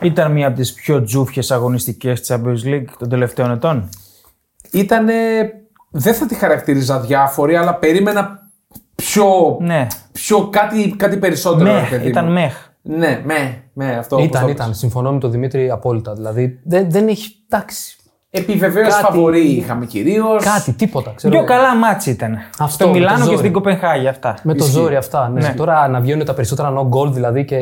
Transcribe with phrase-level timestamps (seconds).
[0.00, 3.88] Ήταν μία από τις πιο τζούφιες αγωνιστικές της Champions League των τελευταίων ετών.
[4.72, 5.14] Ήτανε,
[5.90, 8.50] δεν θα τη χαρακτηρίζα διάφορη, αλλά περίμενα
[8.94, 9.86] πιο, Ναι.
[10.12, 11.64] πιο κάτι, κάτι περισσότερο.
[11.64, 12.08] ρε Μεχ, παιδί μου.
[12.08, 12.68] ήταν μεχ.
[12.82, 14.16] Ναι, με, με αυτό.
[14.16, 14.68] όπως Ήταν, το ήταν.
[14.68, 14.78] πες.
[14.78, 16.14] Συμφωνώ με τον Δημήτρη απόλυτα.
[16.14, 17.34] Δηλαδή δεν, δεν έχει.
[17.48, 17.94] Εντάξει.
[18.30, 20.44] Επιβεβαίωση Κάτι- φαβορή είχαμε κυρίως.
[20.44, 21.12] Κάτι, τίποτα.
[21.16, 21.34] Ξέρω.
[21.36, 22.34] Πιο καλά μάτς ήταν.
[22.58, 23.36] Αυτό, Στο με το Μιλάνο και ζόρι.
[23.36, 24.34] στην Κοπενχάγη αυτά.
[24.42, 24.76] Με το Ισχύει.
[24.78, 25.28] ζόρι αυτά.
[25.28, 25.54] Ναι.
[25.56, 27.56] Τώρα να βγαίνουν τα περισσότερα no goal δηλαδή και,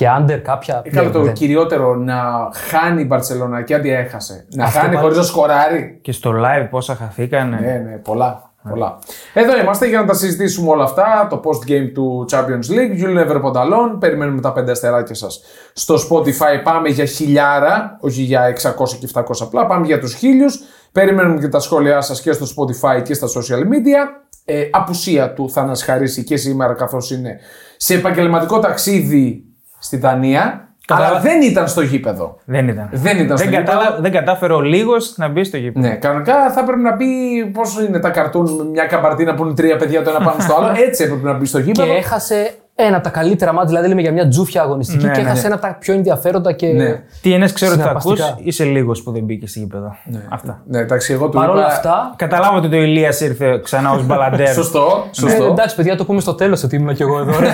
[0.00, 0.82] και under κάποια.
[0.92, 1.32] Καλό δεν- το δεν.
[1.32, 2.22] κυριότερο να
[2.68, 4.46] χάνει η Μπαρσελόνα και αντί έχασε.
[4.54, 5.98] Να Αυτό χάνει πάλι- χωρίς να σκοράρει.
[6.02, 7.56] Και στο live πόσα χαθήκανε.
[7.60, 8.50] Ναι, ναι, πολλά.
[8.70, 8.98] πολλά.
[9.34, 11.26] Εδώ είμαστε για να τα συζητήσουμε όλα αυτά.
[11.30, 13.02] Το post-game του Champions League.
[13.02, 13.96] You'll never put alone.
[13.98, 15.40] Περιμένουμε τα πέντε αστεράκια σας
[15.72, 16.62] στο Spotify.
[16.64, 19.66] Πάμε για χιλιάρα, όχι για 600 και 700 απλά.
[19.66, 20.58] Πάμε για τους χίλιους.
[20.92, 24.24] Περιμένουμε και τα σχόλιά σας και στο Spotify και στα social media.
[24.44, 27.38] Ε, απουσία του θα μας χαρίσει και σήμερα καθώς είναι
[27.76, 29.44] σε επαγγελματικό ταξίδι
[29.80, 30.64] στη Δανία.
[30.86, 32.36] Κατάλα- Αλλά δεν ήταν στο γήπεδο.
[32.44, 32.88] Δεν ήταν.
[32.92, 33.78] Δεν ήταν στο δεν, γήπεδο.
[33.78, 35.88] κατάλα- δεν κατάφερε ο λίγος να μπει στο γήπεδο.
[35.88, 37.06] Ναι, κανονικά θα έπρεπε να μπει
[37.52, 40.54] πώς είναι τα καρτούν με μια καμπαρτίνα που είναι τρία παιδιά το ένα πάνω στο
[40.54, 40.72] άλλο.
[40.86, 41.92] Έτσι έπρεπε να μπει στο Και γήπεδο.
[41.94, 42.50] έχασε
[42.86, 45.40] ένα από τα καλύτερα μάτια, δηλαδή λέμε για μια τζούφια αγωνιστική Ναι, και ναι, έχασε
[45.40, 45.46] ναι.
[45.46, 46.66] ένα από τα πιο ενδιαφέροντα και.
[46.66, 47.02] Ναι.
[47.22, 48.38] Τι είναι, ξέρω ότι θα ακούς, Συναρπαστικά.
[48.48, 49.96] είσαι λίγος που δεν μπήκε στο γήπεδο.
[50.28, 50.62] Αυτά.
[50.66, 51.68] Ναι, εντάξει, εγώ του Παρ' όλα είπα.
[51.72, 52.14] αυτά.
[52.16, 54.48] Καταλάβω ότι ο Ηλίας ήρθε ξανά ως μπαλαντέρ.
[54.60, 55.44] Σωστό, Ε, σωστό.
[55.44, 57.38] εντάξει, παιδιά, το πούμε στο τέλος ότι ήμουν και εγώ εδώ.
[57.40, 57.48] ρε.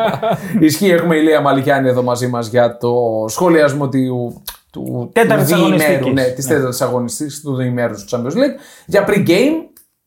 [0.66, 2.94] Ισχύει, έχουμε η Λία Μαλικιάνη εδώ μαζί μας για το
[3.28, 4.42] σχολιασμό του.
[4.70, 6.12] του Τέταρτης του διημέρου, αγωνιστικής.
[6.14, 6.54] Ναι, της Ναι.
[6.54, 8.56] τέταρτης αγωνιστική του διημέρου του Champions League.
[8.86, 9.54] Για pre-game.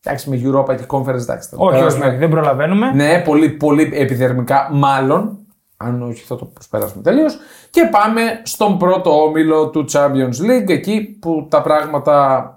[0.06, 1.48] Εντάξει, με Europa και Conference, εντάξει.
[1.48, 2.06] θα το όχι, όχι, περάσουμε.
[2.06, 2.92] όχι, δεν προλαβαίνουμε.
[2.92, 5.38] Ναι, πολύ, πολύ επιδερμικά, μάλλον.
[5.76, 7.38] Αν όχι, θα το προσπεράσουμε τελείως.
[7.70, 12.50] Και πάμε στον πρώτο όμιλο του Champions League, εκεί που τα πράγματα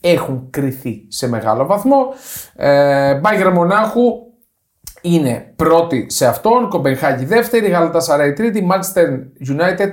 [0.00, 2.06] έχουν κρυθεί σε μεγάλο βαθμό.
[2.56, 4.02] Ε, Bayern Μονάχου
[5.00, 9.06] είναι πρώτη σε αυτόν, Κομπενχάγη δεύτερη, Γαλατασαράη τρίτη, Manchester
[9.48, 9.90] United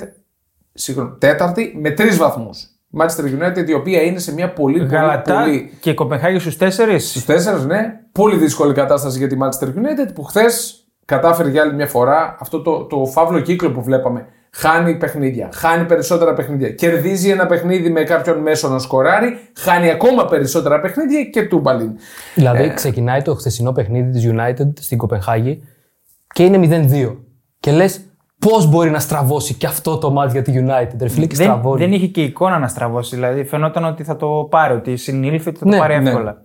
[0.75, 2.69] συγγνώμη, τέταρτη με τρεις βαθμούς.
[2.99, 7.09] Manchester United η οποία είναι σε μια πολύ, πολύ, Γαλατά πολύ και Κοπενχάγη στους τέσσερις.
[7.09, 7.99] Στους τέσσερις, ναι.
[8.11, 12.61] Πολύ δύσκολη κατάσταση για τη Manchester United που χθες κατάφερε για άλλη μια φορά αυτό
[12.61, 14.25] το, το φαύλο κύκλο που βλέπαμε.
[14.51, 16.69] Χάνει παιχνίδια, χάνει περισσότερα παιχνίδια.
[16.69, 21.91] Κερδίζει ένα παιχνίδι με κάποιον μέσο να σκοράρει, χάνει ακόμα περισσότερα παιχνίδια και τούμπαλιν.
[22.35, 25.63] δηλαδή, ξεκινάει το χθεσινό παιχνίδι της United στην Κοπενχάγη
[26.33, 27.15] και είναι 0-2.
[27.59, 28.01] Και λες,
[28.49, 30.97] πώς μπορεί να στραβώσει και αυτό το μάτι για τη United.
[30.99, 31.79] Ρε φίλε, και Δεν, στραβώνει.
[31.79, 33.15] δεν είχε και εικόνα να στραβώσει.
[33.15, 36.09] Δηλαδή φαινόταν ότι θα το πάρει, ότι συνήλθε ότι θα το Ναι, πάρει ναι.
[36.09, 36.41] εύκολα.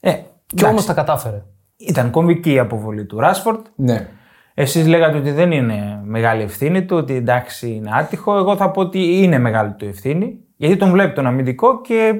[0.00, 0.12] Ε,
[0.46, 1.42] Και όμως τα κατάφερε.
[1.76, 3.60] Ήταν κομβική η αποβολή του Ράσφορντ.
[3.74, 4.08] Ναι.
[4.54, 8.36] Εσείς λέγατε ότι δεν είναι μεγάλη ευθύνη του, ότι εντάξει είναι άτυχο.
[8.36, 12.14] Εγώ θα πω ότι είναι μεγάλη του ευθύνη, γιατί τον βλέπει τον αμυντικό και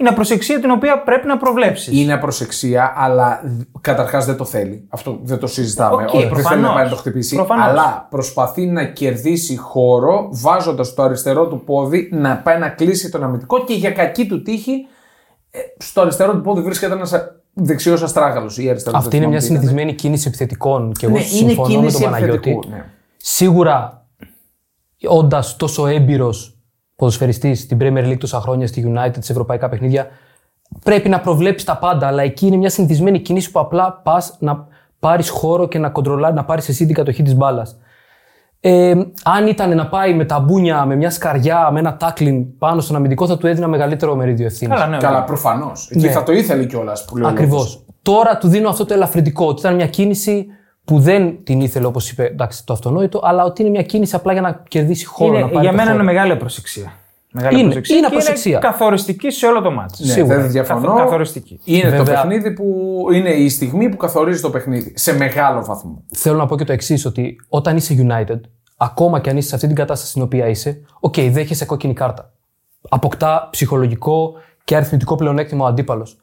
[0.00, 2.00] είναι απροσεξία την οποία πρέπει να προβλέψεις.
[2.00, 3.40] Είναι απροσεξία, αλλά
[3.80, 4.86] καταρχάς δεν το θέλει.
[4.88, 5.94] Αυτό δεν το συζητάμε.
[5.94, 6.68] Οκ, Όχι, δεν θέλει προφανώς.
[6.68, 7.34] να πάει να το χτυπήσει.
[7.34, 7.66] Προφανώς.
[7.66, 13.22] Αλλά προσπαθεί να κερδίσει χώρο βάζοντας το αριστερό του πόδι να πάει να κλείσει τον
[13.22, 14.86] αμυντικό και για κακή του τύχη
[15.50, 17.14] ε, στο αριστερό του πόδι βρίσκεται ένας
[17.52, 19.00] δεξιός αστράγαλος ή αριστερός.
[19.00, 22.34] Αυτή είναι μια συνηθισμένη κίνηση επιθετικών και εγώ Ναι, είναι συμφωνώ με κίνηση τον Παναγιώτη.
[22.50, 22.68] επιθετικού.
[22.70, 22.84] Ναι.
[23.16, 24.06] Σίγουρα,
[25.08, 26.57] όντας τόσο έμπειρος
[26.98, 30.06] ποδοσφαιριστής στην Premier League τόσα χρόνια στη United, σε ευρωπαϊκά παιχνίδια,
[30.84, 32.06] πρέπει να προβλέψεις τα πάντα.
[32.06, 34.66] Αλλά εκεί είναι μια συνηθισμένη κίνηση που απλά πας να
[34.98, 37.78] πάρεις χώρο και να κοντρολάρει, να πάρεις εσύ την κατοχή της μπάλας.
[38.60, 38.94] Ε,
[39.24, 42.96] αν ήταν να πάει με τα μπούνια, με μια σκαριά, με ένα τάκλιν πάνω στον
[42.96, 44.74] αμυντικό, θα του έδινα μεγαλύτερο μερίδιο ευθύνης.
[44.78, 45.90] Καλά, ναι, Καλά, προφανώς.
[45.90, 46.10] Εκεί Ναι.
[46.12, 47.26] θα το ήθελε κιόλας που λέει.
[47.26, 47.52] ο Ακριβώς.
[47.56, 47.84] λόγος.
[48.02, 49.46] Τώρα του δίνω αυτό το ελαφρυντικό.
[49.46, 50.46] Ότι ήταν μια κίνηση
[50.88, 54.32] που δεν την ήθελε, όπως είπε, εντάξει, το αυτονόητο, αλλά ότι είναι μια κίνηση απλά
[54.32, 55.32] για να κερδίσει χώρο.
[55.32, 56.02] Είναι, να πάρει για το μένα χώρο.
[56.02, 56.92] είναι μεγάλη απροσεξία.
[57.32, 58.58] Μεγάλη Είναι, απροσεξία είναι και απροσεξία.
[58.58, 60.04] καθοριστική σε όλο το ματς.
[60.04, 60.40] Ναι, Σίγουρα.
[60.40, 60.86] δεν διαφωνώ.
[60.86, 61.60] Καθ- καθοριστική.
[61.64, 62.04] Είναι το Βέβαια.
[62.14, 62.64] παιχνίδι που
[63.12, 64.92] είναι η στιγμή που καθορίζει το παιχνίδι.
[64.96, 66.02] Σε μεγάλο βαθμό.
[66.14, 68.40] Θέλω να πω και το εξής, ότι όταν είσαι United,
[68.76, 72.32] ακόμα και αν είσαι σε αυτή την κατάσταση στην οποία είσαι, οκ, δέχεσαι κόκκινη κάρτα.
[72.88, 74.32] Αποκτά ψυχολογικό
[74.64, 76.16] και αριθμητικό πλεονέκτημα ο αντίπαλος.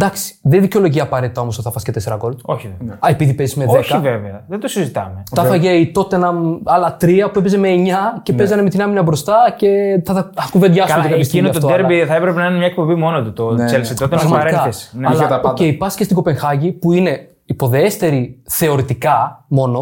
[0.00, 2.34] Εντάξει, δεν δικαιολογεί απαραίτητα όμως ότι θα φας και 4 γκολ.
[2.42, 2.94] Όχι, βέβαια.
[3.00, 3.68] Α, επειδή παίζεις με 10.
[3.78, 4.44] Όχι, βέβαια.
[4.48, 5.22] Δεν το συζητάμε.
[5.34, 6.18] Τα έφαγε η Τότεναμ
[6.64, 10.30] άλλα τρία που έπαιζε με 9 και παίζανε με την άμυνα μπροστά και θα, θα,
[10.34, 12.56] θα κουβεντιάσουμε Καλά, και κάποια στιγμή εκείνο το αυτό, αλλά- ντέρμπι θα έπρεπε να είναι
[12.56, 13.32] μια εκπομπή μόνο του.
[13.32, 13.78] Το Ναι, Chelsea ναι.
[13.88, 14.56] τότε είναι Πραγματικά.
[14.56, 14.90] παρένθεση.
[14.98, 15.06] Ναι.
[15.08, 15.74] Είχε τα Αλλά, οκ, πάντα.
[15.78, 19.80] πας και στην Κοπενχάγη που είναι υποδεέστερη θεωρητικά μόνο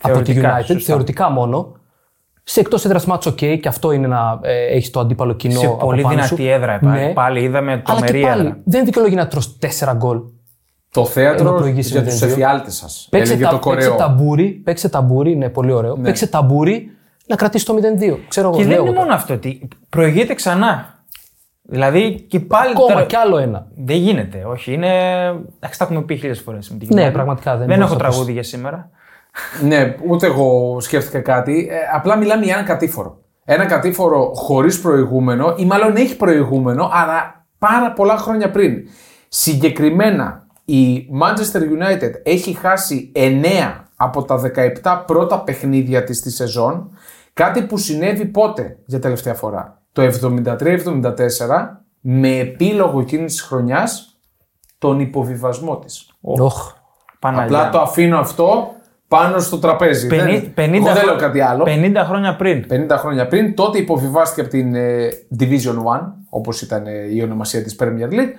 [0.00, 0.80] από τη Θεωρητικά, United, σωστά.
[0.84, 1.75] θεωρητικά μόνο.
[2.48, 5.58] Σε εκτός έδρας ματς, οκ, και αυτό είναι να ε, έχεις το αντίπαλο κοινό.
[5.60, 6.48] Σε από πολύ πάνω δυνατή σου.
[6.48, 7.04] έδρα πάλι.
[7.04, 7.12] Ναι.
[7.12, 8.58] Πάλι είδαμε Αλλά τρομερή και πάλι έδρα.
[8.64, 10.18] δεν δικαιολογεί να τρως 4 γκολ.
[10.90, 12.26] Το Ενώ θέατρο προηγήσεις για με τους 0-2.
[12.26, 13.06] εφιάλτες σας.
[13.10, 14.06] Παίξε, Έλεγε τα, το παίξε κορεό.
[14.06, 15.96] ταμπούρι, παίξε ταμπούρι, ναι, πολύ ωραίο.
[15.96, 16.90] Παίξε ταμπούρι
[17.26, 18.18] να κρατήσεις το 0-2.
[18.28, 19.00] Ξέρω εγώ, Και δεν λέω είναι εγώ.
[19.00, 19.34] μόνο αυτό.
[19.34, 20.94] Ότι προηγείται ξανά.
[21.62, 22.70] Δηλαδή και πάλι.
[22.70, 23.66] Ακόμα τώρα- κι άλλο ένα.
[23.76, 24.44] Δεν γίνεται.
[24.46, 24.72] Όχι.
[24.72, 24.88] Είναι.
[25.56, 27.12] Εντάξει, τα έχουμε πει χίλιες φορές με τη Ναι, United.
[27.12, 28.08] πραγματικά δεν Δεν μπορείς έχω να πεις.
[28.08, 28.90] τραγούδι για σήμερα.
[29.62, 31.68] Ναι, ούτε εγώ σκέφτηκα κάτι.
[31.70, 33.18] Ε, απλά μιλάμε για ένα κατήφορο.
[33.44, 38.88] Ένα κατήφορο χωρίς προηγούμενο, ή μάλλον έχει προηγούμενο, αλλά πάρα πολλά χρόνια πριν.
[39.28, 43.40] Συγκεκριμένα, η Manchester United έχει χάσει 9
[43.96, 44.40] από τα
[44.82, 46.90] 17 πρώτα παιχνίδια της στη σεζόν,
[47.32, 54.18] κάτι που συνέβη πότε για τελευταία φορά; Το 73-74 με επίλογο εκείνης της χρονιάς
[54.78, 56.10] τον υποβιβασμό της.
[56.20, 56.72] Οχ.
[57.18, 57.44] Παναγιά.
[57.44, 58.75] Απλά το αφήνω αυτό
[59.08, 60.06] πάνω στο τραπέζι.
[60.06, 61.64] Πενή- δεν, 50 εγώ δεν λέω χρο- κάτι άλλο.
[61.66, 62.64] 50 χρόνια πριν.
[62.70, 65.08] 50 χρόνια πριν, τότε υποβιβάστηκε από την ε,
[65.40, 68.32] Division 1, όπως ήταν ε, η ονομασία της Premier League.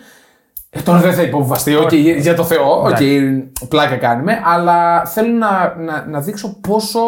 [0.70, 2.98] Ε, τώρα δεν θα υποβιβαστεί, οκ, για το Θεό, οκ,
[3.70, 7.00] πλάκα κάνουμε, αλλά θέλω να, να, να δείξω πόσο,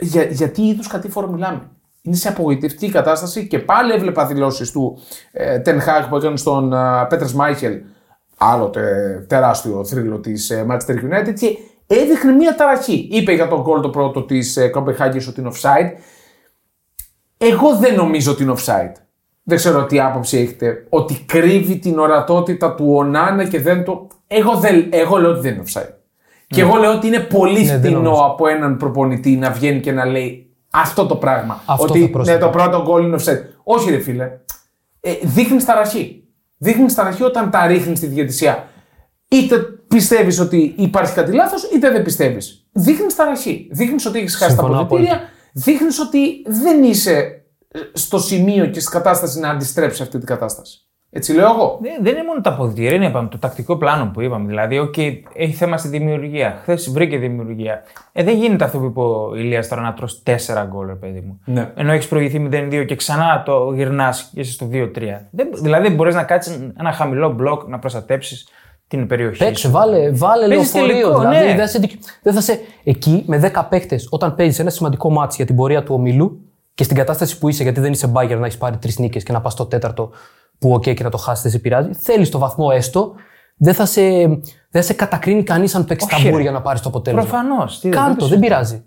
[0.00, 1.60] για, για τι είδους κατήφορο μιλάμε.
[2.02, 4.98] Είναι σε απογοητευτική κατάσταση και πάλι έβλεπα δηλώσεις του
[5.32, 6.76] ε, Ten Hag που έκανε στον ε,
[7.08, 7.78] Πέτερ Σμάιχελ,
[8.38, 11.48] άλλο τε- τεράστιο θρύλο της ε, Manchester United και
[11.86, 13.08] έδειχνε μια ταραχή.
[13.10, 15.90] Είπε για τον γκολ το πρώτο της ε, Copenhagen ότι είναι offside.
[17.38, 18.92] Εγώ δεν νομίζω ότι είναι offside.
[19.42, 20.86] Δεν ξέρω τι άποψη έχετε.
[20.88, 24.06] Ότι κρύβει την ορατότητα του Ονάνα και δεν το.
[24.26, 25.92] Εγώ, δεν, εγώ λέω ότι δεν είναι offside.
[26.46, 28.22] Και εγώ λέω ότι είναι πολύ Ναι, δεν φτηνό νομίζω.
[28.24, 31.62] από έναν προπονητή να βγαίνει και να λέει αυτό το πράγμα.
[31.66, 32.38] Αυτό ότι θα πρόσθετα.
[32.38, 33.42] ναι, το πρώτο γκολ είναι offside.
[33.64, 34.30] Όχι, ρε φίλε.
[35.00, 36.24] Ε, δείχνεις ταραχή.
[36.56, 38.68] Δείχνεις ταραχή όταν τα ρίχνεις στη διαιτησία.
[39.28, 39.56] Είτε
[39.94, 42.66] πιστεύεις ότι υπάρχει κάτι λάθος, είτε δεν πιστεύεις.
[42.72, 43.68] Δείχνεις ταραχή.
[43.70, 45.20] Δείχνεις ότι έχεις χάσει τα Συμφωνώ αποδητήρια.
[45.52, 50.78] Δείχνεις ότι δεν είσαι ε, στο σημείο και στην κατάσταση να αντιστρέψει αυτή την κατάσταση.
[51.16, 51.78] Έτσι λέω εγώ.
[51.82, 54.46] Δεν, δεν είναι μόνο τα αποδυτήρια, είναι είπαμε, το τακτικό πλάνο που είπαμε.
[54.46, 54.96] Δηλαδή, οκ,
[55.32, 56.58] έχει θέμα στη δημιουργία.
[56.62, 57.82] Χθες βρήκε δημιουργία.
[58.12, 61.20] Ε, δεν γίνεται αυτό που είπε ο Ηλίας τώρα να τρως 4 γκολ, ρε παιδί
[61.20, 61.40] μου.
[61.44, 61.72] Ναι.
[61.74, 64.90] Ενώ έχεις προηγηθεί 0-2 και ξανά το γυρνάς και είσαι στο 2-3.
[65.30, 68.48] Δεν, δηλαδή, δεν μπορείς να κάτσεις ένα χαμηλό μπλοκ να προστατέψεις
[68.88, 69.38] την περιοχή.
[69.38, 69.70] Παίξε, σου.
[69.72, 70.96] βάλε, βάλε Παίζεις λεωφορείο.
[71.02, 71.54] τελικό, δηλαδή, ναι.
[71.54, 71.80] δεν, θα σε,
[72.22, 72.60] δεν θα σε.
[72.84, 76.40] Εκεί με 10 παίχτες, όταν παίζεις ένα σημαντικό ματς για την πορεία του ομίλου
[76.74, 79.32] και στην κατάσταση που είσαι, γιατί δεν είσαι Μπάγερν να έχεις πάρει τρεις νίκες και
[79.32, 80.10] να πας στο τέταρτο
[80.58, 81.90] που οκ και να το χάσεις, δεν σε πειράζει.
[81.92, 83.12] Θέλεις το βαθμό έστω.
[83.56, 86.42] Δεν θα σε, δεν θα σε κατακρίνει κανείς αν παίξεις Όχι, ταμπούρ ρε.
[86.42, 87.28] για να πάρεις το αποτέλεσμα.
[87.30, 87.82] Προφανώς.
[87.88, 88.84] Κάντο, δεν πειράζει.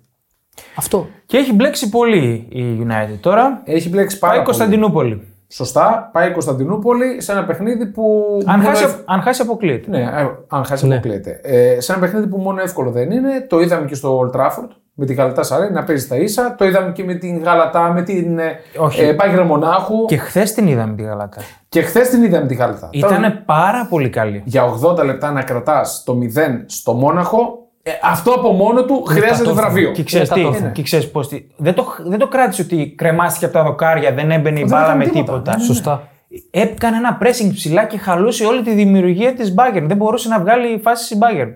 [0.76, 1.08] Αυτό.
[1.26, 3.62] Και έχει μπλέξει πολύ η United τώρα.
[3.66, 4.58] Έχει μπλέξει πάρα Πάει πολύ.
[4.58, 5.28] Κωνσταντινούπολη.
[5.50, 8.26] Σωστά, πάει η Κωνσταντινούπολη σε ένα παιχνίδι που.
[8.46, 9.90] Αν μόνο χάσει, ευ- αν χάσει αποκλείεται.
[9.90, 10.94] Ναι, ε, αν χάσει Ναι.
[10.96, 11.40] αποκλείεται.
[11.44, 13.46] Ε, σε ένα παιχνίδι που μόνο εύκολο δεν είναι.
[13.50, 16.56] Το είδαμε και στο Old Trafford με την Γαλατά Σαρέ να παίζει τα ίσα.
[16.58, 19.02] Το είδαμε και με την Γαλατά, με την ε, Όχι.
[19.02, 20.06] ε, Bayern Μονάχου.
[20.06, 21.42] Και, Και χθες την είδαμε τη Γαλατά.
[21.70, 22.90] και χθες την είδαμε τη Γαλατά.
[23.00, 24.42] Τώρα, Ήταν πάρα πολύ καλή.
[24.46, 29.30] για 80 λεπτά να κρατάς το 0 στο Μόναχο, ε, αυτό από μόνο του χρειάζεται
[29.38, 29.62] κατόρθωμα.
[29.62, 29.92] βραβείο.
[29.92, 30.72] Και ξέρεις Είναι τι, κατόρθωμα.
[30.72, 34.32] και ξέρεις πώς, τι- δεν, το, δεν το κράτησε ότι κρεμάστηκε από τα δοκάρια, δεν
[34.32, 35.24] έμπαινε η Δεν μπάλα έκανε με τίποτα.
[35.26, 35.52] τίποτα.
[35.52, 35.74] Ναι, ναι, ναι.
[35.74, 36.08] Σωστά.
[36.52, 39.84] Έκανε ένα pressing ψηλά και χαλούσε όλη τη δημιουργία της Bayern.
[39.84, 41.54] Δεν μπορούσε να βγάλει φάση η Bayern.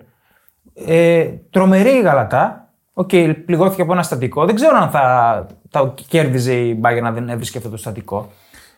[0.88, 2.70] Ε, τρομερή η Γαλατά.
[2.94, 3.10] Οκ,
[3.46, 4.46] πληγώθηκε από ένα στατικό.
[4.46, 8.30] Δεν ξέρω αν θα, θα κέρδιζε η Bayern αν δεν έβρισκε αυτό το στατικό.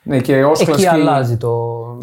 [0.06, 1.50] Ναι, και ω Εκεί κλασική, αλλάζει το.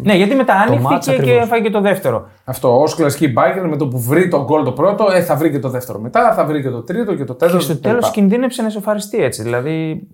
[0.03, 1.43] Ναι, γιατί μετά ματς άνοιξε και, και ακριβώς.
[1.43, 2.27] έφαγε το δεύτερο.
[2.43, 5.51] αυτό, ως κλασική Bayern με το που βρει το γκολ το πρώτο, ε, θα βρει
[5.51, 7.57] και το δεύτερο μετά, θα βρει και το τρίτο και το τέταρτο.
[7.57, 7.81] Και στο κτλ.
[7.89, 9.43] τέλος κινδύνεψε να ισοφαριστεί έτσι.
[9.43, 10.07] Δηλαδή.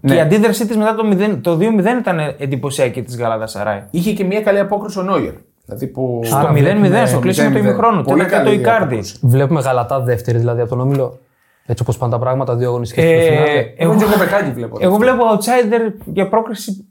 [0.00, 0.10] Ναι.
[0.10, 3.82] Και η αντίδρασή της μετά το, 0, το 2-0 ήταν εντυπωσιακή της Γαλατά Σαράι.
[3.90, 5.32] Είχε και μια καλή απόκριση ο Νόιερ.
[5.64, 6.20] Δηλαδή που...
[6.24, 7.58] Στο Άρα 0-0, βλέπουμε- στο κλείσιμο του 0-0.
[7.58, 8.02] ημιχρόνου.
[8.02, 8.82] Πολύ Τέλο και το καλή Ικάρδη.
[8.84, 9.18] απόκριση.
[9.22, 11.18] Βλέπουμε γαλατά δεύτερη δηλαδή από τον όμιλο.
[11.66, 13.50] Έτσι όπως πάνε τα πράγματα, δύο αγωνιστικές Ε, στο φινάλε.
[13.50, 14.76] Εγώ Εγώ, και Κοπεχάγη βλέπω.
[14.80, 16.86] εγώ βλέπω outsider για πρόκριση.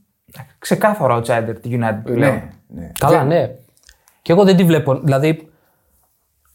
[0.60, 2.20] Ξεκάθαρο outsider τη United πλέον.
[2.22, 2.92] Ναι, ναι.
[3.00, 3.50] Καλά, ναι.
[4.22, 5.00] Και εγώ δεν τη βλέπω.
[5.00, 5.50] Δηλαδή,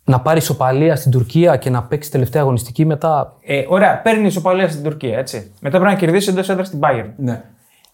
[0.04, 3.36] να πάρει ισοπαλία στην Τουρκία και να παίξει τελευταία αγωνιστική μετά.
[3.42, 5.50] Ε, ωραία, παίρνει ισοπαλία στην Τουρκία, έτσι.
[5.60, 7.10] Μετά πρέπει να κερδίσει εντός έδρα στην Bayern.
[7.16, 7.42] ναι.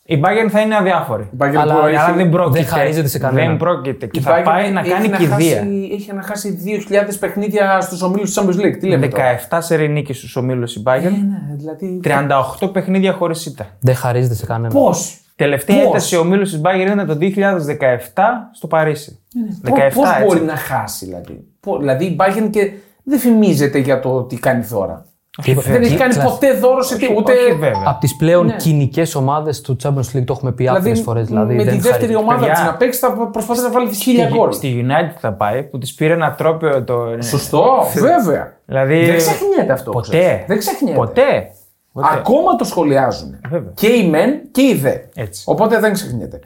[0.04, 1.22] Η Bayern θα είναι αδιάφορη.
[1.22, 2.58] Η Bayern Αλλά- που Αλλά έχει- δεν πρόκειται.
[2.58, 3.46] δεν χαρίζεται σε κανέναν.
[3.48, 4.06] Δεν πρόκειται.
[4.06, 5.34] Και η θα Bayern πάει να έχει κάνει να κηδεία.
[5.56, 8.76] χάσει- Έχει να χάσει 2.000 παιχνίδια στους ομίλους της Champions League.
[8.80, 11.02] Τι λέμε τώρα; 17 σερή νίκη στους ομίλους η Ε, Bayern.
[11.02, 12.00] ναι, δηλαδή...
[12.02, 13.66] 38 παιχνίδια χωρίς ήττα.
[13.80, 14.72] Δεν χαρίζεται σε κανέναν.
[14.72, 19.18] Πώς; Τελευταία Πώς; ήττα σε ομίλου της Bayern ήταν το 2017 στο Παρίσι.
[19.62, 20.24] 17 Πώς έτσι.
[20.26, 22.72] μπορεί να χάσει, δηλαδή; Πώς- δηλαδή η Bayern και
[23.04, 25.06] δεν φημίζεται για το τι κάνει δώρα.
[25.42, 27.32] Και- Δεν έχει και- κάνει κλασ- ποτέ δώρο σε τι, ούτε.
[27.32, 27.72] Όχι βέβαια.
[27.84, 28.56] Από τις πλέον Ναι.
[28.56, 31.26] κοινικές ομάδες του Champions League το έχουμε πει άπειρες Δηλαδή, φορές.
[31.26, 32.18] Δηλαδή, με δεν τη δεύτερη χαρίζεται.
[32.24, 32.54] ομάδα Παιδιά.
[32.54, 34.52] της να παίξει θα προσπαθήσει να βάλει τις χίλια Στη- γκολ.
[34.52, 37.04] Στη United θα πάει που της πήρε ένα τρόπαιο το.
[37.22, 38.52] Σωστό, βέβαια.
[38.66, 39.04] Δηλαδή.
[39.04, 39.90] Δεν ξεχνιέται αυτό.
[39.90, 40.18] Ποτέ.
[40.18, 40.44] ξέρεις.
[40.46, 40.98] Δεν ξεχνιέται.
[40.98, 41.50] Ποτέ.
[41.92, 42.08] Ποτέ.
[42.12, 43.40] Ακόμα το σχολιάζουν.
[43.48, 43.72] Βέβαια.
[43.74, 44.96] Και οι μεν και οι δε.
[45.14, 45.42] Έτσι.
[45.46, 46.40] Οπότε δεν ξεχνιέται.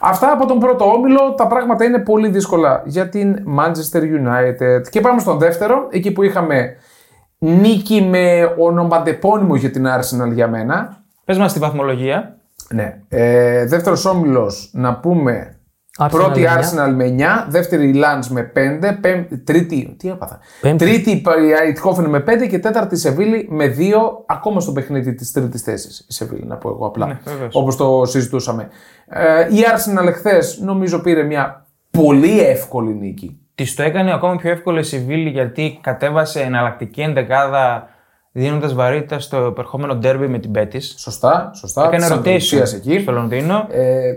[0.00, 1.34] Αυτά από τον πρώτο όμιλο.
[1.36, 4.88] Τα πράγματα είναι πολύ δύσκολα για την Manchester United.
[4.90, 6.76] Και πάμε στον δεύτερο, εκεί που είχαμε
[7.38, 11.02] νίκη με ονοματεπώνυμο για την Arsenal για μένα.
[11.24, 12.36] Πες μας τη βαθμολογία.
[12.68, 12.98] Ναι.
[13.08, 15.56] Ε, Δεύτερος όμιλος, να πούμε
[15.98, 16.60] Arsenal Πρώτη με εννιά.
[16.60, 19.94] Arsenal με 9, δεύτερη η Lens με 5, πέμπ- τρίτη.
[19.98, 20.38] Τι έπαθα.
[20.60, 20.84] Πέμπτη.
[20.84, 21.22] Τρίτη η
[21.68, 26.06] Αιτχόφεν με 5 και τέταρτη η Σεβίλη με 2, ακόμα στο παιχνίδι της τρίτης θέσης.
[26.08, 27.06] Η Σεβίλη, να πω εγώ απλά.
[27.06, 27.54] Ναι, βεβαίως.
[27.54, 28.68] Όπως το συζητούσαμε.
[29.08, 33.36] Ε, η Arsenal εχθές νομίζω πήρε μια πολύ εύκολη νίκη.
[33.54, 37.88] Της το έκανε ακόμα πιο εύκολο η Σιβίλη γιατί κατέβασε εναλλακτική ενδεκάδα
[38.32, 40.80] δίνοντας βαρύτητα στο επερχόμενο ντέρμπι με την Πέτη.
[40.80, 41.82] Σωστά, σωστά.
[41.84, 42.98] Έκανε της rotation Ανδρουσίας εκεί.
[43.00, 43.66] στο Λονδίνο.
[43.70, 44.12] Ε,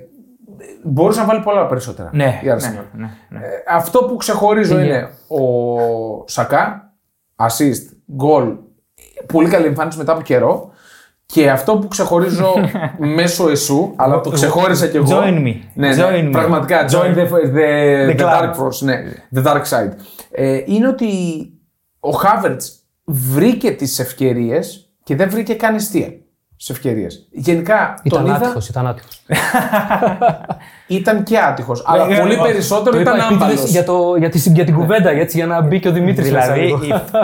[0.83, 2.09] μπορούσε να βάλει πολλά περισσότερα.
[2.13, 2.85] ναι, η Arsenal.
[2.93, 3.39] ναι, ναι, ναι.
[3.39, 5.43] Ε, αυτό που ξεχωρίζω είναι ο
[6.27, 6.93] Σακά,
[7.35, 8.57] assist, goal,
[9.25, 10.69] πολύ καλή εμφάνιση μετά από καιρό.
[11.25, 12.53] Και αυτό που ξεχωρίζω
[13.15, 15.21] μέσω εσού, αλλά το ξεχώρισα κι εγώ.
[15.21, 15.55] Join me.
[15.74, 16.31] Ναι, ναι, Join me.
[16.31, 16.85] πραγματικά.
[16.89, 18.41] Join the, the, the, club.
[18.41, 19.03] dark force, ναι,
[19.35, 19.91] the dark side.
[20.31, 21.07] Ε, είναι ότι
[22.00, 26.13] ο Χάβερτς βρήκε τις ευκαιρίες και δεν βρήκε καν αιστεία
[26.57, 27.27] σε ευκαιρίες.
[27.31, 29.21] Γενικά Ήταν τον είδα, άτυχος, ήταν άτυχος.
[30.88, 32.41] ήταν και άτυχος, αλλά Ε, πολύ όχι.
[32.41, 33.69] περισσότερο Το ήταν είπα επίτηδες άμπαλος.
[33.71, 36.62] για, το, για, τη, για την κουβέντα, έτσι, για να μπει και ο Δημήτρης Δηλαδή
[36.69, 36.75] η,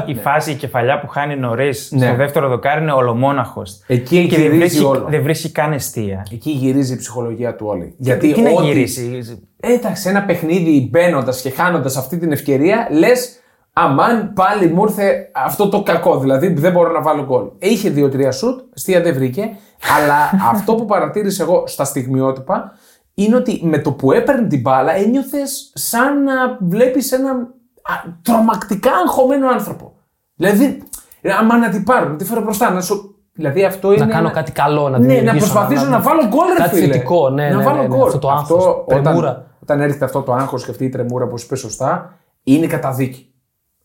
[0.05, 2.05] η φάση η κεφαλιά που χάνει νωρίς Ναι.
[2.05, 3.81] στο δεύτερο δοκάρι είναι ολομόναχος.
[3.87, 5.05] Εκεί και δεν γυρίζει βρίσκει, όλο.
[5.09, 6.25] δεν βρίσκει καν αιστεία.
[6.31, 7.93] Εκεί γυρίζει η ψυχολογία του όλη.
[7.97, 12.87] Γιατί Τι να ό,τι- γυρίσει; Ε, Εντάξει, ένα παιχνίδι μπαίνοντας και χάνοντας αυτή την ευκαιρία,
[12.91, 13.29] λες,
[13.73, 16.19] αμάν πάλι μου ήρθε αυτό το κακό.
[16.19, 17.45] Δηλαδή δεν μπορώ να βάλω γκολ.
[17.59, 19.49] Ε, Είχε δύο-τρία σουτ, αστεία δεν βρήκε.
[19.97, 20.15] αλλά
[20.53, 22.71] αυτό που παρατήρησα εγώ στα στιγμιότυπα
[23.13, 27.35] είναι ότι με το που έπαιρνε την μπάλα ένιωθες σαν να βλέπεις έναν
[27.81, 29.93] α, τρομακτικά αγχωμένο άνθρωπο.
[30.35, 30.83] Δηλαδή,
[31.21, 33.15] ε, άμα να την πάρουν, να τη φέρω μπροστά, να σου.
[33.33, 34.05] Δηλαδή αυτό είναι.
[34.05, 36.75] Να κάνω ένα- κάτι καλό, να ναι, να δημιουργήσω, προσπαθήσω να, βάλω γκολ, ρε Κάτι
[36.75, 36.93] φίλε.
[36.93, 38.07] θετικό, ναι, να ναι, βάλω ναι, ναι, γκολ.
[38.07, 39.45] αυτό το άγχος, όταν, τρεμούρα.
[39.61, 43.30] όταν έρχεται αυτό το άγχος και αυτή η τρεμούρα που σου είπες σωστά, είναι καταδίκη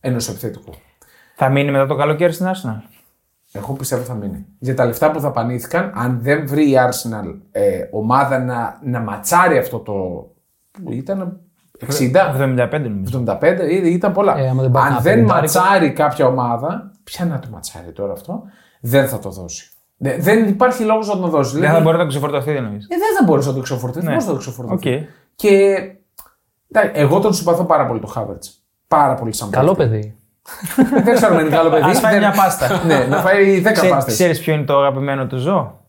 [0.06, 0.72] ενός επιθετικού.
[1.34, 2.82] Θα μείνει μετά το καλοκαίρι στην Arsenal;
[3.52, 4.46] Εγώ πιστεύω θα μείνει.
[4.58, 9.58] Για τα λεφτά που δαπανήθηκαν, αν δεν βρει η Arsenal ε, ομάδα να, να ματσάρει
[9.58, 9.92] αυτό το.
[10.84, 11.40] που ήταν
[11.98, 13.25] 60, 75 νομίζω.
[13.26, 14.38] 75, ή- ήταν πολλά.
[14.38, 15.58] Ε, άμα δεν πάρει αν ένα δεν πενηντάρικο.
[15.58, 18.42] ματσάρει κάποια ομάδα, ποια να το ματσάρει τώρα αυτό,
[18.80, 19.70] δεν θα το δώσει.
[19.96, 21.50] Δεν, δεν υπάρχει λόγος να το δώσει.
[21.50, 22.86] Δεν Δηλαδή, θα μπορεί να το ξεφορτωθεί, δεν νομίζω.
[22.90, 24.08] ε, δεν θα μπορούσε να το ξεφορτωθείς.
[24.08, 24.14] Ναι.
[24.14, 25.08] Πώς θα το ξεφορτωθείς; Οκ.
[25.34, 25.76] Και
[26.70, 28.42] εντάξει, εγώ τον συμπαθώ πάρα πολύ το Χάβερτ.
[28.88, 29.90] Πάρα πολύ σαν Καλό παίκτη.
[29.92, 30.14] παιδί.
[31.04, 31.82] δεν ξέρω αν είναι καλό παιδί.
[31.90, 32.82] Ας φάει Δεν- μια πάστα.
[32.86, 34.14] ναι, να φάει 10 πάστες.
[34.14, 35.80] Ξέρεις ποιο είναι το αγαπημένο του ζώο;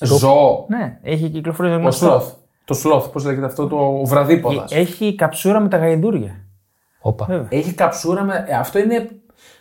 [0.00, 0.64] Ζώο.
[0.68, 2.06] Ναι, έχει κυκλοφορήσει Ο γνωστό.
[2.06, 2.24] σλόθ.
[2.64, 4.64] Το σλόθ, πώς λέγεται αυτό, το βραδίποδα.
[4.68, 6.36] Έχει καψούρα με τα γαϊδούρια.
[7.00, 7.46] Όπα.
[7.48, 8.44] Έχει καψούρα με.
[8.48, 9.08] ε, Αυτό είναι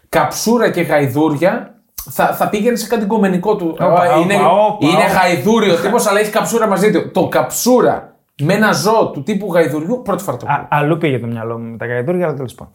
[0.10, 1.76] καψούρα και γαϊδούρια.
[2.10, 3.68] Θα, θα πήγαινε σε κάτι κομμενικό του.
[3.80, 5.08] Όπα, Ε, είναι, όπα, όπα, είναι όπα.
[5.14, 7.12] γαϊδούριο τύπος, αλλά έχει καψούρα μαζί του.
[7.12, 8.11] Το καψούρα
[8.44, 10.68] με ένα ζώο του τύπου γαϊδουριού, πρώτη φορά το Α, ακούω.
[10.70, 12.74] αλλού πήγε το μυαλό μου με τα γαϊδούρια, αλλά τέλος πάντων.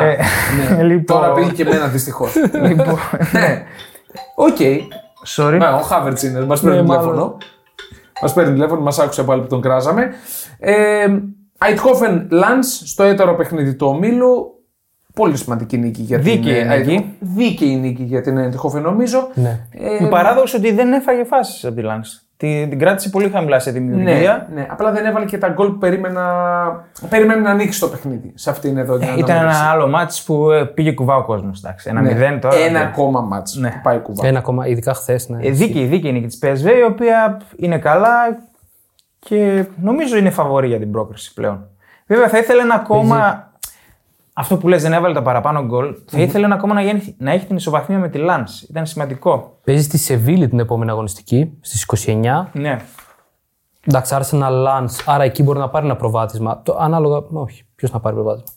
[0.00, 0.16] Α, Ε,
[0.76, 0.82] ναι.
[0.92, 1.04] λοιπόν.
[1.20, 2.34] Τώρα πήγε και εμένα δυστυχώς.
[2.62, 2.98] λοιπόν,
[3.32, 3.62] ναι.
[4.34, 4.56] OK.
[5.36, 5.56] sorry.
[5.58, 6.44] Ναι, ο Χάβερτς είναι.
[6.44, 7.36] Μας παίρνει Ναι, τηλέφωνο.
[8.22, 10.10] Μας παίρνει τηλέφωνο, μας άκουσε πάλι που τον κράζαμε.
[10.58, 11.06] Ε,
[11.58, 14.50] Αϊντχόφεν Λανς στο έτερο παιχνίδι του ομίλου.
[15.14, 16.92] Πολύ σημαντική νίκη για την Δίκαιη ε, νίκη.
[16.94, 19.28] Αϊντχο- Δίκαιη νίκη για την Αϊντχόφεν νομίζω.
[19.34, 19.66] Ναι.
[19.70, 22.20] Ε, Με παράδοξο ότι δεν έφαγε φάσεις από τη Λάνς.
[22.38, 24.48] Την, την κράτησε πολύ χαμηλά σε ναι, δημιουργία.
[24.54, 26.24] ναι, απλά δεν έβαλε και τα γκολ που περίμενα,
[27.08, 28.32] περίμενε να ανοίξει το παιχνίδι.
[28.34, 29.60] Σε αυτήν εδώ την Ε, Ήταν αναμέτρηση.
[29.62, 31.62] ένα άλλο μάτς που ε, πήγε κουβά ο κόσμος.
[31.84, 32.56] Ένα Ναι, μηδέν τώρα.
[32.56, 32.84] Ένα ναι.
[32.84, 33.68] ακόμα μάτς Ναι.
[33.70, 34.26] που πάει κουβά.
[34.26, 35.28] Ένα ακόμα, ειδικά χθες.
[35.28, 35.46] Ναι.
[35.46, 38.38] Ε, δίκαιη, δίκαιη νίκη της PSV, η οποία είναι καλά
[39.18, 41.66] και νομίζω είναι φαβορή για την πρόκριση πλέον.
[42.06, 43.50] Βέβαια, θα ήθελε ένα ακόμα.
[44.38, 45.94] Αυτό που λες δεν έβαλε τα παραπάνω γκολ.
[46.06, 48.62] Θα ήθελε ένα ακόμα να, γίνει- να έχει την ισοβαθμία με τη Λάνς.
[48.62, 49.58] Ήταν σημαντικό.
[49.64, 52.46] Παίζει στη Σεβίλη την επόμενη αγωνιστική στις 29.
[52.52, 52.80] Ναι.
[53.86, 56.62] Εντάξει, Arsenal Lance, άρα εκεί μπορεί να πάρει ένα προβάδισμα.
[56.62, 57.22] Το, ανάλογα.
[57.32, 58.48] Όχι, ποιος να πάρει προβάδισμα.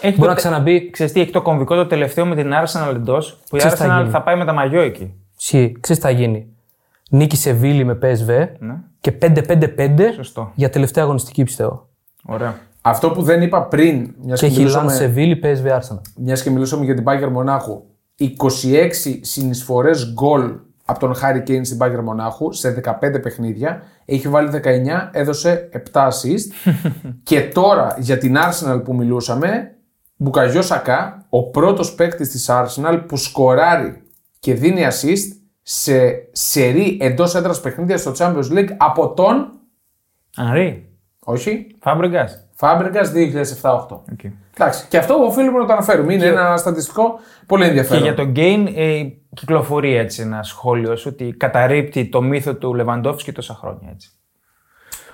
[0.00, 0.90] Έχει Μπορεί το να ξαναμπεί.
[0.90, 3.84] Ξέρεις τι, έχει το κομβικό το τελευταίο με την Arsenal εντός, που η Ξέρεις τι
[3.86, 4.10] θα Arsenal γίνει.
[4.10, 5.14] θα πάει με τα μαγιό εκεί.
[5.38, 5.76] Ισχύει.
[5.80, 6.46] Ξέρεις τι θα γίνει.
[7.10, 8.74] Νίκη Σεβίλη με PSV Ναι.
[9.00, 10.50] και 5-5-5 Σωστό.
[10.54, 11.88] για τελευταία αγωνιστική πιστεύω.
[12.24, 12.54] Ωραία.
[12.88, 16.00] Αυτό που δεν είπα πριν, μιας Και και, έχει Lance μιλούσαμε, Σεβίλη, PSV Arsenal.
[16.16, 17.82] μιας και μιλούσαμε για την Bayern Μονάχου,
[18.16, 20.52] 26 συνεισφορές γκολ
[20.84, 23.82] από τον Χάρη Κέιν στην Bayern Μονάχου σε 15 παιχνίδια.
[24.04, 26.72] Έχει βάλει 19, έδωσε 7 assist.
[27.22, 29.76] και τώρα για την Arsenal που μιλούσαμε,
[30.16, 34.02] Μπουκαγιό Σακά, ο πρώτος παίκτης της Arsenal που σκοράρει
[34.38, 39.52] και δίνει assist σε σερή εντός έδρας παιχνίδια στο Champions League από τον,
[40.36, 40.88] Ανρί.
[41.24, 42.45] όχι, Φάμπρεγκα.
[42.58, 43.12] Φάμπρεγκας
[43.62, 43.70] 2007-8.
[43.70, 44.30] Okay.
[44.58, 46.12] Εντάξει, και αυτό οφείλουμε να το αναφέρουμε.
[46.14, 48.02] Είναι ένα στατιστικό πολύ Και ενδιαφέρον.
[48.02, 49.02] για τον Γκέιν ε,
[49.34, 53.88] κυκλοφορεί έτσι ένα σχόλιο σου ότι καταρρύπτει το μύθο του Λεβαντόφσκι τόσα χρόνια.
[53.92, 54.10] Έτσι.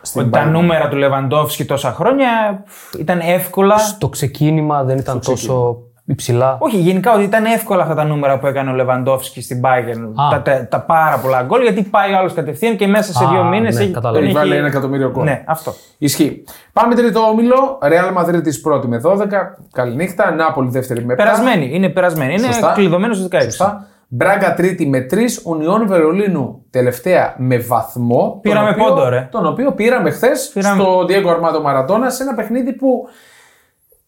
[0.02, 0.50] Στην Ότι τα Bayern.
[0.50, 2.64] νούμερα του Λεβαντόφσκι τόσα χρόνια
[2.98, 3.76] ήταν εύκολα.
[3.98, 5.76] Το ξεκίνημα δεν ήταν τόσο.
[6.12, 6.56] Υψηλά.
[6.60, 10.22] Όχι, γενικά ότι ήταν εύκολα αυτά τα νούμερα που έκανε ο Λεβαντόφσκι στην Bayern.
[10.22, 10.28] Α.
[10.30, 13.28] Τα, τα, τα πάρα πολλά γκολ, γιατί πάει ο άλλος κατευθείαν και μέσα σε Α,
[13.28, 14.18] δύο μήνες ναι, έχει, κατάλαβα.
[14.18, 15.24] τον Έχει έχει- βάλει ένα εκατομμύριο γκολ.
[15.24, 15.74] Ναι, αυτό.
[15.98, 16.44] Ισχύει.
[16.72, 17.78] Πάμε τρίτο όμιλο.
[17.82, 19.26] Ρεάλ Μαδρίτη πρώτη με 12.
[19.72, 20.30] Καληνύχτα.
[20.34, 21.16] Νάπολη δεύτερη με 7.
[21.16, 22.32] Περασμένη, είναι περασμένη.
[22.32, 22.72] Είναι Σωστά.
[22.74, 23.42] κλειδωμένος στους 16.
[23.42, 23.86] Σωστά.
[24.14, 25.16] Μπράγκα τρίτη με 3.
[25.44, 28.38] Ουνιόν Βερολίνου τελευταία με βαθμό.
[28.42, 29.28] Πήραμε τον οποίο- πόντο, ρε.
[29.30, 30.82] Τον οποίο πήραμε χθες Πήραμε.
[30.82, 33.08] στο Diego Armando Maradona σε ένα παιχνίδι που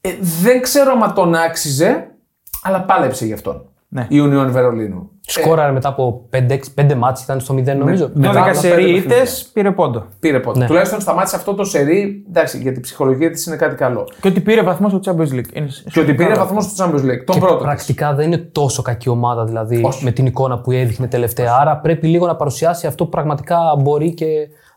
[0.06, 0.10] ε,
[0.42, 2.06] δεν ξέρω αν τον άξιζε,
[2.62, 3.68] αλλά πάλεψε γι' αυτόν.
[3.88, 4.06] Ναι.
[4.08, 5.10] Η Ουνιόν Βερολίνου.
[5.20, 6.28] Σκόραρε μετά από
[6.76, 8.10] 5 μάτς, ήταν στο 0 νομίζω.
[8.14, 9.50] με- 12 μετά από σερή πέντε ήττες παιχνίδια.
[9.52, 10.04] πήρε πόντο.
[10.20, 10.58] Πήρε πόντο.
[10.58, 10.66] Ναι.
[10.66, 12.24] Τουλάχιστον σταμάτησε αυτό το σερί.
[12.28, 14.08] Εντάξει, γιατί η ψυχολογία της είναι κάτι καλό.
[14.20, 15.52] Και ότι πήρε βαθμό στο Champions League.
[15.52, 16.40] Είναι Και ότι πήρε καλό.
[16.44, 17.24] βαθμό στο Champions League.
[17.24, 17.54] Τον πρώτο.
[17.54, 17.64] της.
[17.64, 20.04] Πρακτικά δεν είναι τόσο κακή ομάδα δηλαδή Όχι.
[20.04, 21.56] με την εικόνα που έδειχνε τελευταία.
[21.60, 24.26] Άρα πρέπει λίγο να παρουσιάσει αυτό που πραγματικά μπορεί και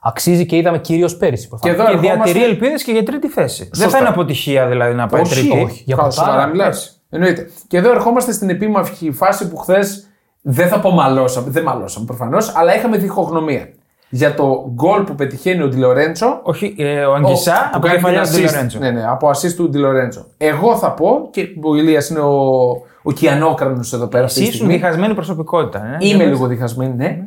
[0.07, 1.43] αξίζει και είδαμε κυρίως πέρυσι.
[1.43, 1.75] Και προφανώς.
[1.79, 3.69] εδώ Και ερχόμαστε- διατηρεί ελπίδες και για τρίτη θέση.
[3.73, 5.63] Δεν θα είναι αποτυχία δηλαδή να πάει Όχι, τρίτη.
[5.63, 5.83] όχι.
[5.85, 7.01] Για Καλά, ποτάρα, σοβαρά μιλάς.
[7.09, 7.49] Εννοείται.
[7.67, 10.07] Και εδώ ερχόμαστε στην επίμαχη φάση που χθες
[10.41, 13.69] δεν θα πω μαλώσαμε, δεν μαλώσαμε προφανώς, αλλά είχαμε διχογνωμία.
[14.09, 16.39] Για το γκολ που πετυχαίνει ο Ντιλορέντσο.
[16.43, 18.53] Όχι, ε, ο Αγγισά που από κάνει κεφαλιά την του assist.
[18.53, 18.79] Λορέντζο.
[18.79, 20.25] Ναι, ναι, από assist του Ντιλορέντζο.
[20.37, 22.69] Εγώ θα πω, και ο Ηλίας είναι ο,
[23.03, 24.81] ο κιανόκρανος εδώ πέρα αυτή Εσύ τη ήσουν στιγμή.
[24.83, 25.79] διχασμένη προσωπικότητα.
[25.85, 27.17] Ε; Είμαι Για λίγο διχασμένη, ναι.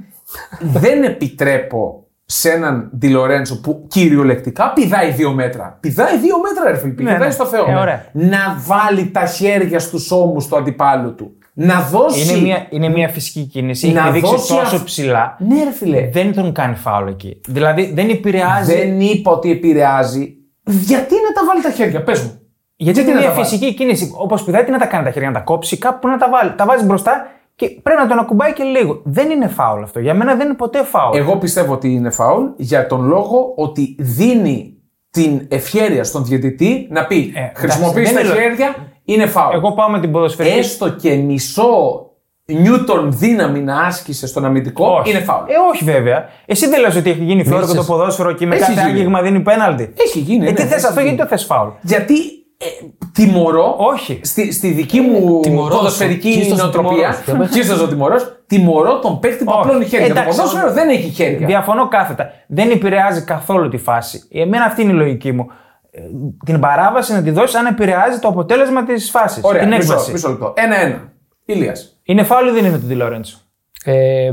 [0.61, 5.79] δεν επιτρέπω σε έναν Ντιλορέντσο που κυριολεκτικά πηδάει δύο μέτρα.
[5.81, 6.93] Πηδάει δύο μέτρα, ρε φίλε.
[6.93, 7.31] Πηδάει ναι.
[7.31, 7.67] στο Θεό.
[7.69, 8.05] Ε, ωραία.
[8.13, 11.33] Να βάλει τα χέρια στους ώμους του αντιπάλου του.
[11.53, 12.35] Να δώσει.
[12.35, 13.93] Είναι μια, είναι μια φυσική κίνηση.
[13.93, 15.37] Να Έχει δείξει δώσει τόσο αυ- ψηλά.
[15.39, 16.09] Ναι, ρε φίλε.
[16.13, 17.41] Δεν τον κάνει φάουλ εκεί.
[17.47, 18.75] Δηλαδή δεν επηρεάζει.
[18.75, 20.35] Δεν είπα ότι επηρεάζει.
[20.65, 22.41] Γιατί να τα βάλει τα χέρια, πες μου.
[22.77, 24.13] Γιατί είναι να μια τα βάλει; φυσική κίνηση.
[24.17, 26.53] Όπως πηδάει, τι να τα κάνει τα χέρια, να τα κόψει, κάπου να τα βάλει.
[26.57, 27.27] Τα βάζει μπροστά
[27.61, 29.01] και πρέπει να τον ακουμπάει και λίγο.
[29.05, 30.01] Δεν είναι φάουλ αυτό.
[30.01, 31.17] Για μένα δεν είναι ποτέ φάουλ.
[31.17, 34.75] Εγώ πιστεύω ότι είναι φάουλ για τον λόγο ότι δίνει
[35.11, 38.75] την ευχέρεια στον διαιτητή να πει Ε, χρησιμοποιείς εντάξει, τα δεν είναι- χέρια,
[39.05, 39.55] είναι φάουλ.
[39.55, 40.59] Εγώ πάω με την ποδοσφαιρική.
[40.59, 42.05] έστω και μισό
[42.45, 45.11] νιούτον δύναμη να άσκησε στον αμυντικό, Όχι.
[45.11, 45.43] είναι φάουλ.
[45.49, 46.25] Ε, όχι βέβαια.
[46.47, 47.91] Εσύ δεν λες ότι έχει γίνει φλόρο και το Μίλησες.
[47.97, 48.91] ποδόσφαιρο και με Έχει κάθε γίνει.
[48.93, 49.93] άγγιγμα δίνει πέναλτι.
[49.97, 50.47] Έχει γίνει.
[50.47, 51.15] Ε, ναι, τι θες έχει αυτό, γίνει.
[51.15, 52.15] γιατί το θες φάουλ; Γιατί
[52.63, 52.67] ε,
[53.13, 53.75] τιμωρώ.
[53.79, 54.21] Όχι.
[54.23, 56.39] Στη, στη δική μου Τιμωρώ ποδοσφαιρική σου.
[56.39, 56.91] Κίστος ο νοοτροπία.
[56.97, 57.25] τιμωρός.
[57.25, 57.49] Για πες.
[57.51, 59.61] Κίστος ο τιμωρός, Τιμωρώ τον παίκτη που Όχι.
[59.67, 60.07] απλώνει χέρια.
[60.07, 61.47] Το Εντάξει, ποδόσφαιρο δεν έχει χέρια.
[61.47, 62.31] Διαφωνώ κάθετα.
[62.47, 64.23] Δεν επηρεάζει καθόλου τη φάση.
[64.33, 65.47] Εμένα αυτή είναι η λογική μου.
[65.91, 66.01] Ε,
[66.45, 69.43] Την παράβαση να τη δώσεις αν επηρεάζει το αποτέλεσμα της φάσης.
[69.45, 70.13] Ωραία, την μισό, έκβαση.
[70.13, 70.53] μισό λεπτό.
[70.57, 71.13] Ένα-ένα.
[71.45, 71.99] Ηλίας.
[72.03, 73.39] Είναι φάουλ ή δεν είναι το Ντι Λορέντσο.
[73.85, 74.31] Ε,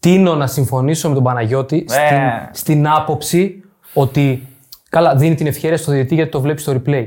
[0.00, 2.18] τίνω να συμφωνήσω με τον Παναγιώτη στην,
[2.52, 4.46] στην άποψη ότι
[4.90, 7.06] καλά δίνει την ευχαίρεια στο διαιτητή γιατί το βλέπει στο replay.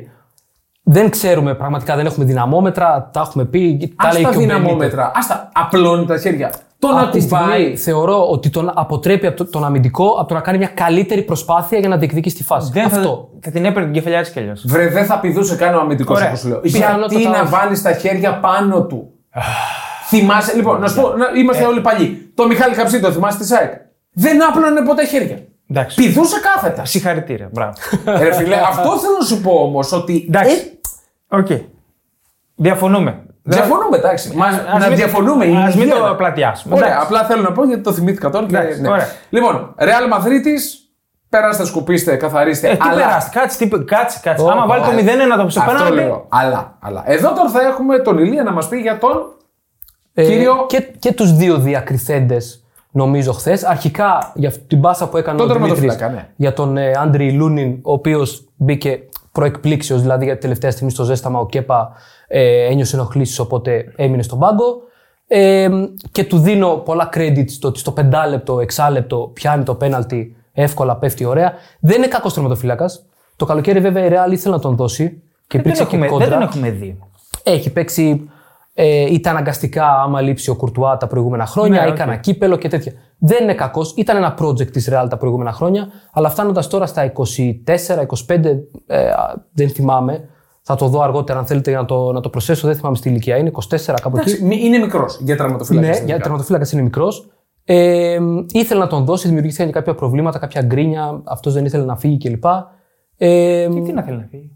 [0.86, 3.94] Δεν ξέρουμε πραγματικά, δεν έχουμε δυναμόμετρα, τα έχουμε πει.
[4.02, 4.58] Τα Ας λέει τα και ο Μπενίτο.
[4.60, 5.12] δυναμόμετρα.
[5.16, 6.52] Ας τα απλώνει τα χέρια.
[6.80, 7.76] Τον Απ' τη στιγμή ακουμπάει.
[7.78, 11.80] θεωρώ ότι τον αποτρέπει από το- τον αμυντικό από το να κάνει μια καλύτερη προσπάθεια
[11.80, 12.72] για να διεκδικήσει τη φάση.
[12.74, 13.00] Δεν Αυτό.
[13.02, 14.64] θα, θα την έπαιρνε την κεφαλιά της κι αλλιώς.
[14.68, 16.28] Βρε, δεν θα πηδούσε καν ο αμυντικός Ωραία.
[16.28, 16.60] όπως σου λέω.
[16.60, 17.50] Πιθανότατα Γιατί να όχι.
[17.52, 19.10] βάλεις τα χέρια πάνω του;
[20.08, 22.32] θυμάσαι, λοιπόν, να σου πω, να- είμαστε όλοι παλιοί.
[22.36, 23.72] Το Μιχάλη Καψή, το θυμάσαι της ΑΕΚ;
[24.14, 25.38] Δεν άπλωνε ποτέ χέρια.
[25.76, 25.96] Εντάξει.
[25.96, 26.86] Πηδούσε κάθετα.
[26.86, 27.50] Συγχαρητήρια.
[27.52, 27.74] Μπράβο.
[28.24, 30.26] Ρε φίλε, αυτό θέλω να σου πω όμως ότι.
[30.28, 30.56] Εντάξει.
[31.30, 31.48] Ε, Οκ.
[32.56, 33.24] Διαφωνούμε.
[33.44, 34.36] διαφωνούμε, εντάξει.
[34.36, 35.46] Μα, ας να μην- διαφωνούμε.
[35.46, 36.08] είναι ας μην υγεία.
[36.08, 36.76] το πλατιάσουμε.
[36.76, 37.06] Ωραία, Εντάξει.
[37.06, 38.46] απλά θέλω να πω γιατί το θυμήθηκα τώρα.
[38.46, 38.90] Και, Εντάξει, ναι.
[38.90, 39.08] ωραία.
[39.30, 40.54] Λοιπόν, Ρεάλ Μαδρίτη,
[41.30, 42.68] περάστε, σκουπίστε, καθαρίστε.
[42.70, 44.46] Ε, τι αλλά- περάσει, κάτσε, τι, κάτσε, κάτσε.
[44.46, 45.94] Ω, Άμα βάλει το Αλλά- 0-1 το σε Αυτό πέναλτι.
[45.96, 46.26] λέω.
[46.30, 47.04] Αλλά, αλλά.
[47.06, 49.18] Εδώ τώρα θα έχουμε τον Ηλία να μας πει για τον.
[50.14, 52.63] Ε, Κύριο- και, και τους δύο διακριθέντες,
[52.94, 53.64] νομίζω, χθες.
[53.64, 56.30] Αρχικά για αυτή την πάσα που έκανε Τον ο Δημήτρης τερματοφύλακα, ναι.
[56.36, 59.00] για τον ε, Άντρι Λούνιν, ο οποίος μπήκε
[59.32, 61.92] προεκπλήξεω, δηλαδή για τελευταία στιγμή στο ζέσταμα ο Κέπα
[62.28, 64.82] ε, ένιωσε ενοχλήσεις, οπότε έμεινε στον πάγκο.
[65.28, 65.70] Ε,
[66.12, 71.26] και του δίνω πολλά credit στο ότι στο πεντάλεπτο, εξάλεπτο πιάνει το πέναλτι εύκολα, πέφτει
[71.26, 71.54] ωραία.
[71.80, 73.06] Δεν είναι κακός τερματοφύλακας.
[73.36, 76.28] Το καλοκαίρι, βέβαια, η Real ήθελε να τον δώσει και Δεν, υπήρξε και έχουμε, κόντρα.
[76.28, 77.00] δεν τον έχουμε δει.
[77.44, 78.30] Έχει παίξει
[78.74, 81.98] ε, είτε αναγκαστικά άμα λείψει ο Κουρτουά τα προηγούμενα χρόνια, Ναι, ή οκ.
[81.98, 82.92] κανένα κύπελο και τέτοια.
[83.20, 83.94] Δεν είναι κακός.
[83.98, 89.44] Ήταν ένα project της Real τα προηγούμενα χρόνια, αλλά φτάνοντας τώρα στα 24-25, ε, α,
[89.54, 90.28] δεν θυμάμαι.
[90.66, 92.68] Θα το δω αργότερα αν θέλετε για να το, να το προσθέσω.
[92.68, 93.38] Δεν θυμάμαι στη ηλικία.
[93.38, 93.60] Είναι 24
[94.02, 94.30] κάπου εκεί.
[94.30, 95.88] Εντάξει, μη- είναι μικρός για τερματοφύλακα.
[95.88, 97.28] Ναι, για τερματοφύλακα είναι μικρός.
[97.64, 98.18] Ε,
[98.52, 101.22] ήθελε να τον δώσει, δημιουργήθηκαν και κάποια προβλήματα, κάποια γκρίνια.
[101.24, 102.44] Αυτός δεν ήθελε να φύγει κλπ.
[103.18, 104.53] Ε, Τι να θέλει να φύγει;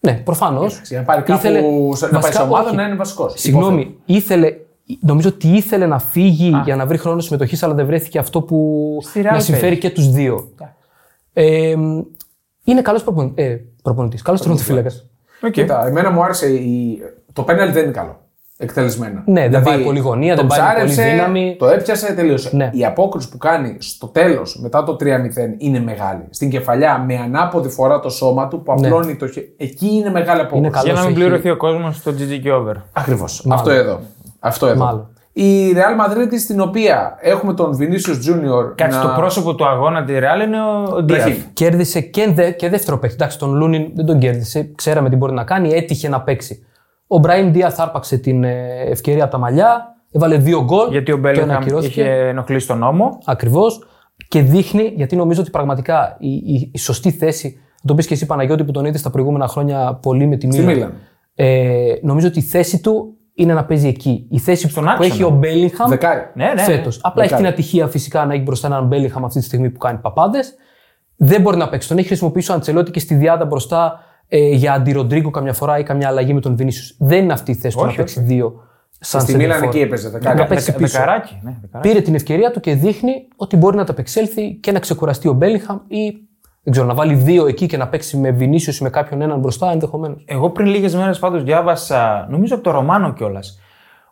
[0.00, 0.80] Ναι, προφανώς.
[0.88, 3.32] Για να πάρει κάπου σε- να πάει σε ομάδα να είναι βασικός.
[3.36, 4.54] Συγγνώμη, ήθελε,
[5.00, 8.98] νομίζω ότι ήθελε να φύγει για να βρει χρόνο συμμετοχής, αλλά δεν βρέθηκε αυτό που
[9.02, 10.50] Στη Real να συμφέρει και τους δύο.
[11.32, 11.74] Ε,
[12.64, 14.90] είναι καλός προπον, ε, προπονητής, καλός τερματοφύλακα.
[15.42, 15.50] Οκ.
[15.52, 16.98] Κοίτα, εμένα μου άρεσε η...
[17.32, 18.20] το πέναλ δεν είναι καλό.
[18.60, 19.22] Εκτελεσμένα.
[19.26, 21.56] Ναι, δεν πάει πολύ γωνία, τον δεν πάει με πολύ ψάρεψε, δύναμη.
[21.58, 22.50] Το έπιασε, τελείωσε.
[22.56, 22.70] Ναι.
[22.72, 25.04] Η απόκριση που κάνει στο τέλος, μετά το 3-0,
[25.58, 26.22] είναι μεγάλη.
[26.30, 29.54] Στην κεφαλιά, με ανάποδη φορά το σώμα του που απλώνει το χέρι.
[29.56, 30.62] Εκεί είναι μεγάλη απόκριση.
[30.62, 30.68] Ναι.
[30.70, 30.84] καλός.
[30.84, 32.74] Για να μην έχει- πληρωθεί ο κόσμος στο GG και over.
[32.92, 33.46] Ακριβώς.
[33.48, 34.00] Αυτό εδώ.
[34.38, 34.84] Αυτό εδώ.
[34.84, 35.08] Μάλλον.
[35.32, 38.72] Η Real Madrid στην οποία έχουμε τον Vinicius Junior.
[38.74, 39.02] Κάτσε, να...
[39.04, 41.22] το πρόσωπο του αγώνα τη Real είναι ο, ο Ντίαφ.
[41.22, 41.42] Μπραχίμ.
[41.52, 43.14] Κέρδισε και, δε, και δεύτερο παίκτη.
[43.14, 44.70] Εντάξει, τον Λούνιν δεν τον κέρδισε.
[44.74, 45.72] Ξέραμε τι μπορεί να κάνει.
[45.72, 46.64] Έτυχε να παίξει.
[47.12, 49.96] Ο Μπραήμ Ντίαθ άρπαξε την ε, ευκαιρία από τα μαλιά.
[50.12, 50.90] Έβαλε δύο γκολ.
[50.90, 52.00] Γιατί ο το ένα Μπέλιγχαμ ακυρώθηκε.
[52.00, 53.18] είχε ενοχλήσει τον νόμο.
[53.24, 53.78] Ακριβώς.
[54.28, 57.50] Και δείχνει, γιατί νομίζω ότι πραγματικά η, η, η σωστή θέση.
[57.50, 60.52] Θα το πεις και εσύ Παναγιώτη που τον είδες τα προηγούμενα χρόνια πολύ με τη
[60.52, 60.74] Στη Μίλαν.
[60.74, 60.94] Μίλαν.
[61.34, 64.26] Ε, νομίζω ότι η θέση του είναι να παίζει εκεί.
[64.30, 65.06] Η θέση Στον που άξονα.
[65.12, 66.20] έχει ο Μπέλιγχαμ Δεκάρι.
[66.34, 66.52] Ναι, ναι.
[66.52, 66.62] ναι.
[66.62, 67.00] φέτος.
[67.02, 67.52] Απλά έχει Δεκάρι.
[67.54, 70.54] την ατυχία φυσικά να έχει μπροστά έναν Μπέλιγχαμ αυτή τη στιγμή που κάνει παπάδες.
[71.16, 71.88] Δεν μπορεί να παίξει.
[71.88, 74.00] Τον έχει χρησιμοποιήσει ο Αντσελότη και στη διάδα μπροστά
[74.32, 76.94] ε, για αντιροντρίγκο καμιά φορά ή καμιά αλλαγή με τον Βινίσιους.
[76.98, 78.62] Δεν είναι αυτή η θέση του Όχι, να παίξει δύο.
[79.02, 79.84] Σαν Στη Μίλαν center εκεί for.
[79.84, 80.08] έπαιζε.
[80.10, 80.38] Δεκάρι.
[80.38, 80.98] Να παίξει Δεκα- πίσω.
[80.98, 81.40] Δεκαράκι.
[81.42, 81.88] Ναι, δεκαράκι.
[81.88, 85.32] Πήρε την ευκαιρία του και δείχνει ότι μπορεί να τα απεξέλθει και να ξεκουραστεί ο
[85.32, 86.10] Μπέλιγχαμ ή
[86.62, 89.38] δεν ξέρω, να βάλει δύο εκεί και να παίξει με Βινίσιους ή με κάποιον έναν
[89.38, 90.24] μπροστά ενδεχομένως.
[90.26, 93.58] Εγώ πριν λίγες μέρες πάντως διάβασα, νομίζω από το Ρωμάνο κιόλας,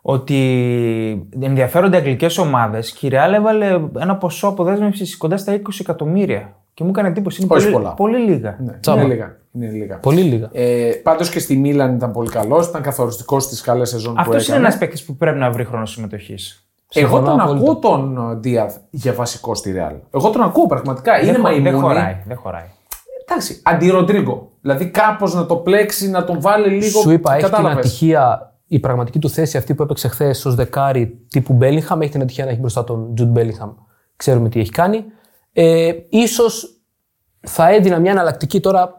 [0.01, 6.55] ότι ενδιαφέρονται αγγλικές ομάδες και η Real έβαλε ένα ποσό αποδέσμευσης κοντά στα 20 εκατομμύρια.
[6.73, 7.41] Και μου έκανε εντύπωση.
[7.41, 7.93] Είναι Όχι πολύ, πολλά.
[7.93, 8.57] πολύ λίγα.
[8.63, 8.99] Ναι, Τσάμπα.
[9.01, 9.37] είναι λίγα.
[9.51, 9.97] Είναι λίγα.
[9.97, 10.49] Πολύ λίγα.
[10.51, 14.35] Ε, Πάντως και στη Μίλαν ήταν πολύ καλός, ήταν καθοριστικός στις καλές σεζόν που Αυτός
[14.35, 14.67] είναι έκανε.
[14.67, 16.63] ένας παίκτης που πρέπει να βρει χρόνο συμμετοχής.
[16.93, 17.61] Εγώ Συμφωνώ τον απόλυτα.
[17.71, 19.93] ακούω τον Ντίαθ για βασικό στη Ρεάλ.
[20.13, 21.17] Εγώ τον ακούω πραγματικά.
[21.21, 21.83] είναι Δεν, χω- δεν μαϊμούνι.
[21.83, 22.17] χωράει.
[22.27, 22.65] Δεν χωράει.
[23.25, 24.51] Εντάξει, αντιροντρίγκο.
[24.61, 26.99] Δηλαδή κάπως να το πλέξει, να τον βάλει λίγο.
[26.99, 27.85] Σου είπα, έχει την Κατάλαβες.
[27.85, 32.01] ατυχία η πραγματική του θέση αυτή που έπαιξε χθες ως δεκάρι τύπου Μπέλιγχαμ.
[32.01, 33.71] Έχει την ατυχία να έχει μπροστά τον Τζουτ Μπέλιγχαμ.
[34.15, 35.03] Ξέρουμε τι έχει κάνει.
[35.53, 36.81] Ε, ίσως
[37.39, 38.98] θα έδινα μια εναλλακτική τώρα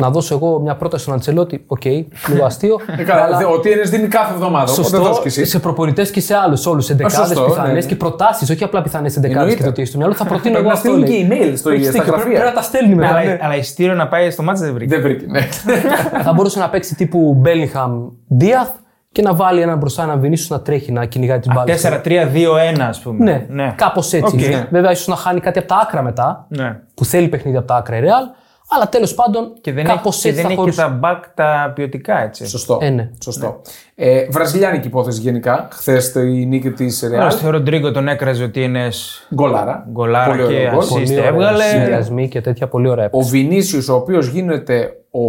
[0.00, 1.64] να δώσω εγώ μια πρόταση στον Αντσελότη.
[1.66, 2.76] Οκ, λίγο αστείο.
[2.98, 4.72] Ε, καλά, αλλά δε- Ο Τίνε δίνει κάθε εβδομάδα.
[4.72, 5.44] Οπότε Σωστό δώσ' και εσύ.
[5.44, 6.66] σε προπονητές και σε άλλους.
[6.66, 6.84] Όλους.
[6.84, 7.86] Σε δεκάδες σωστό, πιθανές ναι, ναι.
[7.86, 8.50] και προτάσεις.
[8.50, 9.64] Όχι απλά πιθανές εντεκάδε και Εννοείται.
[9.64, 10.14] το τι έχει στο μυαλό.
[10.14, 10.88] Θα προτείνω Πρέπει εγώ να αυτό.
[10.88, 11.44] στείλουν λέει.
[11.48, 12.54] και email στο, Έχεις στα δίκιο, πρέπει, πρέπει να γραφεία.
[12.54, 13.12] τα στέλνει μετά.
[13.12, 13.18] ναι.
[13.20, 14.94] αλλά, αλλά ειστήριο να πάει στο μάτι δεν βρήκε.
[14.94, 15.24] Δεν βρήκε.
[15.28, 15.40] Ναι.
[16.24, 18.68] θα μπορούσε να παίξει τύπου Μπέλιγχαμ Δίαθ
[19.12, 21.74] και να βάλει έναν μπροστά έναν Βινίσου να τρέχει να κυνηγάει τι μπάλε.
[22.04, 23.24] 4-3-2-1, ας πούμε.
[23.24, 23.72] Ναι, ναι.
[23.76, 24.36] κάπως έτσι.
[24.36, 24.42] Οκ.
[24.48, 24.66] Ναι.
[24.70, 26.76] Βέβαια, ίσως να χάνει κάτι από τα άκρα μετά, Ναι.
[26.94, 28.34] που θέλει παιχνίδι από τα άκρα η Real.
[28.72, 30.80] Αλλά τέλος πάντων, Και δεν κάπως έχει, και έτσι δεν θα έχει και χωρούσε.
[30.80, 32.46] τα μπακ τα ποιοτικά έτσι.
[32.46, 32.78] Σωστό.
[32.80, 33.10] Ε, ναι.
[33.22, 33.60] Σωστό.
[33.94, 35.68] Ε, βραζιλιάνικη υπόθεση γενικά.
[35.72, 37.14] Χθες η νίκη της Ρεάλ.
[37.14, 38.88] Ωραία, στο Ροντρίγκο τον έκραζε ότι είναι
[39.34, 39.86] Γκολάρα.
[39.90, 40.80] γκολάρα Πολύ και ωραίο γκολ.
[40.80, 41.64] assist Πολύ ωραία έβγαλε.
[41.64, 43.08] συνδυασμοί και τέτοια πολύ ωραία.
[43.10, 45.20] Ο Βινίσιους, ο οποίος γίνεται ο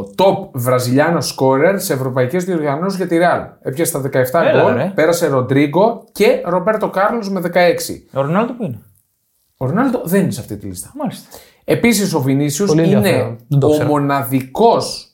[0.00, 3.48] top βραζιλιάνος scorer σε ευρωπαϊκές διοργανώσεις για τη Real.
[3.62, 4.92] Έπιασε τα 17 Έλα, γκολ, ρε.
[4.94, 7.48] πέρασε Ροντρίγκο και Ρομπέρτο Κάρλος με 16.
[8.12, 8.78] Ο Ρονάλντο που είναι;
[9.56, 10.90] Ο Ρονάλντο δεν είναι σε αυτή τη λίστα.
[10.94, 11.28] Μάλιστα.
[11.64, 13.38] Επίσης ο Βινίσιους Πολύ είναι ενδιαφέρον.
[13.48, 13.88] Δεν το ο ξέρω.
[13.88, 15.06] μοναδικός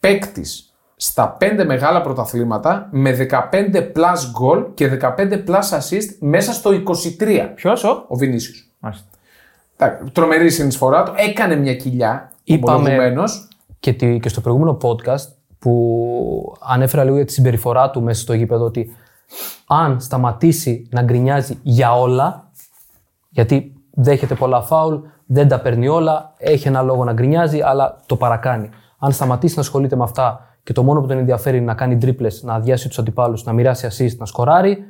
[0.00, 6.70] παίκτης στα 5 μεγάλα πρωταθλήματα με 15 plus γκολ και 15 plus assist μέσα στο
[6.70, 7.50] 23.
[7.54, 8.70] Ποιος ο; Ο Βινίσιους.
[8.78, 9.06] Μάλιστα.
[9.76, 11.12] Εντάξει, Τρομερή συνεισφορά του.
[11.16, 12.32] Έκανε μια κοιλιά.
[12.44, 13.48] Είπαμε- ομολογουμένως.
[13.80, 15.26] και, τη- και στο προηγούμενο podcast
[15.58, 18.96] που ανέφερα λίγο για τη συμπεριφορά του μέσα στο γήπεδο ότι
[19.66, 22.50] αν σταματήσει να γκρινιάζει για όλα,
[23.30, 24.94] γιατί δέχεται πολλά φάουλ,
[25.32, 28.70] δεν τα παίρνει όλα, έχει ένα λόγο να γκρινιάζει, αλλά το παρακάνει.
[28.98, 31.98] Αν σταματήσει να ασχολείται με αυτά και το μόνο που τον ενδιαφέρει είναι να κάνει
[31.98, 34.84] τρίπλες, να αδειάσει τους αντιπάλους, να μοιράσει assist, να σκοράρει,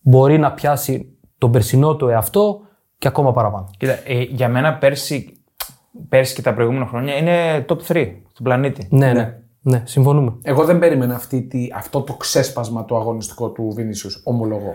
[0.00, 2.60] μπορεί να πιάσει τον περσινό του εαυτό
[2.98, 3.70] και ακόμα παραπάνω.
[3.78, 5.42] Κοίτα, ε, για μένα πέρσι,
[6.08, 8.88] πέρσι και τα προηγούμενα χρόνια είναι top 3 στον πλανήτη.
[8.90, 10.32] Ναι, ναι, ναι, συμφωνούμε.
[10.42, 14.74] Εγώ δεν περίμενα αυτή, τη, αυτό το ξέσπασμα του αγωνιστικό του Βινίσιους, ομολογώ.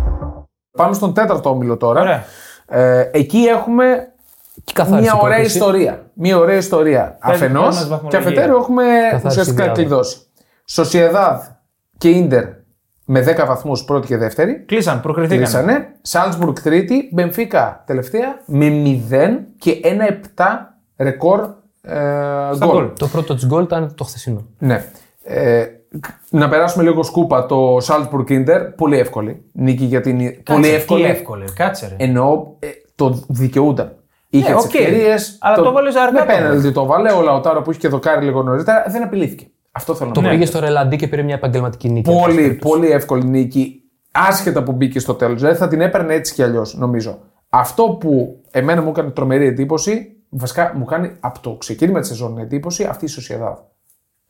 [0.71, 2.01] Πάμε στον τέταρτο όμιλο τώρα.
[2.01, 2.23] Ωραία.
[2.67, 4.13] Ε, εκεί έχουμε
[4.63, 5.57] Και καθάρισε μια η ωραία πρόκληση.
[5.57, 6.05] ιστορία.
[6.13, 7.17] Μια ωραία ιστορία.
[7.25, 8.19] Πες- Αφενός πες μας και βαθμολογία.
[8.19, 9.79] αφετέρου έχουμε Καθάρισε ουσιαστικά η διάδα.
[9.81, 10.17] κλειδώσει.
[10.65, 11.41] Σοσιεδάδ
[11.97, 12.43] και Ίντερ
[13.05, 14.63] με 10 βαθμούς πρώτη και δεύτερη.
[14.67, 15.37] Κλείσαν, προκριθήκαν.
[15.37, 15.87] Κλείσανε.
[16.01, 17.09] Σάλτσμπουργκ τρίτη.
[17.13, 18.69] Μπενφίκα τελευταία με
[19.09, 20.43] 0 και 1-7
[20.97, 21.39] ρεκόρ
[21.81, 21.93] ε,
[22.53, 22.69] Στα γκολ.
[22.69, 22.89] γκολ.
[22.99, 24.45] Το πρώτο της γκολ ήταν το χθεσινό.
[24.57, 24.85] Ναι.
[25.23, 25.65] Ε,
[26.29, 28.59] να περάσουμε λίγο σκούπα το Salzburg Inter.
[28.75, 30.19] Πολύ εύκολη νίκη για την.
[30.19, 31.03] Κάτσε, πολύ τι εύκολη.
[31.03, 32.03] εύκολο, κάτσε ρε.
[32.05, 33.95] Εννοώ ε, το δικαιούταν.
[34.29, 34.73] Είχε Ναι, τις οκ.
[34.73, 35.37] ευκαιρίες.
[35.41, 37.11] Αλλά το βάλες αργά Με το πέναλτι το βάλε.
[37.11, 39.47] Ο Λαουτάρο που είχε και δοκάρει λίγο νωρίτερα δεν απειλήθηκε.
[39.71, 40.29] Αυτό θέλω να Το πω.
[40.29, 42.11] πήγε στο ρελαντί και πήρε μια επαγγελματική νίκη.
[42.11, 43.75] Πολύ, πολύ εύκολη νίκη.
[44.11, 45.39] Άσχετα που μπήκε στο τέλος.
[45.39, 47.19] Δηλαδή θα την έπαιρνε έτσι κι αλλιώς, νομίζω.
[47.49, 52.37] Αυτό που εμένα μου έκανε τρομερή εντύπωση, βασικά μου κάνει από το ξεκίνημα της σεζόν
[52.37, 53.57] εντύπωση αυτή η Σοσιαδάδ.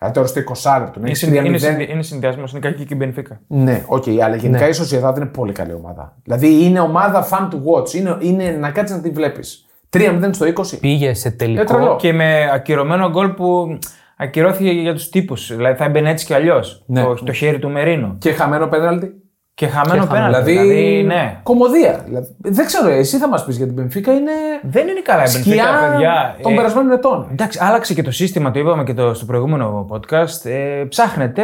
[0.03, 0.41] Δηλαδή τώρα στο
[0.85, 0.99] 20 του.
[0.99, 3.39] Είναι, συνδυ- είναι, συνδυ- είναι συνδυασμός, είναι κακή και η Μπενφίκα.
[3.47, 6.17] Ναι, οκ, αλλά γενικά η Sociedad είναι πολύ καλή ομάδα.
[6.23, 7.93] Δηλαδή είναι ομάδα fun to watch.
[7.93, 9.65] Είναι, είναι να κάτσεις να τη βλέπεις.
[9.89, 10.77] 3-0 στο 20.
[10.79, 11.63] Πήγε σε Ε, τρελό.
[11.63, 11.95] τελικό.
[11.95, 13.77] Και με ακυρωμένο γκολ που
[14.17, 15.55] ακυρώθηκε για τους τύπους.
[15.55, 16.83] Δηλαδή θα έμπαινε έτσι κι αλλιώς.
[16.85, 17.03] Ναι.
[17.03, 18.15] Το, το χέρι του Μερίνο.
[18.19, 19.20] Και χαμένο πέναλτι.
[19.62, 20.26] Και χαμένο χαμένο.
[20.28, 20.52] πέναλτι.
[20.52, 21.39] Δηλαδή, Δηλαδή, ναι.
[21.43, 22.02] κομμωδία.
[22.06, 24.12] Δηλαδή, δεν ξέρω, εσύ θα μας πεις για την Πενφύκα.
[24.13, 24.32] Είναι
[24.63, 26.36] Δεν είναι καλά η σκιά Μπενφίκα, παιδιά.
[26.41, 27.28] των Ε, περασμένων ετών.
[27.32, 30.45] Εντάξει, άλλαξε και το σύστημα, το είπαμε και το, στο προηγούμενο podcast.
[30.50, 31.43] Ε, ψάχνετε,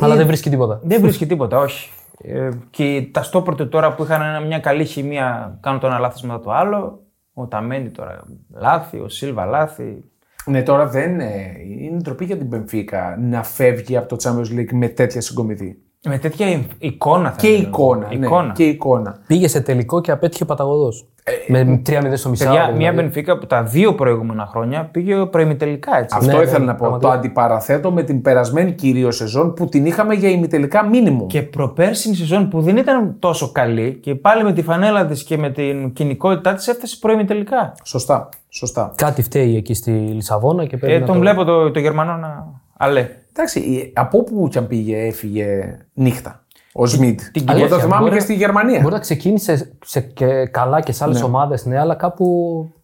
[0.00, 0.80] Αλλά δεν βρίσκει τίποτα.
[0.82, 1.90] δεν βρίσκει τίποτα, όχι.
[2.24, 5.98] Ε, και τα στόπορ του τώρα που είχαν ένα- μια καλή χημεία, κάνουν το ένα
[5.98, 7.02] λάθος μετά το άλλο.
[7.34, 8.22] Ο Ταμέντι τώρα
[8.54, 10.04] λάθη, ο Σίλβα λάθη.
[10.44, 11.32] Ναι, τώρα δεν είναι.
[11.80, 15.81] Είναι ντροπή για την Πενφύκα να φεύγει από το Champions League με τέτοια συγκομιδή.
[16.08, 17.62] Με τέτοια εικ- εικόνα θα Και έλεγα.
[17.62, 18.06] εικόνα.
[18.08, 18.52] Ναι, εικόνα.
[18.52, 19.16] και εικόνα.
[19.26, 21.06] Πήγε σε τελικό και απέτυχε παταγωδός.
[21.48, 22.54] με 3-0 στο μισάωρο.
[22.56, 22.96] Παιδιά, μια δηλαδή.
[22.96, 26.16] Μπενφίκα που τα δύο προηγούμενα χρόνια πήγε προημιτελικά έτσι.
[26.18, 26.78] Αυτό ναι, ήθελα να πω.
[26.78, 27.12] πραγματικά.
[27.12, 31.26] Το αντιπαραθέτω με την περασμένη κυρίω σεζόν που την είχαμε για ημιτελικά μίνιμουμ.
[31.26, 35.36] Και προπέρσινη σεζόν που δεν ήταν τόσο καλή και πάλι με τη φανέλα της και
[35.36, 37.74] με την κοινικότητά της έφτασε προημιτελικά.
[37.84, 38.28] Σωστά.
[38.48, 38.92] Σωστά.
[38.96, 41.20] Κάτι φταίει εκεί στη Λισαβόνα και πρέπει Ε, να τον το...
[41.20, 42.60] βλέπω το, το Γερμανό να.
[42.84, 43.08] Αλέ.
[43.30, 46.44] Εντάξει, από όπου κι αν πήγε, έφυγε νύχτα.
[46.72, 47.20] Ο Σμιτ.
[47.32, 48.80] την Εγώ το Αλήθεια, θυμάμαι μπορεί- και στη Γερμανία.
[48.80, 51.24] Μπορεί να ξεκίνησε σε, και καλά και σε άλλες Ναι.
[51.24, 52.26] ομάδες, ναι, αλλά κάπου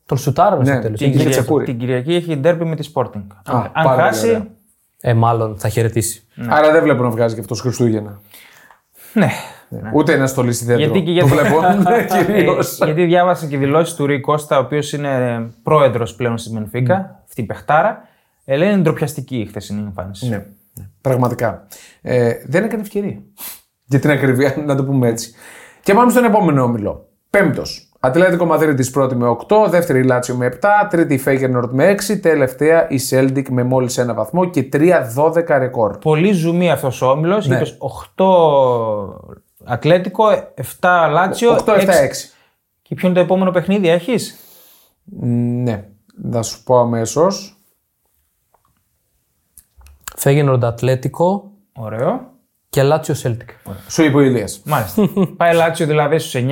[0.06, 0.98] τον σουτάρανε Ναι, στο τέλος.
[0.98, 1.64] την Την, Είχε Κυριακή, τσεκούρι.
[1.64, 3.22] την Κυριακή έχει ντέρμπι με τη Sporting.
[3.44, 4.26] Α, αν πάρα πολύ χάσει.
[4.28, 4.46] ωραία.
[5.00, 6.26] Ε, μάλλον θα χαιρετήσει.
[6.48, 8.20] Άρα δεν βλέπω να βγάζει και αυτός Χριστούγεννα.
[9.12, 9.28] Ναι.
[9.94, 10.82] Ούτε ένας στολίσει δέντρο.
[10.84, 11.60] Γιατί και Το γιατί, βλέπω.
[12.18, 12.76] Ε, Κυρίως.
[12.84, 17.40] γιατί διάβασα και δηλώσεις του Ρui Κώστα, ο οποίος είναι πρόεδρος πλέον στη Μενφίκα, αυτή
[17.40, 18.02] η παιχτάρα.
[18.50, 20.28] Ε, λένε είναι ντροπιαστική η χθεσινή εμφάνιση.
[20.28, 20.36] Ναι,
[20.74, 21.66] ναι, πραγματικά.
[22.02, 23.22] Ε, δεν έκανε ευκαιρία.
[23.90, 25.32] Για την ακριβία, να το πούμε έτσι.
[25.82, 27.08] Και πάμε στον επόμενο όμιλο.
[27.30, 27.92] Πέμπτος.
[28.00, 32.20] Ατλέτικο Μαδρίτη πρώτη με 8, δεύτερη η Λάτσιο με 7, τρίτη η Φέγενορντ με 6,
[32.20, 35.98] τελευταία η Σέλτικ με μόλις ένα βαθμό και 3-12 ρεκόρ.
[35.98, 37.46] Πολύ ζουμί αυτός ο όμιλος.
[37.46, 37.56] Ναι.
[37.56, 37.76] Είπες
[38.16, 38.24] 8
[39.64, 40.24] Ατλέτικο,
[40.80, 41.58] 7 Λάτσιο.
[41.66, 41.84] 8-7-6.
[42.82, 44.38] Και ποιο είναι το επόμενο παιχνίδι, έχεις;
[45.62, 45.84] Ναι,
[46.32, 47.57] θα σου πω αμέσως.
[50.18, 52.30] Φέγενορντ Ατλέτικο Ωραίο.
[52.68, 53.48] και Λάτσιο Σέλτικ.
[53.88, 54.60] Σου είπε ο Ηλίας.
[54.64, 55.08] Μάλιστα.
[55.36, 56.50] Πάει Λάτσιο δηλαδή στους 9.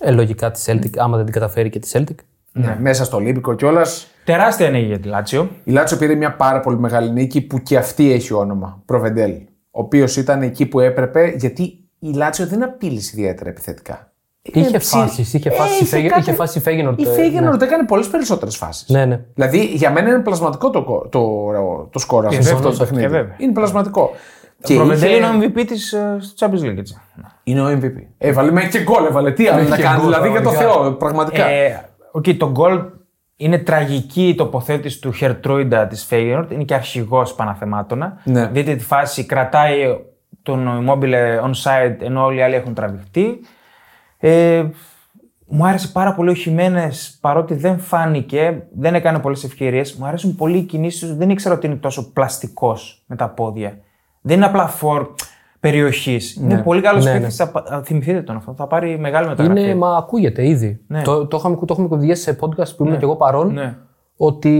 [0.00, 2.14] Ε, λογικά τη Celtic, άμα δεν την καταφέρει και τη Celtic.
[2.52, 2.76] Ναι.
[2.80, 4.06] Μέσα στο Ολύμπικο κιόλας.
[4.24, 5.50] Τεράστια νίκη για τη Λάτσιο.
[5.64, 8.82] Η Λάτσιο πήρε μια πάρα πολύ μεγάλη νίκη που και αυτή έχει όνομα.
[8.84, 9.32] Προβεντέλ.
[9.70, 14.12] Ο οποίος ήταν εκεί που έπρεπε γιατί η Λάτσιο δεν απείλησε ιδιαίτερα επιθετικά.
[14.52, 17.00] Είχε Ε, ψι- φάσεις, είχε Ε, φάσεις, είχε είχε, κάτι- είχε φάσει η Φέγενορντ.
[17.00, 18.88] Η Φέγενορντ έκανε πολλές περισσότερες φάσεις.
[18.88, 19.20] Ναι, ναι.
[19.34, 22.78] Δηλαδή για μένα είναι πλασματικό το, κο- το, το σκορ αυτό, σε αυτό το βέβαια,
[22.86, 23.02] παιχνίδι.
[23.02, 23.34] και βέβαια.
[23.38, 24.10] Είναι πλασματικό.
[24.62, 26.78] Και Ο Προβεντέλ είχε- είναι ο MVP της στο Champions League.
[26.78, 26.96] Έτσι.
[27.44, 27.92] είναι ο MVP.
[28.18, 29.32] Έβαλε μέχρι και γκολ, έβαλε.
[29.32, 30.72] Τι άλλο να και κάνει, γκολ, δηλαδή για το πραγματικά.
[30.82, 31.46] Θεό, πραγματικά.
[31.48, 32.80] Ε, οκ, το γκολ
[33.36, 36.50] είναι τραγική η τοποθέτηση του Χέερτρουιντα της Φέγενορντ.
[36.52, 38.20] Είναι και αρχηγός πανάθεμά τονα.
[38.24, 38.46] Ναι.
[38.52, 39.96] Δείτε τη φάση, κρατάει
[40.42, 43.40] τον Immobile onside ενώ όλοι οι άλλοι έχουν τραβηχτεί.
[44.28, 44.70] Ε,
[45.46, 49.94] μου άρεσε πάρα πολύ ο Χιμένες, παρότι δεν φάνηκε, δεν έκανε πολλές ευκαιρίες.
[49.94, 51.16] Μου αρέσουν πολύ οι κινήσεις τους.
[51.16, 53.78] Δεν ήξερα ότι είναι τόσο πλαστικός με τα πόδια.
[54.20, 55.08] Δεν είναι απλά φορ
[55.60, 56.34] περιοχής.
[56.34, 57.28] Είναι πολύ καλός Ναι, ναι,
[57.82, 58.54] Θυμηθείτε τον αυτό.
[58.56, 59.60] Θα πάρει μεγάλη μεταγραφή.
[59.60, 60.80] Είναι, μα ακούγεται ήδη.
[60.86, 61.02] Ναι.
[61.02, 63.52] Το, το, είχαμε, το έχουμε κουβεντιάσει σε podcast που ήμουν και εγώ παρόν.
[63.52, 63.76] Ναι.
[64.16, 64.50] Ότι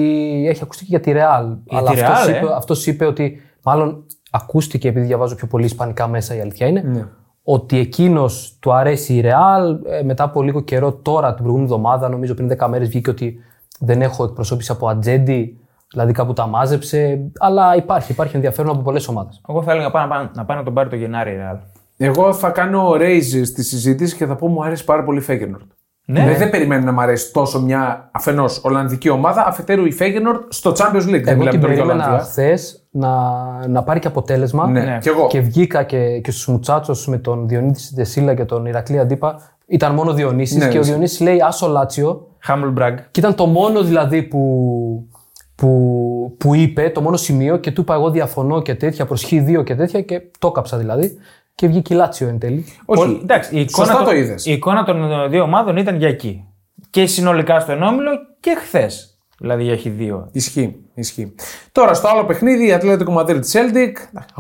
[0.49, 1.59] έχει ακουστεί και για τη Real.
[1.71, 2.55] αλλά τη αυτός, Real, είπε, ε.
[2.57, 3.41] αυτός είπε ότι.
[3.63, 7.09] Μάλλον ακούστηκε επειδή διαβάζω πιο πολύ Ισπανικά μέσα, η αλήθεια είναι.
[7.49, 9.79] Ότι εκείνος του αρέσει η Real.
[9.91, 13.39] ε, μετά από λίγο καιρό, τώρα την προηγούμενη εβδομάδα, νομίζω πριν 10 μέρες, βγήκε ότι
[13.81, 15.61] δεν έχω εκπροσώπηση από ατζέντη.
[15.91, 17.31] Δηλαδή κάπου τα μάζεψε.
[17.39, 19.41] Αλλά υπάρχει, υπάρχει ενδιαφέρον από πολλές ομάδες.
[19.49, 21.35] Εγώ θα έλεγα να πάει να, πάει- να πάει να τον πάρει το Γενάρη η
[21.41, 21.59] Real.
[21.97, 25.65] Εγώ θα κάνω raise στη συζήτηση και θα πω μου αρέσει πάρα πολύ η Φέγενορντ.
[26.09, 26.21] Ναι.
[26.25, 26.35] Ναι.
[26.35, 31.07] Δεν περιμένω να μου αρέσει τόσο μια αφενός Ολλανδική ομάδα, αφετέρου η Φέγενορντ στο Champions
[31.09, 31.23] League.
[31.25, 32.19] Δεν Εγώ μιλάμε την τώρα για περίμενα Ολλανδία.
[32.27, 33.23] χθες να,
[33.69, 34.67] να πάρει και αποτέλεσμα.
[34.69, 34.99] Ναι, Ναι.
[35.01, 35.27] και εγώ.
[35.27, 39.41] Και βγήκα και, και στους Μουτσάτσος με τον Διονύτη Δεσίλα και τον Ηρακλή Αντίπα.
[39.67, 40.87] Ήταν μόνο Διονύσης Ναι, και ο ναι.
[40.87, 42.27] Διονύσης λέει Άσο Λάτσιο.
[42.49, 42.95] Humble brag.
[43.11, 45.09] Και ήταν το μόνο δηλαδή που,
[45.55, 49.65] που, που είπε, το μόνο σημείο και του είπα εγώ διαφωνώ και τέτοια, προς Χ2
[49.65, 51.17] και τέτοια και το κάψα δηλαδή.
[51.55, 52.65] Και βγήκε η Λάτσιο εν τέλει.
[52.85, 53.01] Όχι.
[53.03, 54.47] Πολύ- εντάξει, η εικόνα, Σωστά των- το είδες.
[54.47, 56.45] η εικόνα των δύο ομάδων ήταν για εκεί.
[56.91, 59.19] Και συνολικά στο ενόμιλο και χθες.
[59.39, 60.29] Δηλαδή έχει δύο.
[60.33, 61.35] Ισχύει, ισχύει.
[61.73, 63.93] Τώρα στο άλλο παιχνίδι, η Ατλέτικο Madrid Celtic.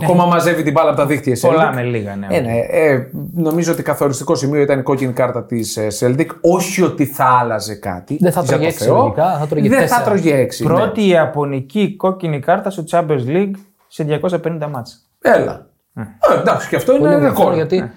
[0.02, 1.48] Ακόμα μαζεύει την μπάλα από τα δίχτυα η Celtic.
[1.48, 2.26] Πολλά με λίγα, ναι.
[2.30, 6.26] Ε, ναι, ε, νομίζω ότι καθοριστικό σημείο ήταν η κόκκινη κάρτα της Celtic.
[6.40, 8.16] Όχι ότι θα άλλαζε κάτι.
[8.20, 8.96] Δεν θα για τρώγε το έξι Θεό.
[8.96, 10.04] λογικά, θα τρώγε Δεν θα τέσσερα.
[10.04, 10.66] τρώγε έξι.
[10.66, 10.72] ναι.
[10.74, 13.50] Πρώτη ιαπωνική κόκκινη κάρτα στο Champions League
[13.86, 15.10] σε 250 μάτς.
[15.20, 15.66] Έλα.
[15.94, 17.54] Ε, εντάξει, και αυτό Πολύ είναι ενδιαφέρον ρεκόρ.
[17.54, 17.90] γιατί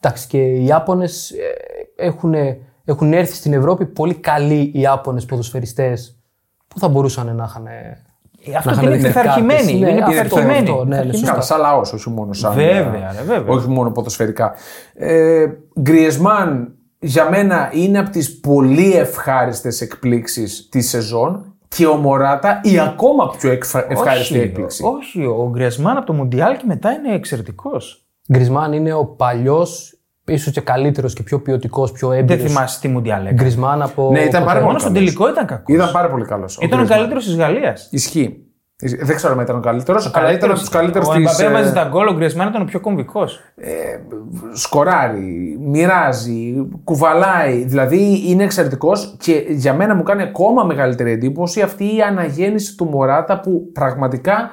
[0.00, 1.32] εντάξει, και οι Ιάπωνες
[1.96, 2.34] έχουν,
[2.84, 6.18] έχουν έρθει στην Ευρώπη πολύ καλοί Ιάπωνες ποδοσφαιριστές
[6.74, 7.66] που θα μπορούσαν να είχαν.
[8.56, 9.56] Αυτό να και είχαν είναι δεχτεί πειθαρχημένοι.
[9.58, 9.70] κάρτες.
[9.70, 10.58] Είναι Ναι, αυτό, πειθαρχημένοι.
[10.70, 11.16] αυτό, ναι, ναι, Πειθαρχημένοι.
[11.18, 11.30] σωστά.
[11.30, 12.54] Καλά, σαν λαός, όχι μόνο σαν.
[12.54, 13.54] Βέβαια, ρε, βέβαια.
[13.54, 14.52] Όχι μόνο ποδοσφαιρικά.
[14.94, 15.46] Ε,
[15.80, 22.78] Γκριεσμάν για μένα είναι από τις πολύ ευχάριστες εκπλήξεις της σεζόν και ο Μωράτα η
[22.78, 24.82] ακόμα πιο εκφα- ευχάριστη Όχι, έκπληξη.
[24.84, 28.06] Όχι, ο Γκριασμάν από το Μουντιάλ και μετά είναι εξαιρετικός.
[28.32, 32.48] Γκρισμάν είναι ο παλιός, ίσως και καλύτερος και πιο ποιοτικός, πιο Δεν έμπειρο.
[32.48, 33.42] θυμάσαι τι Μουντιάλ έκανε.
[33.42, 34.10] Γκρισμάν από.
[34.12, 35.06] Ναι, ήταν από πάρα το- πολύ Μόνο στον καλός.
[35.14, 35.74] τελικό ήταν κακός.
[35.74, 36.58] Ήταν πάρα πολύ καλός.
[36.62, 37.88] Ήταν ο καλύτερος της Γαλλίας.
[37.90, 38.38] Ισχύει.
[39.02, 41.38] Δεν ξέρω αν ήταν ο καλύτερος, αλλά ήταν από του καλύτερου Ο της.
[41.38, 43.40] Εμπαπέ βάζει τα γκολ, ο Γκριασμάν ήταν ο πιο κομβικός.
[44.52, 47.64] σκοράρει, μοιράζει, κουβαλάει.
[47.64, 52.84] Δηλαδή είναι εξαιρετικός και για μένα μου κάνει ακόμα μεγαλύτερη εντύπωση αυτή η αναγέννηση του
[52.84, 54.50] Μωράτα που πραγματικά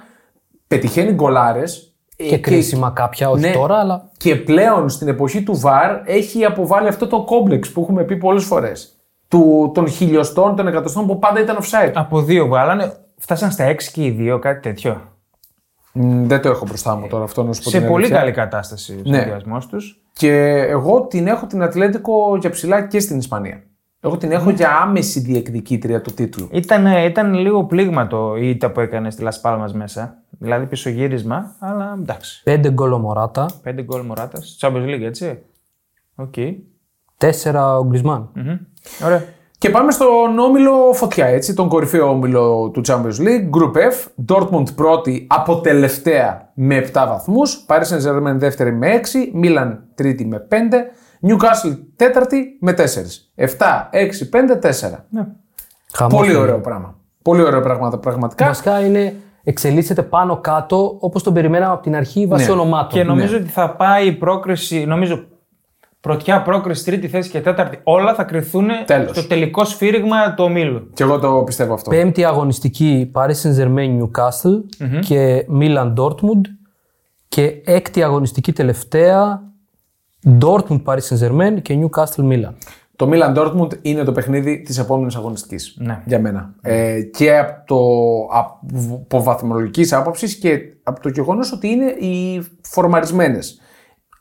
[0.67, 1.90] πετυχαίνει γκολάρες.
[2.29, 3.51] Και κρίσιμα κάποια, όχι ναι.
[3.51, 4.09] τώρα, αλλά.
[4.17, 8.43] Και πλέον στην εποχή του VAR έχει αποβάλει αυτό το κόμπλεξ που έχουμε πει πολλές
[8.43, 8.95] φορές.
[9.27, 11.91] Του, των χιλιοστών, των εκατοστών που πάντα ήταν offside.
[11.93, 12.93] Από δύο βγάλανε.
[13.17, 15.01] Φτάσαν στα 6 και οι δύο, κάτι τέτοιο.
[15.93, 18.19] Μ, δεν το έχω μπροστά μου τώρα αυτό να σου πω Σε την πολύ αλήθεια.
[18.19, 19.17] καλή κατάσταση ο Ναι.
[19.17, 20.01] συνδυασμό τους.
[20.13, 20.31] Και
[20.69, 23.63] εγώ την έχω την Ατλέντικο για ψηλά και στην Ισπανία.
[24.03, 26.47] Εγώ την έχω για άμεση διεκδικήτρια του τίτλου.
[26.51, 30.17] Ήταν, ήταν λίγο πλήγμα το ήττα που έκανες στη Λασπάλμα μέσα.
[30.29, 32.41] Δηλαδή πισωγύρισμα, αλλά εντάξει.
[32.43, 34.39] Πέντε γκολ ο Μωράτα, Πέντε γκολ Μωράτα.
[34.59, 35.39] Champions League, έτσι.
[36.15, 36.33] Οκ.
[37.17, 38.29] τέσσερα ο Γκρισμάν.
[38.33, 38.57] Μμμ.
[39.05, 39.23] Ωραία.
[39.57, 44.75] Και πάμε στον όμιλο φωτιά, έτσι, τον κορυφαίο όμιλο του Champions League, Group F, Dortmund
[44.75, 48.99] πρώτη από τελευταία με 7 βαθμούς, Paris Saint-Germain δεύτερη με
[49.33, 50.55] 6, Milan τρίτη με 5,
[51.27, 52.83] Newcastle τέταρτη με 4.
[53.35, 53.47] 7,
[53.91, 55.05] 6, 5, 4.
[55.09, 55.25] Ναι.
[55.93, 56.39] Χαμός Πολύ είναι.
[56.39, 56.95] ωραίο πράγμα.
[57.21, 58.45] Πολύ ωραίο πράγμα πραγματικά.
[58.45, 62.51] Βασικά είναι, εξελίσσεται πάνω κάτω όπως τον περιμέναμε από την αρχή βάσει Ναι.
[62.51, 62.89] ονομάτων.
[62.89, 65.23] Και νομίζω ότι θα πάει η πρόκριση, νομίζω
[66.01, 69.09] πρωτιά πρόκριση, τρίτη θέση και τέταρτη, όλα θα κρυθούν Τέλος.
[69.09, 70.89] στο τελικό σφύριγμα του ομίλου.
[70.93, 71.89] Και εγώ το πιστεύω αυτό.
[71.89, 76.41] Πέμπτη αγωνιστική Paris Saint-Germain Newcastle και Milan Dortmund.
[77.27, 79.41] Και έκτη αγωνιστική τελευταία
[80.41, 82.53] Dortmund Paris Saint-Germain και Newcastle Milan.
[82.95, 85.75] Το Milan Dortmund είναι το παιχνίδι της επόμενης αγωνιστικής.
[85.79, 85.99] Ναι.
[86.05, 86.53] Για μένα.
[86.61, 87.77] Ε, και από το
[89.03, 93.59] από βαθμολογικής άποψης και από το γεγονός ότι είναι οι φορμαρισμένες.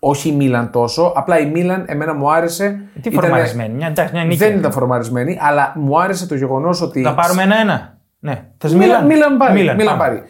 [0.03, 2.81] Όχι η Μίλαν τόσο, απλά η Μίλαν εμένα μου άρεσε.
[3.03, 4.37] Τι Ήτανε- φορμαρισμένη, μια, εντάξει, μια νίκη.
[4.37, 7.03] Δεν ήταν φορμαρισμένη, αλλά μου άρεσε το γεγονός ότι.
[7.03, 7.99] Θα πάρουμε ένα-ένα.
[8.19, 8.45] Ναι.
[8.59, 9.53] Θες Μίλαν, Μίλαν πάρει.
[9.53, 10.09] Μίλαν, Μίλαν πάμε.
[10.09, 10.23] πάρει.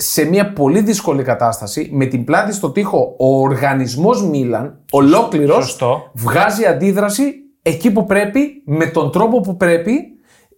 [0.00, 6.10] Σε μια πολύ δύσκολη κατάσταση, με την πλάτη στο τοίχο, ο οργανισμός Μίλαν, ολόκληρος, Σωστό.
[6.14, 7.32] βγάζει αντίδραση
[7.62, 9.92] εκεί που πρέπει, με τον τρόπο που πρέπει,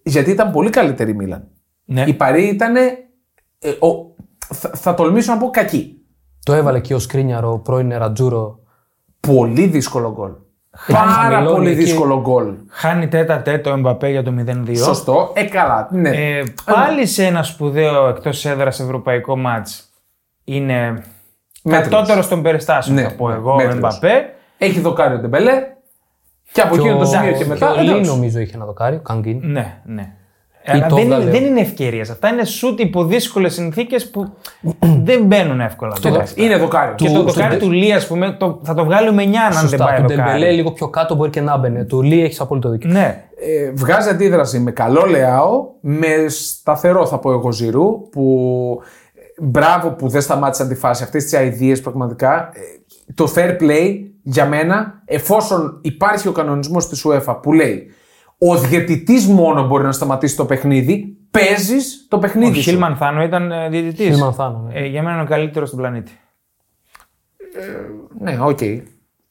[0.03, 1.47] γιατί ήταν πολύ καλύτερη η Μίλαν.
[1.85, 2.03] Ναι.
[2.07, 2.75] Η Παρί ήταν,
[4.53, 5.95] θα, θα τολμήσω να πω κακή.
[6.43, 8.59] Το έβαλε και ο Σκρίνιαρ, ο πρώην νερατζούρο.
[9.19, 10.31] Πολύ δύσκολο γκολ.
[10.87, 11.83] Πάρα χαμηλώνει πολύ εκεί.
[11.83, 12.53] δύσκολο γκολ.
[12.69, 14.33] Χάνει τετ α τετ ο Εμπαπέ για το
[14.67, 14.75] 0-2.
[14.77, 15.31] Σωστό.
[15.33, 15.87] Ε, καλά.
[15.91, 16.09] Ναι.
[16.09, 19.89] Ε, πάλι σε ένα σπουδαίο εκτός έδρας ευρωπαϊκό ματς
[20.43, 21.03] είναι
[21.63, 21.87] Μέτριος.
[21.89, 23.75] κατώτερος των περιστάσεων, Ναι, θα πω ναι, εγώ, ο μέτριος.
[23.75, 24.33] Εμπαπέ.
[24.57, 25.63] Έχει δοκάρει ο Ντεμπελέ.
[26.51, 27.71] Και από εκείνο το σημείο και μετά.
[27.73, 28.09] Και ο Λί εντάξει.
[28.09, 29.39] νομίζω είχε ένα δοκάρι, ο Καγκίν.
[29.43, 30.13] Ναι, ναι.
[30.65, 31.31] Αλλά το δεν, είναι, έβγαλε.
[31.31, 32.09] δεν είναι ευκαιρίες.
[32.09, 34.33] Αυτά είναι σουτ υπό δύσκολες συνθήκες που
[35.03, 35.95] δεν μπαίνουν εύκολα.
[36.05, 36.95] Εντάξει, Είναι δοκάρι.
[36.95, 39.23] Και Του- το στο δοκάρι τε- του Λί, ας πούμε, το, θα το βγάλει με
[39.23, 39.85] 9 αν δεν Σωστά.
[39.85, 40.53] πάει Του Ντεμπελέ δοκάρι.
[40.53, 41.83] λίγο πιο κάτω μπορεί και να 'μπαινε.
[41.83, 42.89] Του Λί έχεις απόλυτο δίκιο.
[42.89, 43.23] Ναι.
[43.39, 48.79] ε, βγάζει αντίδραση με καλό Λεάο, με σταθερό θα πω εγώ Ζιρού, που
[49.13, 52.49] ε, μπράβο που δεν σταμάτησαν τη φάση, αυτές τις αηδίες πραγματικά.
[52.53, 52.59] Ε,
[53.15, 57.91] το fair play για μένα, εφόσον υπάρχει ο κανονισμός της UEFA που λέει
[58.47, 62.61] ο διαιτητής μόνο μπορεί να σταματήσει το παιχνίδι, παίζεις το Ο παιχνίδι σου.
[62.61, 64.07] Χιλ Μανθάνο ήταν διαιτητής.
[64.07, 64.79] Χιλ Μανθάνο, ναι.
[64.79, 66.11] Ε, για μένα είναι ο καλύτερος στον πλανήτη.
[68.19, 68.59] Ναι, οκ.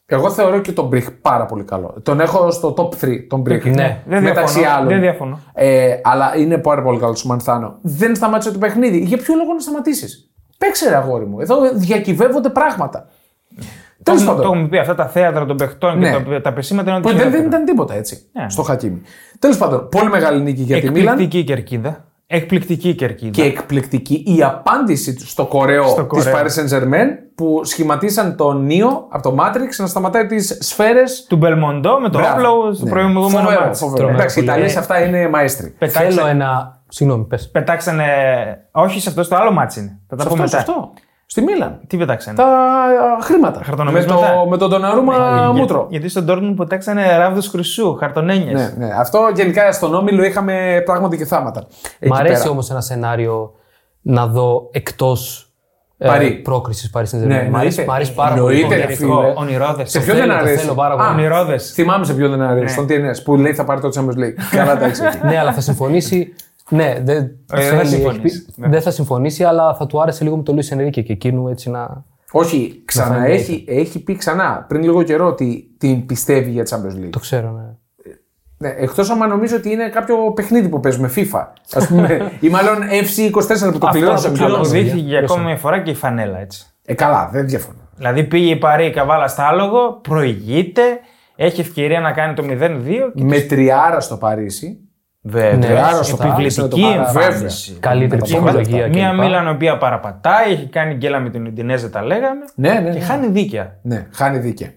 [0.06, 1.94] Εγώ θεωρώ και τον Μπριχ πάρα πολύ καλό.
[2.02, 3.64] Τον έχω στο top 3, τον Μπριχ.
[3.64, 4.88] Ναι, δεν μεταξύ διαφωνώ, άλλων.
[4.88, 5.40] δεν διαφωνώ.
[5.54, 7.78] Ε, αλλά είναι πάρα πολύ καλό ο Μανθάνο.
[7.82, 8.98] Δεν σταμάτησε το παιχνίδι.
[8.98, 11.40] Για ποιο λόγο να σταματήσεις; Παίξε ρε αγόρι μου.
[11.40, 13.08] Εδώ διακυβεύονται πράγματα.
[14.02, 14.52] Τέλος Το, το πάντων.
[14.52, 16.10] έχουμε πει αυτά τα θέατρα των παιχτών Ναι.
[16.10, 18.18] και τα, τα πεσήματα είναι Που ότι δεν, δεν ήταν τίποτα έτσι.
[18.32, 18.46] Ναι.
[18.50, 19.00] Στο Χακίμι.
[19.38, 21.06] Τέλος πάντων, πολύ μεγάλη νίκη για τη Μίλαν.
[21.08, 22.04] Εκπληκτική κερκίδα.
[22.26, 23.30] Εκπληκτική κερκίδα.
[23.30, 26.34] Και εκπληκτική η απάντηση του στο κορεό Στο της κορεό.
[26.42, 31.26] Paris Saint Germain που σχηματίσαν τον Νίο από το Matrix να σταματάει τις σφαίρες.
[31.28, 33.38] Του Μπελμοντό με το όπλο στο προηγούμενο Ναι.
[33.38, 33.78] Φοβερό, μάτς.
[33.78, 33.96] φοβερό.
[33.96, 34.52] Τρομερό Εντάξει, οι πολύ.
[34.52, 35.68] Ιταλοί Ε, σε αυτά είναι μαέστροι.
[35.78, 37.50] Πετάξε- Θέλω ένα Συγγνώμη, πες.
[37.50, 38.04] Πετάξανε.
[38.70, 39.98] Όχι σε αυτό, στο άλλο μάτσι είναι.
[40.08, 40.90] Θα τα Σε πούμε αυτό, σε μετά.
[41.30, 41.40] Αυτό.
[41.40, 41.80] Στη Μίλαν.
[41.86, 43.58] Τι πετάξανε; Τα α, χρήματα.
[43.58, 44.32] Με Χαρτονομίσματα.
[44.42, 45.86] το, με τον Ντοναρούμα Για- μούτρο.
[45.90, 48.60] Γιατί στον Dortmund πετάξανε ράβδος χρυσού, χαρτονένιες.
[48.76, 48.92] Ναι, ναι.
[48.98, 51.60] Αυτό γενικά στον Όμιλο είχαμε πράγματι και θάματα.
[51.60, 52.50] Μ' Εκεί αρέσει πέρα.
[52.50, 53.52] όμως ένα σενάριο
[54.02, 55.44] να δω εκτός
[55.98, 56.26] Παρί.
[56.26, 57.26] ε, πρόκριση Paris Saint-Germain.
[57.26, 57.84] Ναι, Μ' αρέσει, εννοείται.
[57.86, 58.60] μ' αρέσει πάρα πολύ.
[58.60, 59.20] Εννοείται, το ρε ονειρικό.
[59.20, 59.32] φίλε.
[59.36, 59.90] Ονειρόδες.
[59.90, 61.08] Σε Το ποιον δεν θέλω, το αρέσει; θέλω πάρα πολύ.
[61.08, 61.70] Α, Ονειρόδες.
[61.72, 62.72] Θυμάμαι σε ποιον δεν αρέσει.
[62.74, 64.34] Στον TNS που λέει θα πάρει το Champions League.
[64.56, 65.18] Καλά τα έχεις εκεί.
[65.26, 66.34] ναι, αλλά θα συμφωνήσει.
[66.70, 68.44] Ναι, δεν, Ε, δεν θέλει, θα έχει συμφωνήσει.
[68.44, 71.48] πει- δεν θα συμφωνήσει, αλλά θα του άρεσε λίγο με τον Λουί Ενρίκε και εκείνου
[71.48, 72.04] έτσι να.
[72.32, 73.32] Όχι, ξανά φαίνεται.
[73.32, 77.10] έχει, έχει πει ξανά πριν λίγο καιρό ότι την πιστεύει για Champions League.
[77.10, 77.62] Το ξέρω, ναι.
[78.62, 81.44] Ναι, Εκτός άμα νομίζω ότι είναι κάποιο παιχνίδι που παίζουμε FIFA.
[81.74, 84.36] Ας πούμε, ή μάλλον FC24 που το πληρώσαμε.
[84.36, 84.58] το κιόλας.
[84.58, 85.08] Αποδείχθηκε παιδιά.
[85.08, 86.66] για ακόμη μια φορά και η φανέλα έτσι.
[86.84, 87.78] Ε, καλά, δεν διαφωνώ.
[87.96, 90.82] Δηλαδή πήγε η Παρή καβάλα στα άλογο, προηγείται,
[91.36, 93.12] έχει ευκαιρία να κάνει το 0-2.
[93.14, 93.24] Και...
[93.24, 94.78] Με τριάρα στο Παρίσι.
[95.22, 97.76] Βέβαια, Ναι, άρα στο επιβλητική Παρίσι να το πάρει, εμφάνιση.
[97.80, 99.18] Καλύτερη τα ψυχολογία Μία κλπ.
[99.20, 102.44] Μίλαν η οποία παραπατάει, έχει κάνει γκέλα με την Ουντινέζα, τα λέγαμε.
[102.54, 103.04] Ναι, ναι, Και ναι.
[103.04, 103.78] χάνει δίκαια.
[103.82, 104.68] Ναι, χάνει δίκαια.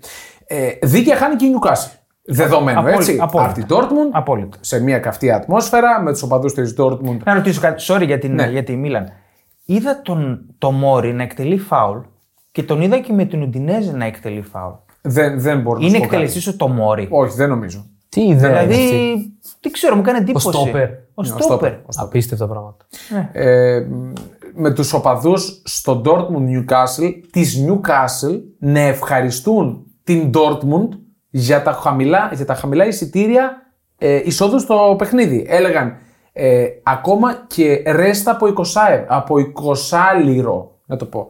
[0.48, 1.98] Ε, δίκαια χάνει και η Newcastle.
[2.26, 3.18] Δεδομένο, Απόλυτα, έτσι.
[3.22, 3.50] απόλυτα.
[3.52, 4.58] Από την Dortmund Απόλυτα.
[4.62, 7.18] σε μια καυτή ατμόσφαιρα με τους οπαδούς της Dortmund.
[7.24, 8.46] Να ρωτήσω κάτι, sorry για, την, Ναι.
[8.48, 9.08] για τη Μίλαν.
[9.66, 11.98] Είδα τον, το Μόρι να εκτελεί φάουλ
[12.52, 14.74] και τον είδα και με την Ουντινέζα να εκτελεί φάουλ.
[15.02, 16.16] Δεν, δεν μπορώ να Είναι σου πω κάτι.
[16.24, 17.86] εκτελεστής ο το Μόρι; Όχι, δεν νομίζω.
[18.14, 18.84] Τι ιδέα είναι Δηλαδή,
[19.14, 20.48] αυτή; τι ξέρω, μου κάνει εντύπωση.
[20.48, 20.90] στόπερ.
[20.90, 21.44] Ο Ο στόπερ.
[21.44, 21.74] στόπερ.
[21.96, 22.86] Απίστευτα πράγματα.
[23.32, 23.88] Ε,
[24.56, 30.90] με τους οπαδούς στο Dortmund Newcastle της Newcastle να ευχαριστούν την Dortmund
[31.30, 33.52] για τα χαμηλά, για τα χαμηλά εισιτήρια
[33.98, 35.46] ε, εισόδου στο παιχνίδι.
[35.50, 35.98] Έλεγαν
[36.34, 41.28] ε, ακόμα και ρέστα από 20, ε- από 20 λίρο, να το πω.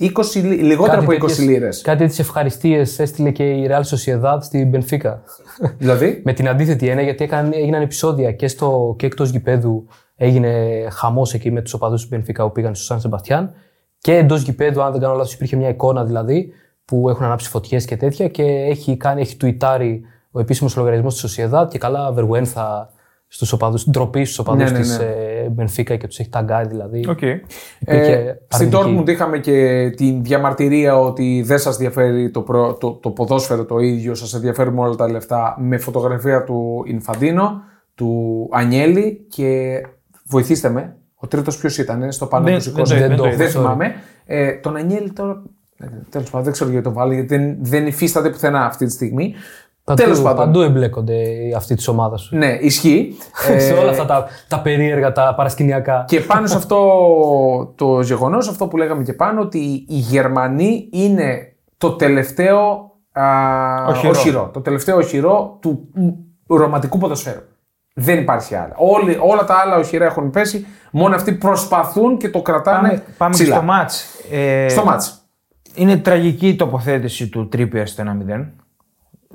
[0.00, 1.80] 20, λι- λιγότερο από 20 τέτοιες- λίρες.
[1.82, 5.14] Κάτι τέτοιες ευχαριστίες έστειλε και η Real Sociedad στην Benfica.
[5.78, 9.86] δηλαδή, Με την αντίθετη έννοια, γιατί έκαναν, έγιναν επεισόδια και, στο, και εκτός γηπέδου
[10.16, 13.52] έγινε χαμός εκεί με τους οπαδούς του Benfica που πήγαν στο Σαν Σεμπαστιάν.
[13.98, 16.52] Και εντός γηπέδου, αν δεν κάνω λάθος, υπήρχε μια εικόνα δηλαδή
[16.84, 21.38] που έχουν ανάψει φωτιές και τέτοια και έχει, κάνει, έχει τουιτάρει ο επίσημος λογαριασμός της
[21.40, 22.90] Sociedad και καλά βεργουένθα
[23.28, 24.96] στους οπαδού, ντροπή στους οπαδούς Ναι, ναι, της
[25.56, 25.64] ναι.
[25.64, 27.04] Benfica και τους έχει ταγκάρει δηλαδή.
[27.08, 27.22] Οκ.
[27.22, 27.40] Ε,
[27.78, 29.00] Υπήρχε στην αρνητική.
[29.02, 33.78] Dortmund είχαμε και την διαμαρτυρία ότι δεν σας ενδιαφέρει το, προ- το, το ποδόσφαιρο το
[33.78, 37.62] ίδιο, σας ενδιαφέρουν όλα τα λεφτά με φωτογραφία του Ινφαντίνο,
[37.94, 39.80] του Ανιέλη και
[40.26, 43.16] βοηθήστε με, ο τρίτος ποιος ήταν στο πάνω Δεν- που δεν σηκώσει, το- δεν δεν,
[43.16, 43.48] το είδα, sorry.
[43.48, 43.94] θυμάμαι.
[44.26, 45.42] Ε, τον Ανιέλη τώρα,
[45.78, 48.92] ε, τέλος πάντων δεν ξέρω γιατί το βάλει γιατί δεν, δεν υφίσταται πουθενά αυτή τη
[48.92, 49.34] στιγμή.
[49.84, 50.44] Παντού, τέλος πάντων.
[50.44, 51.16] παντού εμπλέκονται
[51.56, 52.36] αυτοί της ομάδας σου.
[52.36, 53.16] Ναι, ισχύει.
[53.58, 56.04] σε Ε, όλα αυτά τα, τα περίεργα, τα παρασκηνιακά.
[56.08, 56.78] Και πάνω σε αυτό
[57.74, 59.58] το γεγονός, αυτό που λέγαμε και πάνω, ότι
[59.88, 63.24] οι Γερμανοί είναι το τελευταίο α,
[63.88, 64.10] Οχυρό.
[64.10, 64.50] οχυρό.
[64.52, 65.88] Το τελευταίο οχυρό του
[66.46, 67.40] μ, ρομαντικού ποδοσφαίρου.
[67.94, 68.72] Δεν υπάρχει άλλα.
[68.76, 70.66] Όλοι, όλα τα άλλα οχυρά έχουν πέσει.
[70.90, 73.54] Μόνο αυτοί προσπαθούν και το κρατάνε Πάμε, πάμε και ψηλά.
[73.56, 74.04] στο μάτς.
[74.30, 75.18] Ε, Στο μάτς.
[75.74, 78.44] Είναι τραγική η τοποθέτηση του Τρίπιερ στο 1-0.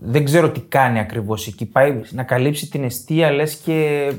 [0.01, 1.65] Δεν ξέρω τι κάνει ακριβώς εκεί.
[1.65, 4.11] Πάει να καλύψει την αιστεία, λες και.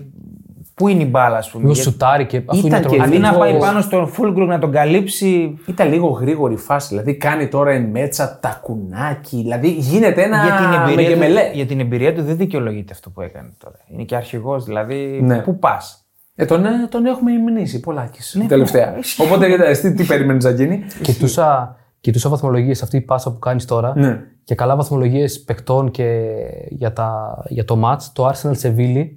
[0.75, 1.63] Πού είναι η μπάλα, ας πούμε.
[1.63, 4.49] Λίγο Γιατί- σουτάρει και αφού Ήταν είναι και Αντί να λίγο- πάει πάνω στον Φούλγκρουγκ
[4.49, 5.59] να τον καλύψει.
[5.67, 6.89] Ήταν λίγο γρήγορη φάση.
[6.89, 9.37] Δηλαδή κάνει τώρα εν μέτσα τα κουνάκι.
[9.37, 11.41] Δηλαδή γίνεται ένα για, την εμπειρία μεγεμελέ.
[11.51, 13.77] του, για την εμπειρία του δεν δικαιολογείται αυτό που έκανε τώρα.
[13.93, 15.21] Είναι και αρχηγός, δηλαδή.
[15.23, 15.39] Ναι.
[15.39, 16.05] Πού πας;
[16.35, 18.39] Ε, τον, ε, τον έχουμε μηνύσει πολλάκι.
[18.39, 18.95] Ναι, τελευταία.
[19.19, 20.83] Οπότε κοιτάξτε, τι, τι περίμενε να γίνει.
[21.03, 23.93] Κοιτούσα, κοιτούσα βαθμολογίες αυτή η πάσα που κάνεις τώρα.
[23.97, 24.21] Ναι.
[24.45, 26.27] Και καλά βαθμολογίες παιχτών και
[26.69, 28.03] για, τα, για το match.
[28.13, 29.15] Το Arsenal Σεβίλη.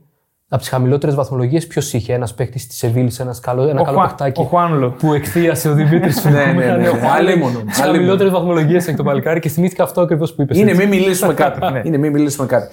[0.48, 3.98] Από τις χαμηλότερες βαθμολογίες, ποιος είχε ένας παίχτη της Σεβίλη, ένας καλό, ένα Ο, καλό
[3.98, 4.42] Χουα- παιχτάκι.
[4.42, 4.94] ο Χουάνλου.
[4.94, 6.24] Που εκθίασε ο Δημήτρης.
[6.26, 6.88] Ναι, ναι, ναι, ναι.
[6.88, 7.62] Αλίμονο, Τι αλίμονο.
[7.72, 10.58] χαμηλότερες βαθμολογίες έχει το παλικάρι και θυμήθηκα αυτό ακριβώς που είπες.
[10.58, 11.60] Είναι μην μιλήσουμε κάτι.
[11.88, 12.68] Είναι μην μιλήσουμε κάτι.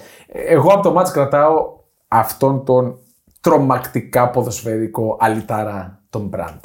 [0.47, 1.53] Εγώ από το μάτς κρατάω
[2.07, 2.97] αυτόν τον
[3.41, 6.63] τρομακτικά ποδοσφαιρικό αλυτάρα τον Μπραντ.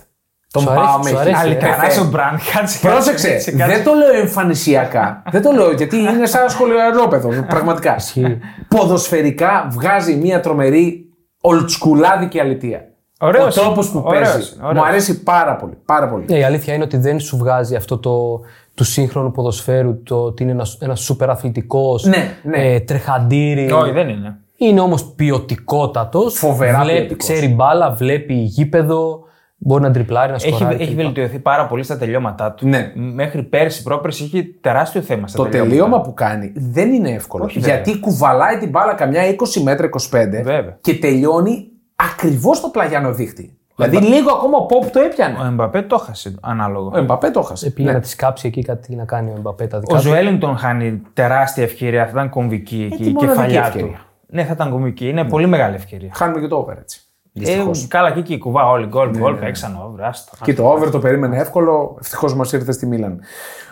[0.56, 1.50] Τον Σου αρέσει- πάω σου με αρέσει, χίλια.
[1.50, 2.00] ε; Αλυταρά Καφέ.
[2.00, 2.78] ο Μπραντ, κάτσε.
[2.88, 3.74] Πρόσεξε, κάτσε, κάτσε.
[3.74, 5.22] δεν το λέω εμφανισιακά.
[5.30, 7.28] δεν το λέω γιατί είναι σαν σχολιαρόπεδο.
[7.48, 7.94] Πραγματικά.
[7.96, 8.38] Ισχύει.
[8.68, 11.04] Ποδοσφαιρικά βγάζει μια τρομερή
[11.40, 12.80] ολτσκουλάδικη αλητία.
[13.20, 14.50] Ωραίος Ο είναι, τρόπος που ωραίος παίζεις.
[14.52, 14.82] είναι, ωραίος.
[14.82, 15.78] Μου αρέσει πάρα πολύ.
[15.86, 16.24] Πάρα πολύ.
[16.28, 18.40] Ναι, η αλήθεια είναι ότι δεν σου βγάζει αυτό το
[18.74, 22.58] του σύγχρονου ποδοσφαίρου, το ότι είναι ένας ένας σούπερ αθλητικός, Ναι, ναι.
[22.74, 23.70] ε, τρεχαντήρι.
[23.72, 24.36] Όχι, δεν είναι.
[24.56, 26.34] Είναι όμως ποιοτικότατος.
[26.38, 27.24] Φοβερά βλέπει, ποιοτικός.
[27.28, 29.20] Ξέρει μπάλα, βλέπει γήπεδο,
[29.58, 30.82] μπορεί να τριπλάρει, να Έχει, σκοράρει.
[30.82, 30.96] έχει κλπ.
[31.00, 32.68] βελτιωθεί πάρα πολύ στα τελειώματα του.
[32.68, 32.92] Ναι.
[32.94, 35.70] Μέχρι πέρσι, πρόπερσι, είχε τεράστιο θέμα στα Το τελειώματα.
[35.70, 37.44] τελείωμα που κάνει δεν είναι εύκολο.
[37.44, 37.74] Όχι, βέβαια.
[37.74, 39.22] γιατί κουβαλάει την μπάλα καμιά
[39.56, 40.76] 20 μέτρα 25 Βέβαια.
[40.80, 43.50] και τελειώνει ακριβώς στο πλαγιάνο δίχτυ.
[43.76, 45.36] Δηλαδή λίγο ακόμα ο Πόπ το έπιανε.
[45.42, 46.90] Ο Εμπαπέ το έχασε ανάλογο.
[46.94, 47.70] Ο Εμπαπέ το έχασε.
[47.70, 47.94] Πήγε Ναι.
[47.94, 50.02] να τη κάψει εκεί κάτι να κάνει ο Εμπαπέ τα δικά Ο του.
[50.02, 52.04] Ζωέλινγκτον χάνει τεράστια ευκαιρία.
[52.04, 53.86] Θα ήταν κομβική εκεί τη η μοναδική κεφαλιά ευκαιρία.
[53.96, 54.02] του.
[54.26, 55.08] Ναι, θα ήταν κομβική.
[55.08, 56.10] Είναι πολύ μεγάλη ευκαιρία.
[56.14, 57.00] Χάνουμε και το over έτσι.
[57.38, 57.84] Δυστυχώς.
[57.84, 60.02] Ε, καλά και εκεί κουβά όλοι γκολ, γκολ, παίξαν over.
[60.02, 60.32] άστο.
[60.44, 61.96] Και το over το περίμενε εύκολο.
[62.00, 63.20] Ευτυχώς μας ήρθε στη Μίλαν.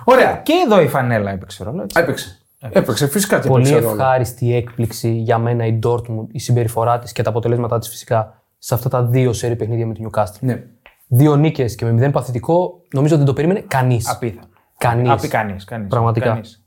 [0.04, 0.36] Ωραία.
[0.42, 1.82] Και εδώ η φανέλα έπαιξε ρόλο.
[1.82, 2.00] έτσι.
[2.00, 2.38] Έπαιξε.
[2.70, 4.00] Έπαιξε φυσικά και Πολύ έπαιξε ρόλο.
[4.02, 8.74] ευχάριστη έκπληξη για μένα η Dortmund, η συμπεριφορά της και τα αποτελέσματά της φυσικά σε
[8.74, 10.38] αυτά τα δύο σερή παιχνίδια με την Newcastle.
[10.40, 10.62] Ναι.
[11.08, 14.10] Δύο νίκες και με μηδέν παθητικό, νομίζω ότι δεν το περίμενε κανείς.
[14.10, 14.46] Απίθανο.
[14.78, 15.10] Κανείς.
[15.10, 15.64] Απί κανείς.
[15.64, 16.26] Κανείς, Πραγματικά.
[16.26, 16.64] κανείς.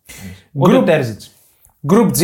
[0.51, 1.21] Ούτε ο Τέρζιτ.
[1.91, 2.21] Group G,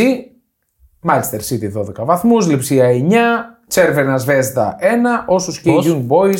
[1.09, 4.84] Manchester City 12 βαθμούς, Λιψία 9, Τσέρβενα Βέσδα 1,
[5.26, 6.39] όσους και οι Πώς; Young Boys.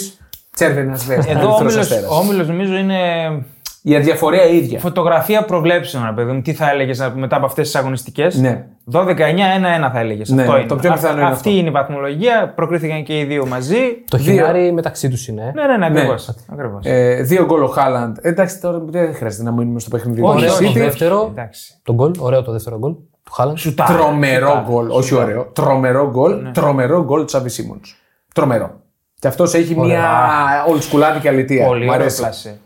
[0.56, 1.14] Τσέρβενα Βέσδα.
[1.14, 2.10] Εδώ ο Ερυθρός όμιλος- Αστέρας.
[2.12, 2.98] ο όμιλος νομίζω είναι
[3.82, 4.80] Η αδιαφορία ίδια.
[4.80, 6.42] φωτογραφία προβλέψεων, ρε παιδί μου.
[6.42, 8.66] Τι θα έλεγες μετά από αυτές τις αγωνιστικές; Ναι.
[8.86, 10.30] 12-9-1-1 θα έλεγες.
[10.30, 10.68] Ναι, αυτό ναι, είναι.
[10.68, 11.60] το πιο πιθανό είναι Αυτή αυτό.
[11.60, 12.54] είναι η βαθμολογία.
[12.56, 13.78] Προκρίθηκαν και οι δύο μαζί.
[14.10, 14.34] Το Δύο.
[14.34, 15.42] χινάρι μεταξύ τους είναι.
[15.42, 15.52] ε.
[15.62, 16.28] Ναι, ναι, ναι, ακριβώς.
[16.28, 16.34] Ναι.
[16.54, 16.86] Ακριβώς.
[16.86, 18.18] Ε, δύο γκολ ο Χάλαντ.
[18.22, 20.22] Εντάξει, τώρα δεν χρειάζεται να μείνουμε στο παιχνίδι.
[20.22, 20.84] Όχι, του Ωραίο όχι, το City.
[20.84, 21.28] δεύτερο.
[21.32, 21.74] Εντάξει.
[21.84, 22.94] Το γκολ, ωραίο το δεύτερο γκολ
[23.36, 23.58] του Χάλαντ.
[23.58, 23.94] Σουτάρει.
[23.94, 24.66] Τρομερό Σουτάρει.
[24.70, 24.90] γκολ.
[24.90, 25.44] Όχι ωραίο.
[25.54, 26.52] Τρομερό γκολ.
[26.54, 27.96] Τρομερό γκολ Τσάβι Σίμονς.
[28.34, 28.72] Τρομερό.
[29.20, 30.04] Και αυτός έχει μια
[30.68, 31.66] ολτσκουλάδικη αλητία.
[31.66, 32.22] Πολύ Μ' ωραίο αρέσει.
[32.22, 32.58] πλασέ.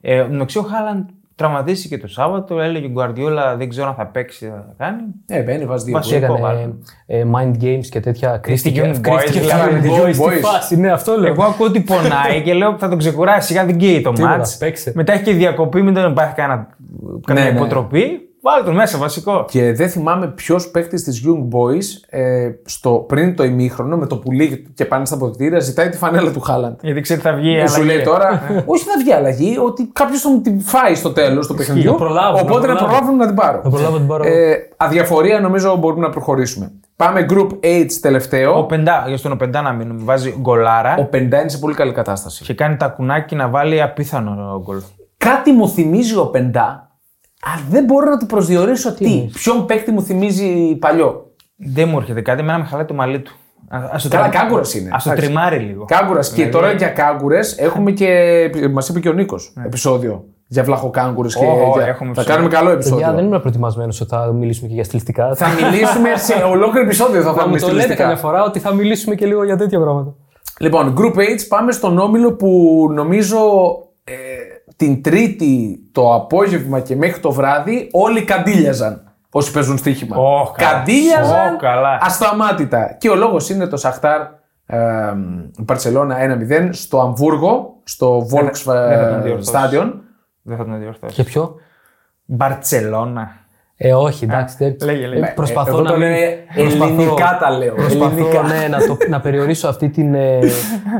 [0.00, 2.60] Ε, μεταξύ ο Χάλαντ τραυματίστηκε το Σάββατο.
[2.60, 5.00] Έλεγε ο Γκουαρδιόλα δεν ξέρω αν θα παίξει, τι θα κάνει.
[5.26, 6.26] Ε, μπαίνει, βάζει δύο Βασικό.
[6.26, 6.36] γκολ.
[6.36, 6.74] Και έκανε
[7.06, 8.36] ε, mind games και τέτοια.
[8.36, 10.40] Κρίστηκε, Young Boys, κρίστηκε δηλαδή, φάνηκε Young Boys στη Boys.
[10.40, 10.76] φάση.
[10.76, 11.32] Ναι, αυτό λέω.
[11.32, 13.46] Εγώ ακούω ότι πονάει και λέω θα τον ξεκουράσει.
[13.48, 14.56] Σιγά δεν καίει το Τίποτα, μάτς.
[14.56, 14.92] παίξε.
[14.94, 16.68] Μετά έχει και διακοπή, μην τον υπάρχει κανένα,
[17.26, 17.56] καμία Ναι, ναι.
[17.56, 18.27] υποτροπή.
[18.42, 19.44] Βάλε τον μέσα, βασικό.
[19.48, 24.16] Και δεν θυμάμαι ποιος παίκτης της Young Boys ε, στο, πριν το ημίχρονο με το
[24.16, 26.78] πουλί και πάνε στα αποδητήρια ζητάει τη φανέλα του Χάλαντ.
[26.82, 27.94] Γιατί ξέρει θα βγει η Σου αλλαγή.
[27.94, 31.90] λέει τώρα, όχι θα βγει αλλαγή, ότι κάποιος τον την φάει στο τέλος του παιχνιδιού.
[31.90, 32.88] να προλάβουν, Οπότε να να προλάβουν.
[32.88, 33.60] προλάβουν να την πάρω.
[33.64, 34.24] Να προλάβω να την πάρω.
[34.26, 36.72] Ε, αδιαφορία νομίζω μπορούμε να προχωρήσουμε.
[36.96, 38.58] Πάμε group H τελευταίο.
[38.58, 41.92] Ο Πεντά, για στον Πεντά να μείνουμε, βάζει γκολάρα Ο Πεντά είναι σε πολύ καλή
[41.92, 42.44] κατάσταση.
[42.44, 44.80] και κάνει τα κουνάκι να βάλει απίθανο γκολ.
[45.16, 46.87] Κάτι μου θυμίζει ο Πεντά,
[47.42, 49.12] αλλά δεν μπορώ να του προσδιορίσω τι.
[49.12, 51.26] είναι; Ποιον παίκτη μου θυμίζει παλιό.
[51.56, 53.32] Δεν μου έρχεται κάτι, εμένα με χαλάει το μαλλί του.
[53.70, 54.90] Α το Καλά, τριμα- κάγκουρας είναι.
[54.92, 55.28] ας το Εντάξει.
[55.30, 55.84] τριμάρει λίγο.
[55.84, 56.28] Κάγκουρας.
[56.28, 58.50] Και Δηλαδή- τώρα για κάγκουρες έχουμε και.
[58.72, 60.24] Μας είπε και ο Νίκος επεισόδιο.
[60.50, 61.44] Για βλαχοκάγκουρες και.
[61.44, 61.50] Ναι.
[61.50, 62.34] Ω, για- έχουμε θα επεισόδιο.
[62.34, 63.24] κάνουμε καλό Παιδιά, δεν επεισόδιο.
[63.26, 65.34] ήμουν προετοιμασμένος ότι θα μιλήσουμε και για στιλιστικά.
[65.34, 67.20] Θα μιλήσουμε σε ολόκληρο επεισόδιο.
[67.22, 68.02] Θα Θα πάμε μου το λέτε στιλιστικά.
[68.02, 70.14] καμιά φορά ότι θα μιλήσουμε και λίγο για τέτοια πράγματα.
[70.58, 72.50] Λοιπόν, Group H πάμε στον όμιλο που
[72.94, 73.87] νομίζω ε,
[74.78, 80.16] την Τρίτη το απόγευμα και μέχρι το βράδυ όλοι καντήλιαζαν όσοι παίζουν στοίχημα.
[80.16, 80.72] Ω, καλά.
[80.72, 81.98] καντήλιαζαν Ω, καλά.
[82.00, 82.96] ασταμάτητα.
[83.00, 84.20] Και ο λόγος είναι το Σαχτάρ
[84.66, 84.78] ε,
[85.58, 89.52] Μπαρσελόνα 1-0 στο Αμβούργο, στο δεν θα τον Volkswagen διορθώσεις.
[89.54, 89.92] Stadion.
[90.42, 91.16] Δεν θα τον διορθώσεις.
[91.16, 91.54] Και ποιο;
[92.24, 93.30] Μπαρτσελώνα.
[93.80, 94.56] Ε, όχι, εντάξει.
[94.58, 95.24] δεν- λέγε, λέγε.
[95.26, 96.18] ε, Προσπαθώ Εγώ να το μην- λέω
[96.54, 97.74] προσπαθώ- ελληνικά τα λέω.
[97.74, 98.42] Προσπαθώ Ελληνικά.
[98.42, 100.38] ναι, να, το, να περιορίσω αυτή την, ε,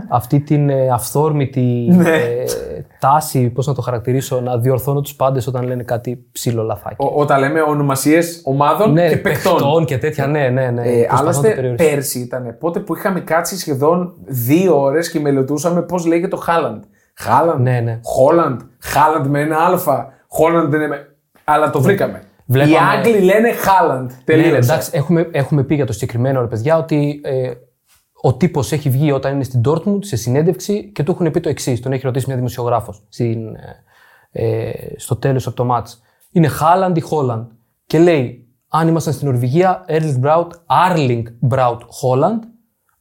[0.09, 2.09] αυτή την ε, αυθόρμητη Ναι.
[2.11, 2.45] ε,
[3.01, 6.97] τάση, πώς να το χαρακτηρίσω, να διορθώνω τους πάντες όταν λένε κάτι ψηλό λαθάκι.
[6.99, 9.53] Ο- Όταν λέμε ονομασίες ομάδων ναι, και παικτών.
[9.53, 10.83] παιχτών και τέτοια, ναι, ναι, ναι.
[10.83, 11.89] Ε, Προσπαθώ να το άλλωστε, περιορίσω.
[11.91, 16.83] πέρσι ήταν πότε που είχαμε κάτσει σχεδόν δύο ώρες και μελετούσαμε πώς λέγεται το Χάλαντ.
[17.15, 17.61] Χάλαντ.
[17.61, 18.01] Ναι, ναι.
[18.03, 18.61] Χόλαντ.
[18.79, 20.05] Χάλαντ με ένα Α.
[20.29, 20.89] Χόλαντ δεν είναι.
[20.89, 21.07] με-
[21.45, 22.23] Αλλά το βρήκαμε.
[22.47, 24.11] Βλέπαμε- Οι Άγγλοι λένε Χάλαντ.
[24.11, 24.51] Ναι, Τελείωσε.
[24.51, 27.51] ναι, εντάξει, έχουμε, έχουμε πει για το συγκεκριμένο ρε παιδιά ότι ε,
[28.21, 31.49] ο τύπος έχει βγει όταν είναι στην Dortmund σε συνέντευξη και του έχουν πει το
[31.49, 31.81] εξής.
[31.81, 33.03] Τον έχει ρωτήσει μια δημοσιογράφος
[34.33, 35.87] ε, στο τέλος από το match.
[36.33, 37.51] Είναι Χάλαντ ή Χόλαντ;
[37.87, 42.41] Και λέει, αν ήμασταν στην Νορβηγία, Erling Braut, Arling Braut Holland,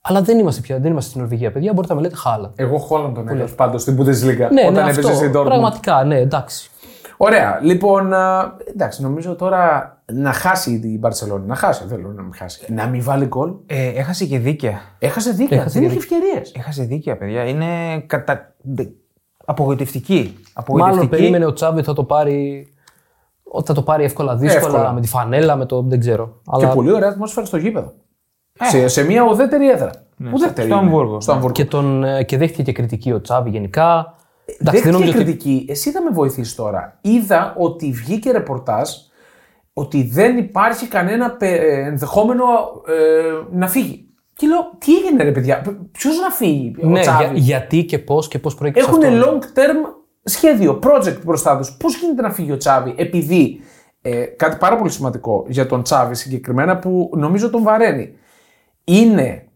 [0.02, 1.74] αλλά δεν είμαστε πια, δεν είμαστε στην Νορβηγία, παιδιά.
[1.74, 2.52] Μπορείτε να με λέτε Χάλαντ.
[2.56, 4.48] Εγώ Χόλαντ τον έλεγα πάντως στην Bundesliga.
[4.52, 5.14] Ναι, όταν ναι, έπαιζε αυτό.
[5.14, 5.46] στην Dortmund.
[5.46, 6.70] Πραγματικά, ναι, εντάξει.
[7.18, 7.60] Ωραία.
[7.62, 11.46] Λοιπόν, α, εντάξει, νομίζω τώρα να χάσει η Μπαρσελόνη.
[11.46, 12.74] Να χάσει, δεν θέλω να μην χάσει.
[12.74, 13.54] Να μην βάλει γκολ.
[13.66, 14.80] Ε, έχασε και δίκαια.
[15.00, 15.60] Έχασε δίκαια.
[15.60, 16.52] Έχασε δεν και είχε ευκαιρίες.
[16.56, 17.44] Έχασε δίκαια, παιδιά.
[17.44, 18.54] Είναι κατα...
[18.62, 18.86] δε-
[19.46, 20.16] απογοητευτική.
[20.16, 21.08] Μάλλον απογοητευτική.
[21.10, 22.68] περίμενε ο Τσάβη θα το πάρει.
[23.44, 24.92] Ότι θα το πάρει εύκολα, δύσκολα, Εύκολα.
[24.94, 25.82] με τη φανέλα, με το.
[25.82, 26.26] δεν ξέρω.
[26.44, 27.94] Και Αλλά πολύ ωραία ατμόσφαιρα στο γήπεδο.
[28.62, 29.92] Σε, σε μια ουδέτερη έδρα.
[30.34, 30.68] ουδέτερη.
[30.68, 30.86] στο είναι.
[30.88, 31.22] Αμβούργο.
[31.22, 31.54] Στο Αμβούργο.
[31.54, 34.16] και, τον, ε, και δέχτηκε και κριτική ο Τσάβη γενικά.
[34.60, 35.24] Εντάξει, Δέχτηκε δεν νομίζω ότι.
[35.24, 35.66] κριτική.
[35.70, 37.00] Εσύ θα με βοηθήσεις τώρα.
[37.02, 38.90] Είδα ότι βγήκε ρεπορτάζ
[39.74, 42.44] ότι δεν υπάρχει κανένα πε- ε, ενδεχόμενο
[42.88, 44.02] ε, να φύγει.
[44.34, 48.00] Και λέω, τι έγινε ρε παιδιά, ποιος να φύγει, ο Ναι, Τσάβης; για- γιατί και
[48.00, 49.94] πώς και πώς προέκυψε Έχουν αυτό; long term
[50.24, 51.72] σχέδιο, project μπροστά τους.
[51.78, 53.60] Πώς γίνεται να φύγει ο Τσάβη, επειδή
[54.02, 58.14] ε, κάτι πάρα πολύ σημαντικό για τον Τσάβη συγκεκριμένα που νομίζω τον βαραίνει.
[58.84, 59.48] Είναι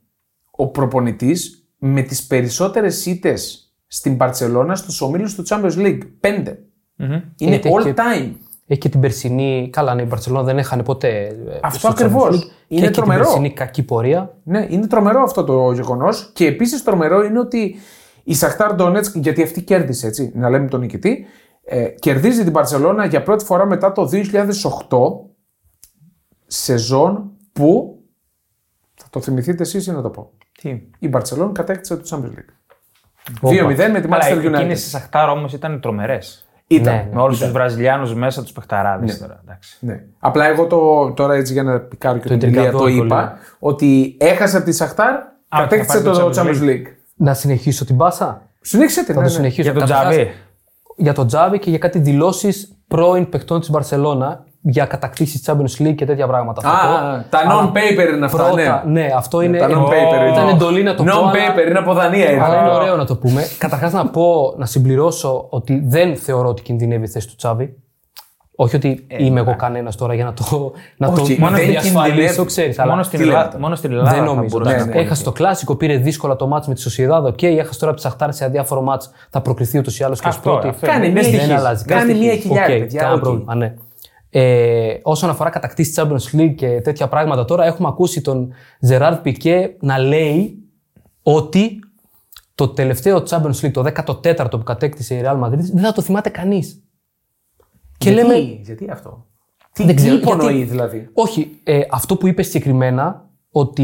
[0.52, 3.61] ο προπονητής με τις περισσότερες ήττες
[3.94, 6.00] στην Παρσελώνα στους ομίλους του Champions League.
[6.20, 6.60] Πέντε.
[6.98, 8.32] Είναι Γιατί all έχει- time.
[8.68, 9.70] Έχει και την περσινή.
[9.72, 11.10] Καλά, ναι, η Μπαρσελόνα δεν έχανε ποτέ.
[11.48, 12.28] ε, Αυτό στο ακριβώς.
[12.28, 12.52] Champions League.
[12.68, 13.20] Είναι και έχει τρομερό.
[13.20, 14.38] Και την περσινή κακή πορεία.
[14.44, 16.32] Ναι, είναι τρομερό αυτό το γεγονός.
[16.34, 17.76] Και επίσης τρομερό είναι ότι
[18.24, 21.26] η Σαχτάρ Ντόνετσκ, γιατί αυτή κέρδισε, έτσι, να λέμε τον νικητή,
[21.64, 25.30] ε, κερδίζει την Παρσελώνα για πρώτη φορά μετά το 2008,
[26.48, 27.96] σεζόν που.
[28.96, 30.32] Θα το θυμηθείτε εσείς ή να το πω.
[30.62, 32.54] Τι; Η Μπαρσελόνα κατέκτησε το Champions League.
[33.42, 33.56] Όπα.
[33.56, 34.54] 2-0 με τη Καλά, Manchester United.
[34.54, 36.46] εκείνε οι Σαχτάρ όμως ήταν τρομερές.
[36.68, 36.94] Ήταν.
[36.94, 37.10] Ναι.
[37.14, 39.40] Με όλους τους Βραζιλιάνους μέσα, τους παιχταράδες τώρα.
[39.44, 39.78] Εντάξει.
[39.80, 40.04] Ναι.
[40.20, 43.22] Απλά εγώ το, τώρα έτσι για να πικάρω και Το την Ηλία το εντρικαδόρικο είπα
[43.22, 43.38] λίγο.
[43.60, 45.14] ότι έχασε από τη Σαχτάρ,
[45.50, 46.86] κατέκτησε θα πάρει το το Champions Champions League.
[47.16, 49.14] Να συνεχίσω την πάσα; Συνέχισε την.
[49.14, 49.38] Θα ναι, το ναι.
[49.38, 49.62] συνεχίσω.
[49.62, 50.32] Για τον Καταρχάς, Τζαβί.
[50.96, 55.96] Για τον Τζάβι και για κάτι δηλώσεις πρώην παιχτών της Μπαρσελόνα για κατακτήσεις Champions League
[55.96, 56.62] και τέτοια πράγματα.
[56.62, 57.06] θα Α, πω.
[57.08, 58.38] α, τα Αλλά non-paper είναι αυτά.
[58.38, 59.02] Πρώτα, ναι.
[59.02, 59.58] ναι, αυτό είναι.
[59.58, 60.32] Τα non-paper.
[60.32, 61.12] Ήταν εντολή να το πω.
[61.12, 62.26] αλλά- Non-paper, είναι από Δανία.
[62.28, 62.58] Αλλά ήρθε.
[62.66, 63.42] είναι ωραίο να το πούμε.
[63.58, 67.76] Καταρχάς να πω, να συμπληρώσω ότι δεν θεωρώ ότι κινδυνεύει η θέση του Τσάβη.
[68.56, 72.08] Όχι ότι είμαι εγώ κανένας τώρα για να το, να το Όχι, μόνο δεν διασφαλίσω,
[72.16, 72.46] κινδυνεύει.
[72.46, 72.80] ξέρεις.
[72.80, 73.64] Αλλά Μόνο στην, τι λέμε Ελλάδα, τώρα.
[73.64, 74.48] μόνο στην Ελλάδα δεν θα νομίζω.
[74.50, 74.88] μπορούσε εντάξει.
[74.88, 75.06] να κάνει.
[75.06, 77.28] Έχασε το κλασικό, πήρε δύσκολα το μάτς με τη Σοσιαδάδο.
[77.28, 79.12] Οκ, έχασε τώρα από τη Σαχτάρ σε αδιάφορο μάτς.
[79.30, 80.68] Θα προκριθεί ούτως ή άλλως και ω Αυτό, πρώτη.
[80.68, 80.86] αυτό.
[80.88, 81.46] Κάνει Δεν μία στοιχίζει.
[81.48, 81.86] Δεν αλλάζει.
[81.86, 82.20] Κάνει κάτι.
[82.24, 83.24] μία Οκ, χιλιάρη, παιδιά, κανένα οκ.
[83.24, 83.74] πρόβλημα, ναι.
[84.34, 89.76] Ε, όσον αφορά κατακτήσεις Champions League και τέτοια πράγματα, τώρα έχουμε ακούσει τον Ζεράρτ Πικέ
[89.80, 90.58] να λέει
[91.24, 91.80] ότι
[92.56, 96.30] το τελευταίο Champions League, το 14ο που κατέκτησε η Real Madrid, δεν θα το θυμάται
[96.30, 96.84] κανείς.
[97.98, 98.40] Και γιατί, λέμε.
[98.62, 99.26] γιατί αυτό;
[99.74, 103.84] Τι, Δεν ξέρω, τι υπονοεί γιατί- δηλαδή; Όχι, ε, αυτό που είπε συγκεκριμένα, ότι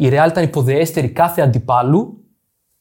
[0.00, 2.24] η Real ήταν υποδεέστερη κάθε αντιπάλου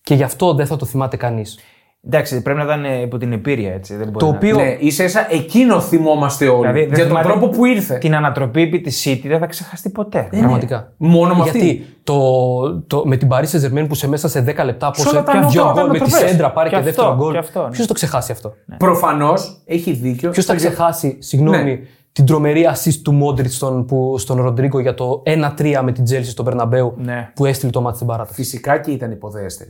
[0.02, 1.60] και γι' αυτό δεν θα το θυμάται κανείς.
[2.06, 3.96] Εντάξει, πρέπει να ήταν ε, υπό την επίρρεια έτσι.
[3.96, 4.56] Δεν μπορεί Το να- οποίο.
[4.56, 6.60] Ναι, ίσα ίσα εκείνο θυμόμαστε όλοι.
[6.60, 7.98] Δηλαδή, δεν για τον θυμάται τρόπο που ήρθε.
[7.98, 10.28] Την ανατροπή επί της City δεν θα ξεχαστεί ποτέ.
[10.32, 10.94] Πραγματικά.
[10.98, 11.86] Μόνο με Γιατί αυτή.
[12.04, 15.32] το, το, με την Paris Saint-Germain που σε μέσα σε 10 λεπτά Σε όλα τα
[15.32, 16.30] πόσο νότα, δύο όλα γκολ με τη ανατροπές.
[16.30, 17.32] σέντρα πάρει Και και, αυτό, δεύτερο γκολ.
[17.32, 17.70] και αυτό, ναι.
[17.70, 20.30] Ποιος το ξεχάσει αυτό; Προφανώς έχει δίκιο.
[20.30, 21.80] Ποιος θα ξεχάσει, συγγνώμη, Ναι.
[22.12, 26.32] την τρομερή assist του Μόντριτς στον, που- στον Ροντρίγκο για το 1-3 με την Τσέλσι
[26.32, 27.32] στο Μπερναμπέου Ναι.
[27.36, 29.70] που έστειλε το ματς στην παράταση; Φυσικά και ήταν υποδέστερη.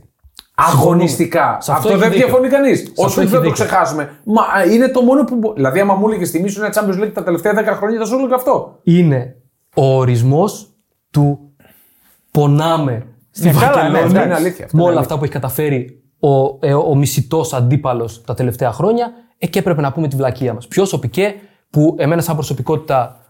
[0.66, 1.58] Αγωνιστικά.
[1.60, 2.26] Σε αυτό αυτό έχει δεν δίκιο.
[2.26, 2.80] διαφωνεί κανείς.
[2.88, 3.64] αυτό Όσο έχει δεν το δίκιο.
[3.64, 4.10] ξεχάσουμε.
[4.24, 5.34] Μα α, είναι το μόνο που.
[5.36, 8.04] μπο- Δηλαδή, άμα μου έλεγε στιγμή σου είναι Champions League τα τελευταία 10 χρόνια, θα
[8.04, 8.78] σου έλεγα αυτό.
[8.82, 9.36] Είναι
[9.74, 10.68] ο ορισμός
[11.10, 11.38] του
[12.30, 14.24] πονάμε στη Ναι, καλά, Βαρκελόνη ναι, εντάξει.
[14.24, 15.00] Είναι αλήθεια, αυτό με είναι όλα αλήθεια.
[15.00, 19.10] αυτά που έχει καταφέρει ο, ε, ο μισητός αντίπαλος τα τελευταία χρόνια.
[19.38, 20.68] Ε, και έπρεπε να πούμε τη βλακεία μας.
[20.68, 21.34] Ποιο ο Πικέ,
[21.70, 23.20] που εμένα σαν προσωπικότητα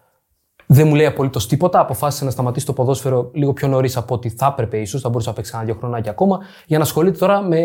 [0.70, 1.80] δεν μου λέει απολύτως τίποτα.
[1.80, 5.00] Αποφάσισε να σταματήσει το ποδόσφαιρο λίγο πιο νωρίς από ό,τι θα έπρεπε, ίσως.
[5.00, 7.60] Θα μπορούσε να παίξει κανένα δύο χρονάκια ακόμα, για να ασχολείται τώρα με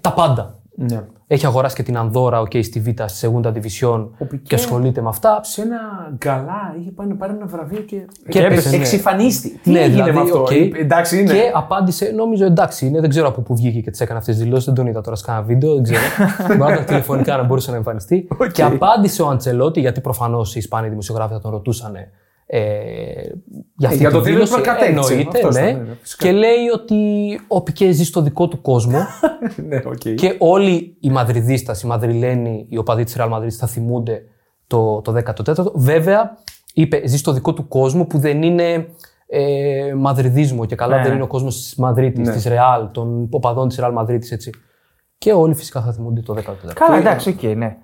[0.00, 0.59] τα πάντα.
[0.82, 1.04] Ναι.
[1.26, 4.08] Έχει αγοράσει και την Ανδώρα, OK, στη Β, στη Segunda Division
[4.42, 5.40] και ασχολείται με αυτά.
[5.42, 5.78] Σε ένα
[6.16, 8.06] γκαλά είχε πάει να πάρει ένα βραβείο και.
[8.28, 8.76] Και έπεσε, ναι.
[8.76, 9.58] Εξυφανίστη.
[9.62, 10.40] Τι Ναι, έγινε δηλαδή, με αυτό.
[10.40, 10.50] οκ.
[10.50, 11.32] Ε, Εντάξει είναι.
[11.32, 14.44] Και απάντησε, νόμιζω εντάξει είναι, δεν ξέρω από πού βγήκε και τις έκανε αυτές τις
[14.44, 14.64] δηλώσεις.
[14.64, 16.00] Δεν τον είδα τώρα σε κανένα βίντεο, δεν ξέρω.
[16.46, 18.28] Μπορεί να ήταν τηλεφωνικά να μπορούσε να εμφανιστεί.
[18.52, 21.92] Και απάντησε ο Αντσελότι, γιατί προφανώς οι Ισπανοί δημοσιογράφοι θα τον ρωτούσαν
[22.52, 22.60] ε,
[23.76, 24.52] για αυτή για τη το τι δήλωση.
[24.54, 25.12] δεν κατέκτησε.
[25.12, 25.68] Εννοείται, Αυτός ναι.
[25.68, 26.24] ήταν, ναι, φυσικά.
[26.24, 26.96] και λέει ότι
[27.48, 28.98] ο Πικέ ζει στο δικό του κόσμο
[29.68, 30.14] ναι, οκ.
[30.14, 34.22] και όλοι οι madridistas, οι Μαδριλένοι, οι οπαδοί της Real Madrid θα θυμούνται
[34.66, 35.72] το, το 14ο.
[35.74, 36.38] Βέβαια,
[36.74, 38.86] είπε, ζει στο δικό του κόσμο που δεν είναι
[39.26, 41.02] ε, madridismo και καλά Ναι.
[41.02, 42.32] δεν είναι ο κόσμος της Μαδρίτης, Ναι.
[42.32, 44.50] της Ρεάλ, των οπαδών της Real Madrid, έτσι.
[45.18, 46.72] Και όλοι φυσικά θα θυμούνται το 14ο.
[46.74, 47.76] Καλά, εντάξει, οκ, ναι.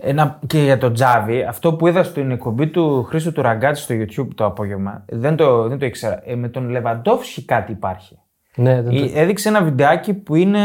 [0.00, 3.94] Ένα, και για τον Τζάβι, αυτό που είδα στην εκπομπή του Χρήστου του Ραγκάτση στο
[3.94, 6.22] YouTube το απόγευμα, δεν το, δεν το ήξερα.
[6.24, 8.18] Ε, με τον Λεβαντόφσκι κάτι υπάρχει.
[8.56, 9.04] Ναι, δεν το...
[9.14, 10.60] Ε, Έδειξε ένα βιντεάκι που είναι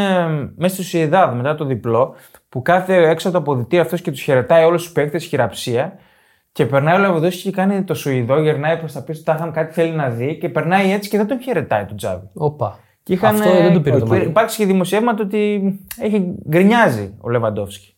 [0.56, 2.16] μέσα στο Σιεδάδ μετά το διπλό,
[2.50, 5.98] που κάθε έξω από το αποδητήριο αυτός και τους χαιρετάει όλους τους παίκτες χειραψία.
[6.52, 9.74] Και περνάει ο Λεβαντόφσκι και κάνει το Σουηδό, γυρνάει προς τα πίσω, τα είχαν κάτι
[9.74, 12.30] θέλει να δει και περνάει έτσι και δεν τον χαιρετάει τον Τζάβι.
[12.34, 12.80] Όπα.
[13.04, 14.26] Και είχαν, Αυτό δεν το πήρε το και μάτι.
[14.26, 15.62] Υπάρχει και δημοσιεύματα ότι
[15.98, 17.93] έχει γκρινιάζει ο Λεβαντόφσκι.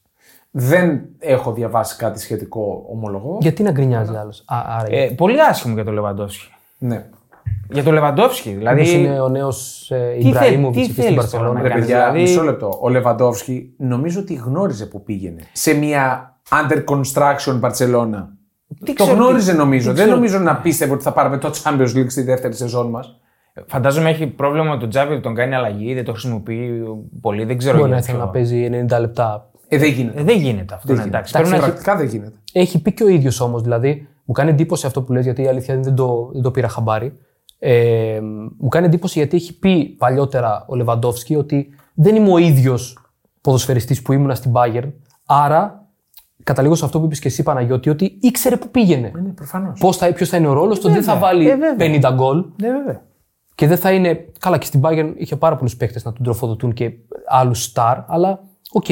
[0.58, 3.38] Δεν έχω διαβάσει κάτι σχετικό, ομολογώ.
[3.42, 4.86] Γιατί να γκρινιάζει άλλος; Άρα.
[4.90, 6.48] Ε, πολύ άσχημο για τον Λεβαντόφσκι.
[6.78, 7.06] Ναι.
[7.72, 8.50] Για τον Λεβαντόφσκι.
[8.52, 8.82] Δηλαδή.
[8.82, 11.54] Μήπως είναι ο νέος ε, Τι Ιμπραήμοβιτ θε- τι εκεί στην θέλεις τώρα Παρσελόνα.
[11.54, 12.78] να Ρε κάνεις, παιδιά, δηλαδή- μισό λεπτό.
[12.82, 15.42] Ο Λεβαντόφσκι νομίζω ότι γνώριζε που πήγαινε.
[15.52, 18.26] Σε μια under construction Barcelona.
[18.86, 19.90] Τι το ξέρω γνώριζε τι- νομίζω.
[19.90, 22.90] τι Δεν ξέρω- νομίζω να πίστευε ότι θα πάρουμε το Champions League στη δεύτερη σεζόν
[22.90, 23.20] μας.
[23.68, 26.84] Φαντάζομαι έχει πρόβλημα με τον Τζάβι ότι τον κάνει αλλαγή, δεν το χρησιμοποιεί
[27.22, 28.26] πολύ, δεν ξέρω Μπορεί να για ήθελε ποιο.
[28.26, 29.50] να παίζει 90 λεπτά.
[29.76, 30.20] Ε, δεν γίνεται.
[30.20, 30.88] Ε, δεν γίνεται αυτό.
[30.88, 31.18] Δεν ναι, γίνεται.
[31.18, 31.34] εντάξει.
[31.34, 31.66] Πρέπει να έχει...
[31.66, 32.38] Πρακτικά δεν γίνεται.
[32.54, 34.08] Έχει πει και ο ίδιος όμως, δηλαδή.
[34.26, 36.68] Μου κάνει εντύπωση αυτό που λες, γιατί η αλήθεια είναι δεν το, δεν το πήρα
[36.68, 37.18] χαμπάρι.
[37.60, 38.20] Ε,
[38.58, 42.98] μου κάνει εντύπωση γιατί έχει πει παλιότερα ο Λεβαντόφσκι ότι δεν είμαι ο ίδιος
[43.42, 44.92] ποδοσφαιριστής που ήμουνα στην Bayern.
[45.26, 45.88] Άρα,
[46.44, 49.12] καταλήγω σε αυτό που είπες και εσύ Παναγιώτη, ότι ήξερε που πήγαινε.
[49.16, 49.80] Ναι, προφανώς.
[49.80, 52.12] Πώς θα, ποιος θα είναι ο ρόλος του, δεν θα βάλει Ε, βέβαια.
[52.12, 53.02] 50 γκολ Ναι, βέβαια.
[53.56, 54.26] και δεν θα είναι.
[54.40, 56.92] Καλά, και στην Bayern είχε πάρα πολλούς παίκτες να τον τροφοδοτούν και
[57.28, 58.86] άλλους σταρ, αλλά οκ,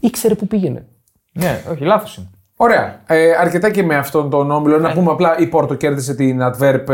[0.00, 0.86] ήξερε που πήγαινε.
[1.32, 2.30] Ναι, όχι, λάθος είναι.
[2.56, 3.02] Ωραία.
[3.06, 4.78] Ε, αρκετά και με αυτόν τον όμιλο.
[4.78, 4.88] Ναι.
[4.88, 6.84] Να πούμε απλά η Πόρτο κέρδισε την Antwerp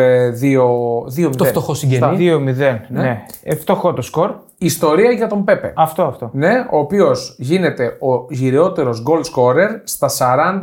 [1.26, 1.36] 2-0.
[1.36, 2.16] Το φτωχό συγγενή.
[2.18, 2.80] 2-0.
[2.88, 3.24] Ναι.
[3.42, 4.34] Ε, φτωχό το σκορ.
[4.58, 5.72] Ιστορία για τον Πέπε.
[5.76, 6.30] Αυτό, αυτό.
[6.32, 10.60] Ναι, ο οποίος γίνεται ο γηραιότερος goal scorer στα 40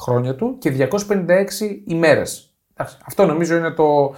[0.00, 2.54] χρόνια του και 256 ημέρες.
[2.74, 4.14] Εντάξει, Αυτό νομίζω είναι το,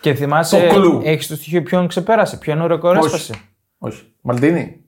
[0.00, 1.00] Και θυμάσαι, Το κλου.
[1.04, 3.04] έχεις το στοιχείο ποιον ξεπέρασε, ποιον ρεκόρ Όχι.
[3.06, 3.34] έσπασε;
[3.78, 4.02] Όχι.
[4.20, 4.80] Μαλντίνι.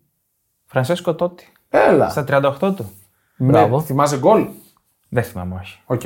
[0.67, 1.53] Φρανσέσκο Τότι.
[1.77, 2.09] Έλα.
[2.09, 2.91] Στα 38 του.
[3.37, 3.77] Μπράβο.
[3.77, 4.47] Ναι, θυμάσαι γκολ;
[5.09, 5.81] Δεν θυμάμαι, όχι.
[5.87, 6.01] Οκ.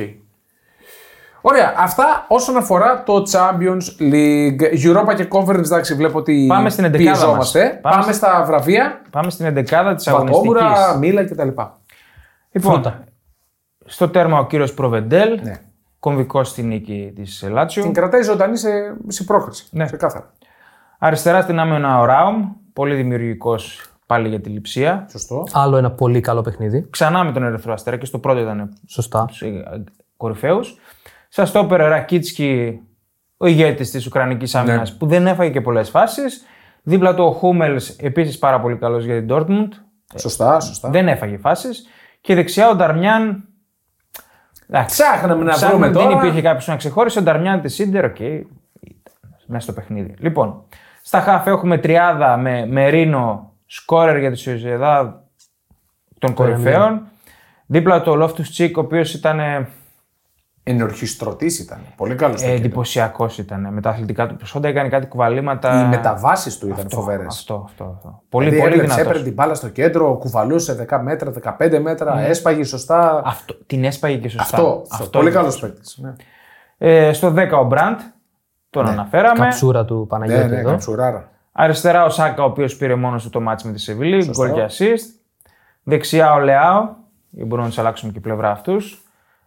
[1.41, 1.75] Ωραία.
[1.77, 4.63] Αυτά όσον αφορά το Champions League.
[4.85, 7.19] Europa και Conference, εντάξει, βλέπω ότι Πάμε στην εντεκάδα μας.
[7.21, 7.61] πιεζόμαστε.
[7.83, 9.03] Πάμε Πάμε, στη- στα βραβεία.
[9.11, 10.53] Πάμε στην 11η της αγωνιστικής.
[10.53, 11.49] Βατόμουρα, Μίλα κτλ.
[12.51, 13.05] Λοιπόν, Φρούτα.
[13.85, 15.61] στο τέρμα ο κύριος Προβεντέλ, Ναι.
[15.99, 17.83] κομβικός στη νίκη της Λάτσιο.
[17.83, 18.69] Την κρατάει ζωντανή σε,
[19.07, 19.67] σε πρόκριση.
[19.71, 19.87] Ναι.
[19.87, 20.33] Σε κάθαρα.
[20.99, 25.07] Αριστερά στην άμενα ο Ράουμ, πολύ δημιουργικός πάλι για τη λειψία.
[25.11, 25.47] Σωστό.
[25.53, 26.87] Άλλο ένα πολύ καλό παιχνίδι.
[26.91, 29.25] Ξανά με τον Ερυθρό Αστέρα και στο πρώτο ήταν Σωστά.
[30.17, 30.77] κορυφαίους.
[31.29, 32.81] Στα στόπερ Ρακίτσκι,
[33.37, 34.97] ο ηγέτης της Ουκρανικής άμυνας Ναι.
[34.99, 36.45] που δεν έφαγε και πολλές φάσεις.
[36.83, 39.69] Δίπλα του ο Χούμελς, επίσης πάρα πολύ καλός για την Dortmund.
[40.17, 40.89] Σωστά, σωστά.
[40.89, 41.87] Δεν έφαγε φάσεις.
[42.21, 43.45] Και δεξιά ο Νταρμιάν.
[44.69, 46.09] Εντάξει, Ψάχναμε να ψάχνουμε, βρούμε τώρα.
[46.09, 47.19] Δεν υπήρχε κάποιος να ξεχώρισε.
[47.19, 48.19] Ο Νταρμιάν της Σίντερ, οκ.
[48.21, 48.53] ήταν
[49.47, 50.15] μέσα στο παιχνίδι.
[50.19, 50.63] Λοιπόν,
[51.03, 55.23] στα χαφ έχουμε τριάδα με Μερίνο, σκόρερ για τη Σοσιεδάδ
[56.19, 57.03] των κορυφαίων.
[57.67, 59.69] Δίπλα το Λόφτους Τσικ, ο οποίος ήταν ε,
[60.63, 61.79] Ενορχηστρωτής ήταν.
[61.97, 62.67] Πολύ καλός στο ε, κέντρο.
[62.67, 63.39] εντυπωσιακός.
[63.39, 63.69] Ήταν.
[63.73, 65.85] Με τα αθλητικά του προσόντα έκανε κάτι κουβαλήματα.
[65.85, 67.27] Οι μεταβάσεις του ήταν Αυτό, φοβερές.
[67.27, 68.23] Αυτό, αυτό, αυτό.
[68.29, 69.11] Πολύ, Δηλαδή, πολύ έκλεψε, δυνατός.
[69.11, 73.23] έπαιρνε την μπάλα στο κέντρο, κουβαλούσε 10 μέτρα, 15 μέτρα, έσπαγε σωστά.
[73.25, 74.57] Αυτό, την έσπαγε και σωστά.
[74.57, 75.19] Αυτό, αυτό.
[75.19, 75.99] Πολύ καλός παίκτης.
[76.03, 76.13] Ναι.
[76.79, 77.99] Ε, στο 10 ο Μπραντ,
[78.71, 79.39] τον αναφέραμε.
[79.45, 80.71] Καψούρα του Ναι, Παναγιώτη ναι, εδώ.
[80.71, 81.29] καψουράρα.
[81.61, 84.67] Αριστερά ο Σάκα, ο οποίος πήρε μόνος του το μάτς με τη Σεβίλη, γκολ και
[84.69, 85.21] assist.
[85.83, 86.89] Δεξιά ο Λεάο,
[87.31, 89.03] ή μπορούμε να τους αλλάξουμε και πλευρά αυτούς.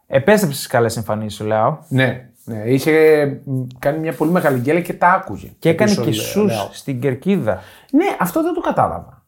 [0.08, 4.80] Επέστρεψε στις καλές εμφανίσεις ο Λεάο Ναι, ναι, είχε μ, κάνει μια πολύ μεγάλη γκέλα
[4.80, 5.52] και τα άκουγε.
[5.60, 6.70] και έκανε Πίσω, και λέω, σου λέω.
[6.72, 7.60] στην κερκίδα.
[7.92, 9.24] Ναι, αυτό δεν το κατάλαβα.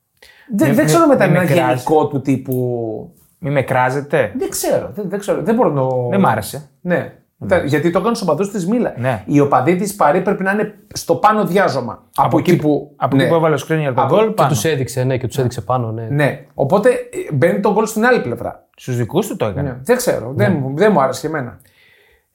[0.56, 1.62] Δεν, Μη- δεν ξέρω μη- μετά μη ένα με κράζει.
[1.70, 3.14] γενικό του τύπου.
[3.40, 4.32] Μη με κράζετε.
[4.38, 5.42] Δεν ξέρω, δεν, δεν ξέρω.
[5.42, 5.82] Δεν μπορώ να.
[5.82, 6.70] το- Δεν μ' άρεσε.
[6.82, 7.14] Ναι.
[7.48, 8.94] Τα- Γιατί το κάνουν στους οπαδούς της Μίλα.
[8.98, 9.24] Ναι.
[9.26, 12.04] Οι οπαδοί της Παρή πρέπει να είναι στο πάνω διάζωμα.
[12.16, 12.94] Από, εκεί που.
[12.96, 13.22] Από ναι.
[13.22, 14.50] εκεί που έβαλε ο Σκρίνιαρ τον Από- γκολ, Και πάνω.
[14.50, 16.08] τους έδειξε, ναι, και τους έδειξε πάνω, ναι.
[16.10, 16.46] Ναι.
[16.54, 18.68] Οπότε ε, μπαίνει το γκολ στην άλλη πλευρά.
[18.76, 19.70] Στους δικούς του το έκανε.
[19.70, 19.78] Ναι.
[19.84, 20.32] Δεν ξέρω.
[20.36, 21.60] Δεν, μου- δεν μου άρεσε και εμένα.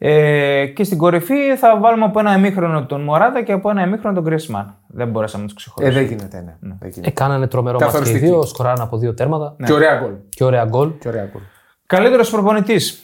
[0.01, 4.15] Ε, και στην κορυφή θα βάλουμε από ένα ημίχρονο τον Μωράτα και από ένα ημίχρονο
[4.15, 4.75] τον Γκρίσμαν.
[4.87, 6.01] Δεν μπορέσαμε να τους Ε, ξεχωρίσουμε.
[6.07, 6.75] δεν γίνεται, ναι.
[6.81, 7.09] Δεν γίνεται.
[7.09, 8.33] Ε, κάνανε τρομερό μάτς και οι Καθοριστική.
[8.33, 9.57] δύο, σκοράραν από δύο τέρματα.
[9.65, 10.11] Και ωραία γκολ.
[10.29, 10.91] Και ωραία γκολ.
[10.99, 11.43] Και ωραία γκολ.
[11.87, 13.03] Καλύτερος προπονητής.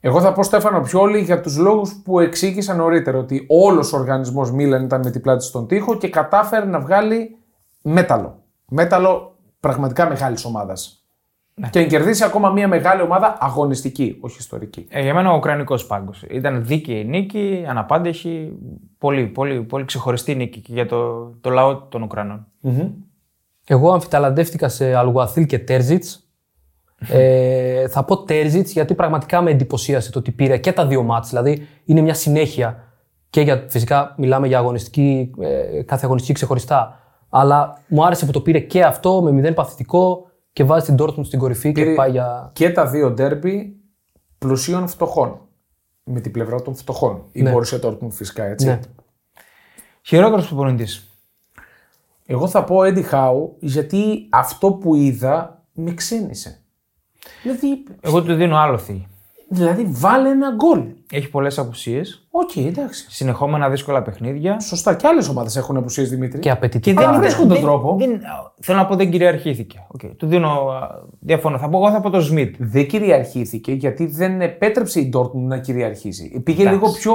[0.00, 3.18] Εγώ θα πω Στέφανο Πιόλη για τους λόγους που εξήγησα νωρίτερα.
[3.18, 7.36] Ότι όλος ο οργανισμός Μίλαν ήταν με την πλάτη στον τοίχο και κατάφερε να βγάλει
[7.82, 8.42] μέταλλο.
[8.68, 10.94] Μέταλλο πραγματικά μεγάλης ομάδας.
[11.70, 14.86] Και να κερδίσει ακόμα μια μεγάλη ομάδα αγωνιστική, όχι ιστορική.
[14.90, 16.22] Ε, για μένα ο Ουκρανικός πάγκος.
[16.30, 18.52] Ήταν δίκαιη νίκη, αναπάντεχη.
[18.98, 22.46] Πολύ, πολύ, πολύ ξεχωριστή νίκη και για το, το λαό των Ουκρανών.
[23.66, 26.19] Εγώ αμφιταλαντεύτηκα σε Αλγουαθίλ και Τέρζιτς.
[27.08, 31.28] Ε, θα πω Τέρζιτ γιατί πραγματικά με εντυπωσίασε το ότι πήρε και τα δύο μάτς.
[31.28, 32.84] Δηλαδή είναι μια συνέχεια
[33.30, 37.00] και για, φυσικά μιλάμε για αγωνιστική, ε, κάθε αγωνιστική ξεχωριστά.
[37.28, 41.24] Αλλά μου άρεσε που το πήρε και αυτό με μηδέν παθητικό και βάζει την Dortmund
[41.24, 42.50] στην κορυφή και Πήρε πάει για.
[42.52, 43.76] Και τα δύο ντέρμπι
[44.38, 45.40] πλουσίων φτωχών.
[46.04, 47.22] Με την πλευρά των φτωχών.
[47.32, 47.52] Η Ναι.
[47.54, 48.66] Borussia Dortmund φυσικά έτσι.
[48.66, 48.80] Ναι.
[50.02, 51.04] Χειρότερος προπονητής.
[52.26, 56.59] Εγώ θα πω Eddie Howe γιατί αυτό που είδα με ξένισε.
[57.42, 59.06] Δηλαδή, Εγώ του δίνω άλλοθι.
[59.48, 60.82] δηλαδή βάλε ένα γκολ.
[61.12, 62.26] Έχει πολλές απουσίες.
[62.30, 63.06] Οκ, εντάξει.
[63.08, 64.60] Συνεχόμενα δύσκολα παιχνίδια.
[64.60, 64.94] Σωστά.
[64.94, 66.38] Και άλλες ομάδες έχουν απουσίες Δημήτρη.
[66.38, 66.90] Και απαιτητικά.
[66.94, 67.96] Και δεν ήταν- βρίσκουν τον δεν- τρόπο.
[67.98, 68.20] δεν-
[68.60, 69.86] θέλω να πω δεν κυριαρχήθηκε.
[69.98, 70.10] Okay.
[70.16, 70.48] Του δίνω.
[70.48, 70.88] α,
[71.20, 71.58] Διαφωνώ.
[71.58, 72.54] Θα πω εγώ θα πω το Σμιτ.
[72.58, 76.40] Δεν κυριαρχήθηκε γιατί δεν επέτρεψε η Dortmund να κυριαρχήσει.
[76.44, 76.78] Πήγε Εντάξει.
[76.80, 77.12] λίγο πιο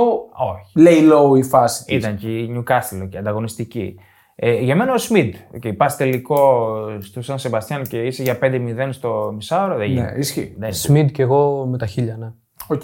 [0.53, 0.71] Όχι.
[0.75, 1.95] lay low η φάση της.
[1.95, 3.95] Ήταν και η Newcastle και ανταγωνιστική.
[4.35, 5.35] Ε, για μένα ο Σμιτ.
[5.61, 6.67] Okay, Πας τελικό
[6.99, 9.75] στο Σαν Σεμπαστιάν και είσαι για 5-0 στο μισάωρο.
[9.77, 10.19] Δεν Ναι, γίνεται.
[10.19, 10.55] ισχύει.
[10.57, 12.31] Δεν- Σμιτ και εγώ με τα χίλια, ναι.
[12.67, 12.81] Οκ.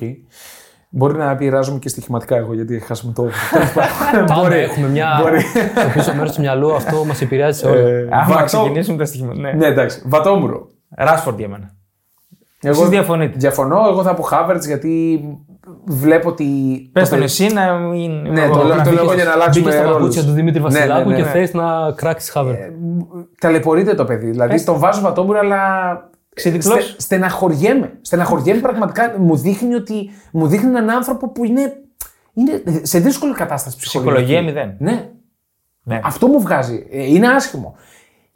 [0.90, 3.24] Μπορεί να πειράζομαι και στοιχηματικά εγώ γιατί χάσαμε το.
[4.28, 5.20] Πάντα έχουμε μια.
[5.22, 5.42] Μπορεί.
[5.42, 8.08] στο πίσω μέρος του μυαλού αυτό μας επηρεάζει σε όλα.
[8.12, 9.28] Άμα Βατό- ξεκινήσουμε τα στοιχεία.
[9.36, 9.52] Ναι.
[9.52, 10.04] Ναι, εντάξει.
[10.06, 10.68] Βατόμουρο.
[10.90, 11.74] Ράσφορντ για μένα.
[12.62, 13.38] Εγώ Εσείς διαφωνείτε.
[13.38, 13.88] Διαφωνώ.
[13.90, 15.22] Εγώ θα πω Havertz γιατί
[15.86, 16.44] βλέπω ότι.
[16.94, 18.12] Πες το τον παιδί- εσύ να μην.
[18.12, 19.98] Ναι, το λέω- το λέω εγώ για να αλλάξουμε Μπήκε στα ρόλους.
[19.98, 21.28] παπούτσια του Δημήτρη Ναι, ναι, Βασιλάκου ναι, και ναι.
[21.30, 22.56] θες να κράξεις Χάβερ.
[23.40, 24.30] Ταλαιπωρείται το παιδί.
[24.30, 25.60] Δηλαδή τον βάζω βατόμουρο, αλλά.
[26.36, 26.84] Ξεδιπλός.
[26.90, 27.98] Στε, στεναχωριέμαι.
[28.02, 29.16] Στεναχωριέμαι πραγματικά.
[29.20, 30.10] Μου δείχνει ότι.
[30.32, 31.74] Μου δείχνει έναν άνθρωπο που είναι.
[32.34, 34.24] Είναι σε δύσκολη κατάσταση ψυχολογική.
[34.24, 34.76] Ψυχολογία μηδέν.
[34.80, 35.10] Ναι.
[35.84, 36.00] Ναι.
[36.04, 36.88] Αυτό μου βγάζει.
[36.92, 37.76] Ε, Είναι άσχημο.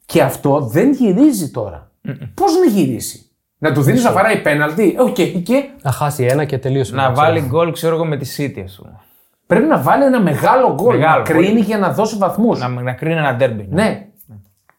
[0.06, 1.92] Και αυτό δεν γυρίζει τώρα.
[2.34, 3.25] Πώς να γυρίσει;
[3.58, 4.96] Να του δίνεις να βαράει πέναλτι.
[5.00, 6.96] Οκ, και Να χάσει ένα και τελείωσε.
[6.96, 9.00] Να βάλει γκολ, ξέρω εγώ, με τη City, ας πούμε.
[9.48, 10.98] πρέπει να βάλει ένα μεγάλο γκολ.
[10.98, 11.60] Μεγάλο, να κρίνει πολύ.
[11.60, 12.60] για να δώσει βαθμούς.
[12.60, 13.68] Να, να κρίνει ένα ντέρμπι.
[13.72, 14.08] Ναι.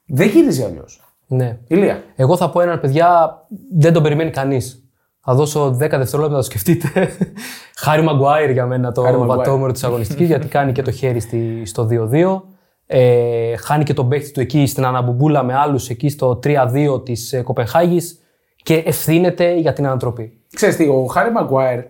[0.06, 1.00] Δεν γυρίζει αλλιώς.
[1.26, 1.58] Ναι.
[1.66, 2.02] Ηλία.
[2.16, 3.38] Εγώ θα πω έναν παιδιά
[3.76, 4.84] δεν τον περιμένει κανείς
[5.20, 6.88] Θα δώσω 10 δευτερόλεπτα να το σκεφτείτε.
[7.82, 9.26] Χάρι Μαγκουάιρ για μένα το Χάρι Μαγκουάιρ.
[9.26, 12.42] βατόμουρο της αγωνιστικής, γιατί κάνει και το χέρι στη, στο 2-2.
[12.86, 17.32] Ε, χάνει και τον παίχτη του εκεί στην αναμπουμπούλα με άλλους εκεί στο 3-2 της
[17.32, 18.20] ε, Κοπενχάγης
[18.66, 20.32] και ευθύνεται για την ανατροπή.
[20.54, 21.80] Ξέρεις τι, ο Χάρη Μαγκουάιρ,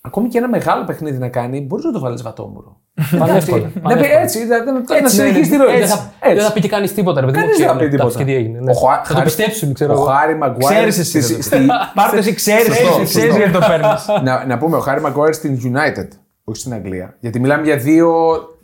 [0.00, 2.76] ακόμη και ένα μεγάλο παιχνίδι να κάνει, μπορείς να το βάλεις βατόμουρο.
[3.18, 3.70] Πανεύκολα.
[3.82, 5.78] Να πει έτσι, δηλαδή, να, να συνεχίσει τη ροή.
[5.78, 6.34] Δεν θα, Έτσι.
[6.36, 7.20] δεν θα πει και κανείς τίποτα.
[7.20, 8.30] Ρε, παιδί μου, Κανείς δεν θα ξέρει, πει εντάξει, τίποτα.
[8.30, 8.58] Και τι έγινε.
[8.60, 8.70] ναι.
[8.70, 10.04] Ο Χουά- Θα το Χάρη- πιστέψουν, ξέρω Ο εγώ.
[10.04, 10.74] Χάρη Μαγκουάιρ.
[10.88, 11.22] Ξέρεις εσύ.
[11.22, 11.42] στη- ρε.
[11.42, 13.36] στη- Πάρτε εσύ, ξέρεις Σωστό, εσύ, ξέρεις σωστό.
[13.36, 14.06] γιατί το παίρνεις.
[14.22, 16.08] να, να πούμε, ο Χάρη Μαγκουάιρ στην United,
[16.44, 17.16] όχι στην Αγγλία.
[17.20, 18.08] Γιατί μιλάμε για δύο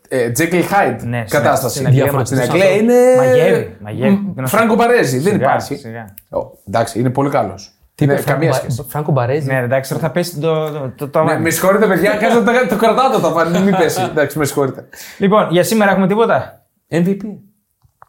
[0.08, 1.74] ε, Jekyll Hyde Ναι, κατάσταση.
[1.74, 2.94] στην Αγγλία Διαφορετικούς Στην Αγγλία ανθρώπους.
[2.94, 3.16] είναι.
[3.16, 4.10] Μαγεύει, μαγεύει.
[4.10, 5.76] Μ, Δεν Φράγκο Μπαρέζι, δεν Σιγά, υπάρχει.
[5.76, 6.14] σιγά.
[6.30, 6.38] Ω,
[6.68, 7.72] εντάξει, είναι πολύ καλός.
[7.94, 8.82] Τι είπε, Ναι, καμία Φράγκο σχέση.
[8.82, 9.46] Μπα- Φράγκο Μπαρέζι.
[9.46, 11.42] Ναι, εντάξει, τώρα θα πέσει το, το, το Ναι, ταβάνι.
[11.42, 14.00] με συγχωρείτε, παιδιά, κάτσε το, το κρατάτε το ταβάνι, μην πέσει.
[14.02, 14.88] Εντάξει, με συγχωρείτε.
[15.18, 17.18] Λοιπόν, για σήμερα έχουμε τίποτα; MVP.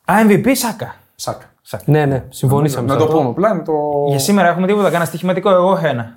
[0.06, 0.95] Α, MVP Σάκα.
[1.16, 1.45] Σάκα.
[1.86, 2.88] Ναι, ναι, συμφωνήσαμε.
[2.88, 3.18] Να σε το αυτό.
[3.18, 3.54] πούμε απλά.
[3.54, 3.74] να Το...
[4.08, 5.50] Για σήμερα έχουμε τίποτα; Κάνα στοιχηματικό.
[5.50, 6.16] Εγώ έχω ένα.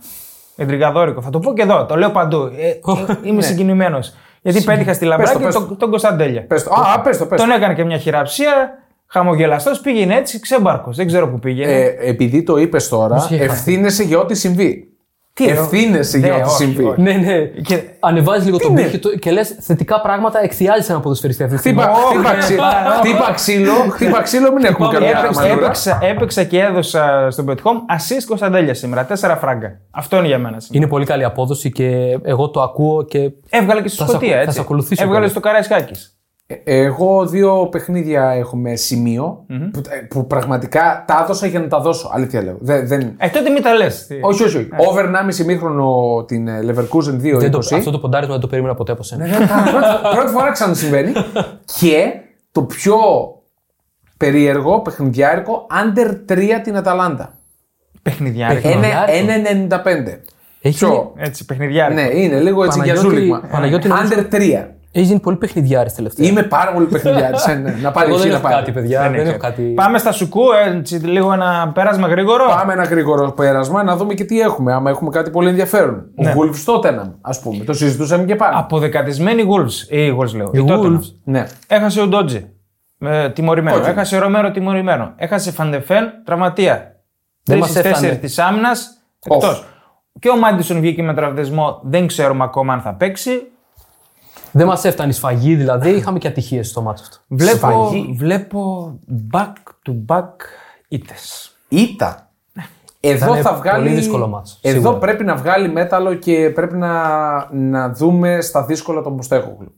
[0.57, 1.21] Εντρικαδόρικο.
[1.23, 1.85] Θα το πω και εδώ.
[1.87, 2.43] Το λέω παντού.
[2.59, 2.79] Ε, ε,
[3.23, 3.43] είμαι Ναι.
[3.43, 4.15] συγκινημένος.
[4.43, 5.67] Γιατί πέτυχα στη Λαμπράκη πες το.
[5.67, 6.47] τον, τον Κωνσταντέλια.
[6.47, 6.71] Πες το.
[6.71, 7.47] Α, πες το, πες το.
[7.47, 8.77] Τον έκανε και μια χειραψία.
[9.07, 10.97] Χαμογελαστός πήγαινε έτσι, ξέμπαρκος.
[10.97, 11.73] Δεν ξέρω που πήγαινε.
[11.73, 13.51] Ε, επειδή το είπες τώρα, είχε χάσει.
[13.51, 14.92] ευθύνεσαι για ό,τι συμβεί.
[15.35, 16.85] Τι εννοώ; Ευθύνεσαι Ναι, για ό,τι όχι, συμβεί.
[16.85, 17.01] όχι.
[17.01, 17.39] Ναι, ναι.
[17.45, 21.55] Και- Ανεβάζεις λίγο τον είναι; πύχη του και λες θετικά πράγματα εκθιάζει έναν ποδοσφαιριστή αυτή
[21.55, 21.81] τη στιγμή.
[21.83, 25.65] Χτύπα, Όχι, χτύπα, ρε, ξύλο, πάρα, χτύπα ξύλο, χτύπα ξύλο, μην έχουμε καμιά Έπαιξα, μανούρα.
[25.65, 29.05] έπαιξα, έπαιξα και έδωσα στον Πετχόμ assist Κωνσταντέλια σήμερα.
[29.05, 29.81] Τέσσερα φράγκα.
[29.91, 30.79] Αυτό είναι για μένα σήμερα.
[30.85, 34.29] Είναι πολύ καλή απόδοση και εγώ το ακούω και Έβγαλε και στη Θα σε Σκωτία,
[34.29, 34.55] ακου- θα έτσι.
[34.55, 35.31] σε ακολουθήσω Έβγαλε πολύ.
[35.31, 36.17] στο Καραϊσκάκης.
[36.65, 42.11] Ε, Εγώ δύο παιχνίδια έχουμε σημείο που, που πραγματικά τα έδωσα για να τα δώσω.
[42.15, 42.57] Αλήθεια λέω.
[42.61, 43.15] Δεν, δεν...
[43.19, 44.07] Ε, τότε μην τα λες.
[44.21, 44.57] Όχι, όχι.
[44.57, 44.69] όχι.
[44.89, 47.39] Over 1,5 μήχρονο την ε, Leverkusen 2-20.
[47.39, 49.27] δεν το, αυτό το ποντάρισμα δεν το περίμενα ποτέ από σένα.
[49.27, 51.13] Ναι, πρώτη, πρώτη φορά ξανασυμβαίνει.
[51.81, 52.13] και
[52.53, 52.97] το πιο
[54.17, 57.35] περίεργο παιχνιδιάρικο under 3 την Αταλάντα.
[58.03, 58.61] Παιχνιδιάρι.
[58.61, 59.81] Παιχνιδιάρικο.
[59.85, 60.19] 1,95.
[60.65, 61.95] Έχει Ποιο; Έτσι, παιχνιδιάρι.
[61.95, 63.41] Ναι, είναι λίγο έτσι για Παναγιώτη- ζούλιγμα.
[63.51, 64.67] Παναγιώτη, νομίζω- Under 3.
[64.95, 66.29] Έχει γίνει πολύ παιχνιδιάρης τελευταία.
[66.29, 67.47] Είμαι πάρα πολύ παιχνιδιάρης.
[67.63, 67.75] ναι.
[67.83, 68.55] Να πάρει Εγώ εσύ δεν να έχω πάρει.
[68.55, 69.01] κάτι, παιδιά.
[69.03, 69.49] Δεν Δεν έχω ήξερα.
[69.53, 69.63] κάτι.
[69.63, 72.45] Πάμε στα σουκού, έτσι, λίγο ένα πέρασμα γρήγορο.
[72.49, 74.73] Πάμε ένα γρήγορο πέρασμα να δούμε και τι έχουμε.
[74.73, 76.05] Άμα έχουμε κάτι πολύ ενδιαφέρον.
[76.15, 76.31] Ναι.
[76.31, 77.65] Ο Wolves Tottenham, ας πούμε.
[77.65, 78.55] Το συζητούσαμε και πάλι.
[78.57, 79.93] Αποδεκατισμένοι Wolves.
[79.93, 80.51] Ή Wolves λέω.
[80.53, 80.87] Οι η Tottenham.
[80.87, 81.15] Wolves.
[81.25, 81.47] Ναι.
[81.67, 82.53] Έχασε ο Ντότζε.
[82.99, 83.77] Ε, τιμωρημένο.
[83.81, 83.91] Όχι.
[83.91, 85.13] Έχασε ο Ρομέρο τιμωρημένο.
[85.17, 86.75] Έχασε Φαντεφέν τραυματία.
[86.75, 86.95] Δεν
[87.45, 87.95] Τρεις μας στις έφτανε.
[87.95, 88.91] τέσσερις της άμυνας
[89.27, 89.65] εκτός.
[90.19, 91.81] Και ο Μάντισον βγήκε με τραυματισμό.
[91.83, 93.31] Δεν ξέρουμε ακόμα αν θα παίξει.
[94.53, 97.17] Δεν μας έφτανε η σφαγή, δηλαδή είχαμε και ατυχίες στο μάτσο αυτό.
[97.29, 98.15] Βλέπω, Σφαγή.
[98.19, 98.93] βλέπω
[99.33, 99.53] back
[99.89, 100.29] to back
[100.89, 101.53] ήττες.
[101.69, 102.27] Ήτα.
[103.05, 103.83] Εδώ Θα είναι θα βγάλει.
[103.85, 104.99] πολύ δύσκολο μάτς, Εδώ σίγουρα.
[104.99, 106.93] πρέπει να βγάλει μέταλλο και πρέπει να,
[107.53, 109.75] να δούμε στα δύσκολα τον Ποστέχογλου.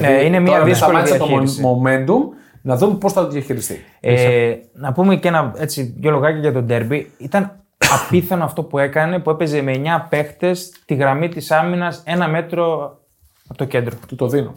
[0.00, 1.60] Ναι, είναι μια τώρα με δύσκολη σταμάτησε διαχείριση.
[1.62, 3.84] το momentum να δούμε πώς θα το διαχειριστεί.
[4.00, 7.10] Ε, να πούμε και ένα έτσι, δυο λογάκια για τον Ντέρμπι.
[7.18, 7.52] Ήταν
[8.04, 12.97] απίθανο αυτό που έκανε που έπαιζε με 9 παίχτες τη γραμμή της άμυνας ένα μέτρο
[13.48, 13.96] από το κέντρο.
[14.08, 14.54] Του το δίνω.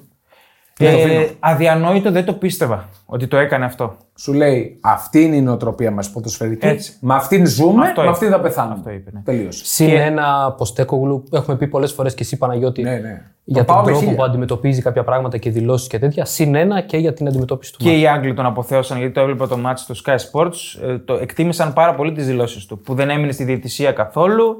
[0.83, 3.97] Ε, αδιανόητο, δεν το πίστευα ότι το έκανε αυτό.
[4.15, 6.65] Σου λέει αυτή είναι η νοοτροπία μας ποδοσφαιρική.
[6.67, 6.93] Έτσι.
[7.01, 8.15] Με αυτήν ζούμε, Αυτό με είπε.
[8.15, 8.75] αυτήν θα πεθάνουμε.
[8.77, 9.21] Αυτό είπε, ναι.
[9.21, 9.65] Τελείωσε.
[9.65, 13.21] Συν ένα Ποστέκογλου, έχουμε πει πολλές φορές και εσύ Παναγιώτη, Ναι, ναι.
[13.43, 14.15] για Το πάω τον με τρόπο χίλια.
[14.15, 16.25] που αντιμετωπίζει κάποια πράγματα και δηλώσεις και τέτοια.
[16.25, 18.01] Συν ένα και για την αντιμετώπιση του Και μάτς.
[18.01, 20.81] οι Άγγλοι τον αποθέωσαν γιατί το έβλεπα το μάτι στο Sky Sports.
[20.89, 22.79] ε, το εκτίμησαν πάρα πολύ τις δηλώσεις του.
[22.79, 24.55] Που δεν έμεινε στη διαιτησία καθόλου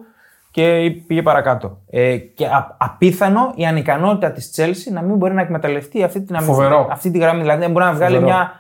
[0.51, 1.77] και πήγε παρακάτω.
[1.89, 6.35] Ε, και α, απίθανο η ανικανότητα της Chelsea να μην μπορεί να εκμεταλλευτεί αυτή την,
[6.35, 6.87] αμυ- Φοβερό.
[6.91, 7.41] αυτή τη γραμμή.
[7.41, 8.33] Δηλαδή δεν μπορεί να βγάλει Φοβερό.
[8.35, 8.51] μια.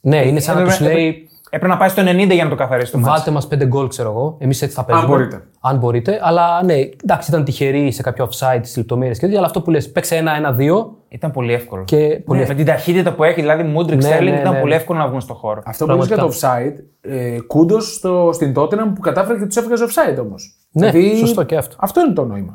[0.00, 2.56] Ναι, είναι σαν να Έπρεπε- τους λέει Έπρεπε να πάει στο 90 για να το
[2.56, 3.10] καθαρίσει το μάτι.
[3.10, 4.36] Βάλτε μας πέντε γκολ, ξέρω εγώ.
[4.38, 5.08] Εμείς έτσι θα παίζουμε.
[5.08, 5.42] μπορείτε.
[5.60, 6.18] Αν μπορείτε.
[6.22, 6.74] Αλλά ναι,
[7.04, 9.38] εντάξει, ήταν τυχεροί σε κάποιο offside στις λεπτομέρειες και τέτοια.
[9.38, 11.84] Αλλά αυτό που λες, παίξε ένα-ένα-δύο Ήταν πολύ εύκολο.
[11.84, 12.46] και πολύ Ναι, εύκολο.
[12.48, 14.60] με την ταχύτητα που έχει, δηλαδή Μούντρικ Ναι, Στέρλινγκ ναι, ήταν ναι.
[14.60, 15.62] πολύ εύκολο να βγουν στο χώρο.
[15.64, 18.00] Αυτό που λες για το offside, ε, κούντος
[18.32, 20.56] στην Tottenham που κατάφερε και τους έβγαζε offside όμως.
[20.72, 21.76] Ναι, σωστό και αυτό.
[21.78, 22.54] Αυτό είναι το νόημα.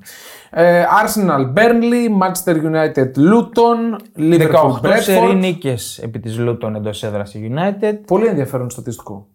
[0.50, 5.36] Ε, Arsenal Burnley, Manchester United Luton, Liverpool 18 σερή Bradford.
[5.36, 7.94] νίκε επί της Λούτων εντός έδρας στη United.
[8.08, 9.28] Πολύ ενδιαφέρον στατιστικό.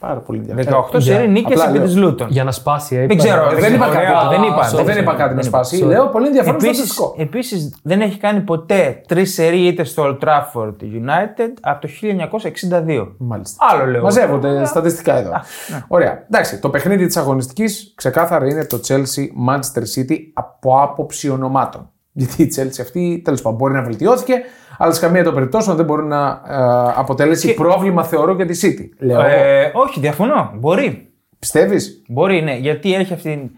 [0.00, 0.84] Πάρα πολύ ενδιαφέρον.
[0.92, 1.86] 18 σερή νίκες απλά επί λέω.
[1.86, 2.28] της Λούτων.
[2.30, 2.96] Για να σπάσει.
[2.96, 3.60] ε, Δεν ξέρω, πράγμα.
[3.60, 4.34] Δεν είπα Ωραία, κάτι.
[4.34, 5.76] δεν είπα, δεν, δεν είπα είπα, κάτι να δεν σπάσει.
[5.76, 5.86] είπα.
[5.86, 7.14] Λέω πολύ ενδιαφέρον Επίσης, στατιστικό.
[7.18, 13.14] επίσης δεν έχει κάνει ποτέ τρεις σερή είτε στο Old Trafford United από το 1962.
[13.18, 13.66] Μάλιστα.
[13.70, 14.02] Άλλο λέω.
[14.02, 15.30] Μαζεύονται στατιστικά εδώ.
[15.30, 15.84] ναι.
[15.88, 16.24] Ωραία.
[16.30, 21.88] Εντάξει, το παιχνίδι της αγωνιστικής ξεκάθαρα είναι το Chelsea Manchester City από άποψη ονομάτων.
[22.16, 24.34] Γιατί η Chelsea αυτή τέλος πάντων μπορεί να βελτιώθηκε,
[24.78, 28.88] αλλά σε καμία των περιπτώσεων δεν μπορεί να ε, αποτελέσει πρόβλημα, θεωρώ, για τη City.
[28.98, 29.28] Λέω εγώ.
[29.28, 30.50] Ε, όχι, διαφωνώ.
[30.54, 31.12] Μπορεί.
[31.38, 32.56] Πιστεύεις; Μπορεί, ναι.
[32.56, 33.50] Γιατί έχει αυτή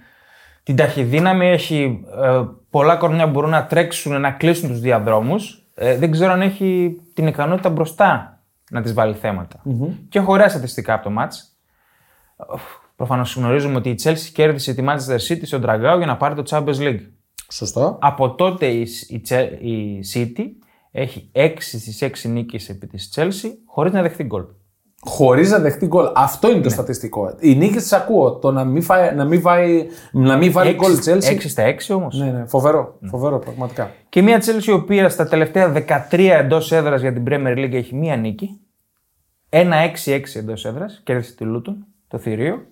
[0.63, 5.67] την ταχυδύναμη, έχει ε, πολλά κορμιά που μπορούν να τρέξουν, να κλείσουν τους διαδρόμους.
[5.75, 8.41] Ε, δεν ξέρω αν έχει την ικανότητα μπροστά
[8.71, 9.61] να τις βάλει θέματα.
[10.09, 11.57] Και έχω ωραία στατιστικά από το μάτς.
[12.97, 16.43] Προφανώς γνωρίζουμε ότι η Chelsea κέρδισε τη Manchester City στον Τραγκάο για να πάρει το
[16.51, 17.01] Champions League.
[17.51, 17.99] Σωστό.
[18.01, 20.45] Από τότε η, η, Chel- η City
[20.99, 24.45] έχει 6 στις 6 νίκες επί της Chelsea χωρίς να δεχτεί γκολ.
[25.01, 26.07] Χωρίς να δεχτεί γκολ.
[26.15, 26.55] Αυτό Ναι.
[26.55, 27.35] είναι το στατιστικό.
[27.41, 28.33] Οι νίκες τις ακούω.
[28.39, 31.23] Το να μην, φάει, να μην, βάει, να μην βάλει γκολ η Chelsea.
[31.31, 32.19] 6 στα 6 όμως.
[32.19, 32.99] Ναι, ναι, φοβερό.
[33.11, 33.91] Φοβερό, πραγματικά.
[34.09, 35.73] Και μια Chelsea η οποία στα τελευταία
[36.11, 38.61] 13 εντός έδρας για την Premier League έχει μία νίκη.
[39.49, 41.01] 1-6-6 εντός έδρας.
[41.05, 42.67] Κέρδισε τη Λούτον, το θηρίο.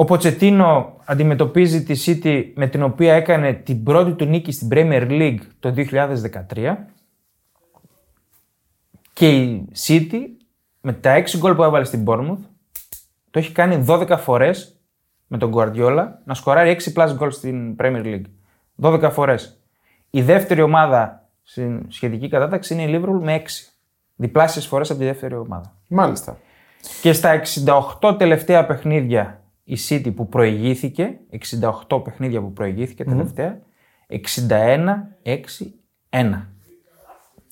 [0.00, 5.08] Ο Ποτσετίνο αντιμετωπίζει τη City με την οποία έκανε την πρώτη του νίκη στην Premier
[5.10, 5.74] League το
[6.54, 6.74] 2013.
[9.12, 10.20] Και η City
[10.80, 12.44] με τα 6 γκολ που έβαλε στην Bournemouth
[13.30, 14.80] το έχει κάνει 12 φορές
[15.26, 18.24] με τον Guardiola να σκοράρει 6 plus γκολ στην Premier League.
[18.80, 19.60] 12 φορές.
[20.10, 23.48] Η δεύτερη ομάδα στην σχετική κατάταξη είναι η Liverpool με 6.
[24.16, 25.74] Διπλάσιες φορές από τη δεύτερη ομάδα.
[25.86, 26.38] Μάλιστα.
[27.02, 27.40] Και στα
[28.00, 31.18] 68 τελευταία παιχνίδια η City που προηγήθηκε,
[31.88, 33.60] 68 παιχνίδια που προηγήθηκε τελευταία,
[36.08, 36.42] 61-6-1.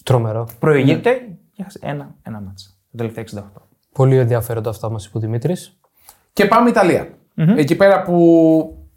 [0.04, 0.48] Τρομερό.
[0.58, 1.12] Προηγείται
[1.52, 2.68] και έχασε ένα, ένα μάτσα.
[2.90, 3.42] Τα τελευταία 68.
[3.92, 5.78] Πολύ ενδιαφέροντα αυτά που μας είπε ο Δημήτρης.
[6.32, 7.08] Και πάμε Ιταλία.
[7.34, 8.88] Εκεί πέρα που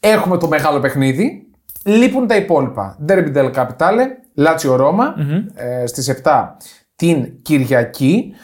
[0.00, 1.50] έχουμε το μεγάλο παιχνίδι,
[1.84, 2.98] λείπουν τα υπόλοιπα.
[3.08, 5.14] Derby del Capitale, Lazio Roma,
[5.54, 6.56] ε, στις 7
[6.96, 8.34] την Κυριακή.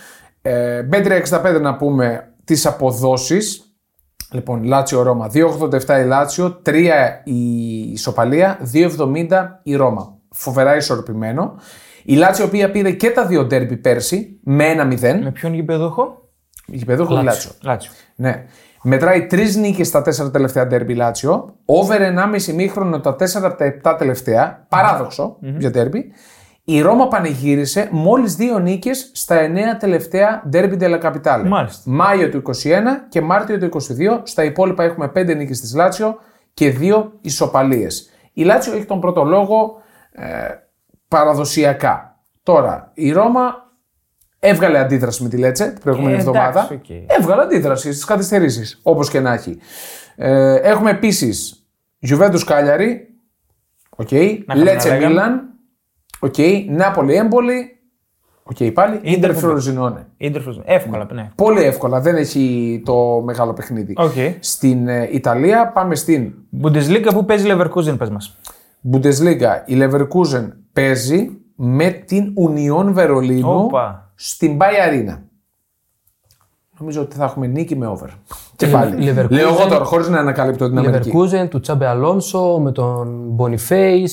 [0.42, 3.71] Ε, Bet365 να πούμε τις αποδόσεις.
[4.32, 10.16] Λοιπόν, Lazio Ρώμα, 2,87 η Lazio, 3 η Ισοπαλία, 2,70 η Ρώμα.
[10.30, 11.54] Φοβερά ισορροπημένο.
[12.04, 15.20] Η Lazio, η οποία πήρε και τα δύο ντέρμπι πέρσι, με 1-0.
[15.22, 16.28] Με ποιον γηπεδούχο;
[16.66, 17.50] Γηπεδούχο η Lazio.
[17.62, 17.92] Λάτσιο.
[18.14, 18.44] Ναι.
[18.82, 21.54] Μετράει τρεις νίκες στα τέσσερα τελευταία ντέρμπι Λάτσιο.
[21.64, 24.66] Over 1,5 μήχρονο τα 4 από τα 7 τελευταία.
[24.68, 26.12] Παράδοξο για ντέρμπι.
[26.64, 31.44] Η Ρώμα πανηγύρισε μόλις δύο νίκες στα 9 τελευταία ντέρμπι Della Capitale.
[31.46, 31.82] Μάλιστα.
[31.90, 32.52] Μάιο του 21
[33.08, 34.20] και Μάρτιο του 22.
[34.22, 36.16] Στα υπόλοιπα έχουμε 5 νίκες της Λάτσιο
[36.54, 38.10] και 2 ισοπαλίες.
[38.32, 39.80] Η Λάτσιο έχει τον πρώτο λόγο
[40.12, 40.24] ε,
[41.08, 42.16] παραδοσιακά.
[42.42, 43.54] Τώρα, η Ρώμα
[44.38, 46.68] έβγαλε αντίδραση με τη Λέτσε την προηγούμενη Ε, εντάξει, εβδομάδα.
[46.72, 46.88] οκ.
[47.18, 49.58] Έβγαλε αντίδραση στις καθυστερήσεις, όπως και να έχει.
[50.16, 51.66] Ε, έχουμε επίσης
[52.08, 53.08] Juventus Κάλιαρη.
[53.96, 54.10] Οκ.
[54.10, 55.06] είχαμε να Λέτσε λέγαμε.
[55.06, 55.51] Μίλαν.
[56.24, 56.34] OK.
[56.68, 57.76] Νάπολι Έμπολι.
[58.42, 58.72] OK.
[58.72, 58.96] Πάλι.
[59.02, 60.06] Ιντερ Ιντερ Φροζινόνε.
[60.16, 60.60] Ίντερφος.
[60.64, 61.30] Εύκολα, ναι.
[61.34, 62.00] Πολύ εύκολα.
[62.00, 63.94] Δεν έχει το μεγάλο παιχνίδι.
[63.96, 64.12] Οκ.
[64.40, 68.36] Στην ε, Ιταλία πάμε στην Bundesliga που παίζει Leverkusen, πες μας.
[68.92, 69.62] Bundesliga.
[69.66, 74.12] Η Leverkusen παίζει με την Union Βερολίνου Όπα.
[74.14, 75.18] στην BayArena.
[76.82, 78.08] Νομίζω ότι θα έχουμε νίκη με over.
[78.56, 79.12] Και Η πάλι.
[79.16, 81.12] Leverkusen- Λέω εγώ τώρα, χωρίς να ανακαλύπτω την Αμερική.
[81.14, 84.10] Leverkusen, του Τσάμπι Αλόνσο, με τον Boniface.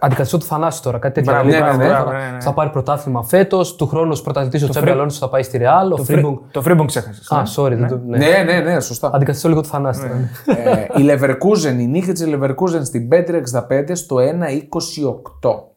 [0.00, 0.98] Αντικαθιστώ του Θανάση τώρα.
[0.98, 1.32] Κάτι τέτοιο.
[1.32, 2.40] Μπράβο, λέει, ναι, ναι, θα- ναι, ναι, ναι.
[2.40, 3.76] Θα πάρει πρωτάθλημα φέτος.
[3.76, 5.92] Του χρόνου πρωταθλητή ο Τσάμπι Φρι- Αλόνσο θα πάει στη Ρεάλ.
[5.92, 6.36] Ο Φρίμπονγκ.
[6.50, 7.30] Το Φρίμπονγκ ξέχασες.
[7.30, 7.42] Α, ναι.
[7.56, 7.76] sorry.
[7.78, 8.18] δεν το- ναι.
[8.18, 9.10] Ναι, ναι, ναι, σωστά.
[9.14, 10.60] Αντικαθιστώ λίγο του Θανάση τώρα.
[10.70, 15.73] ε, η Leverkusen, η νίκη της Leverkusen στην Bet365 στο 1-28.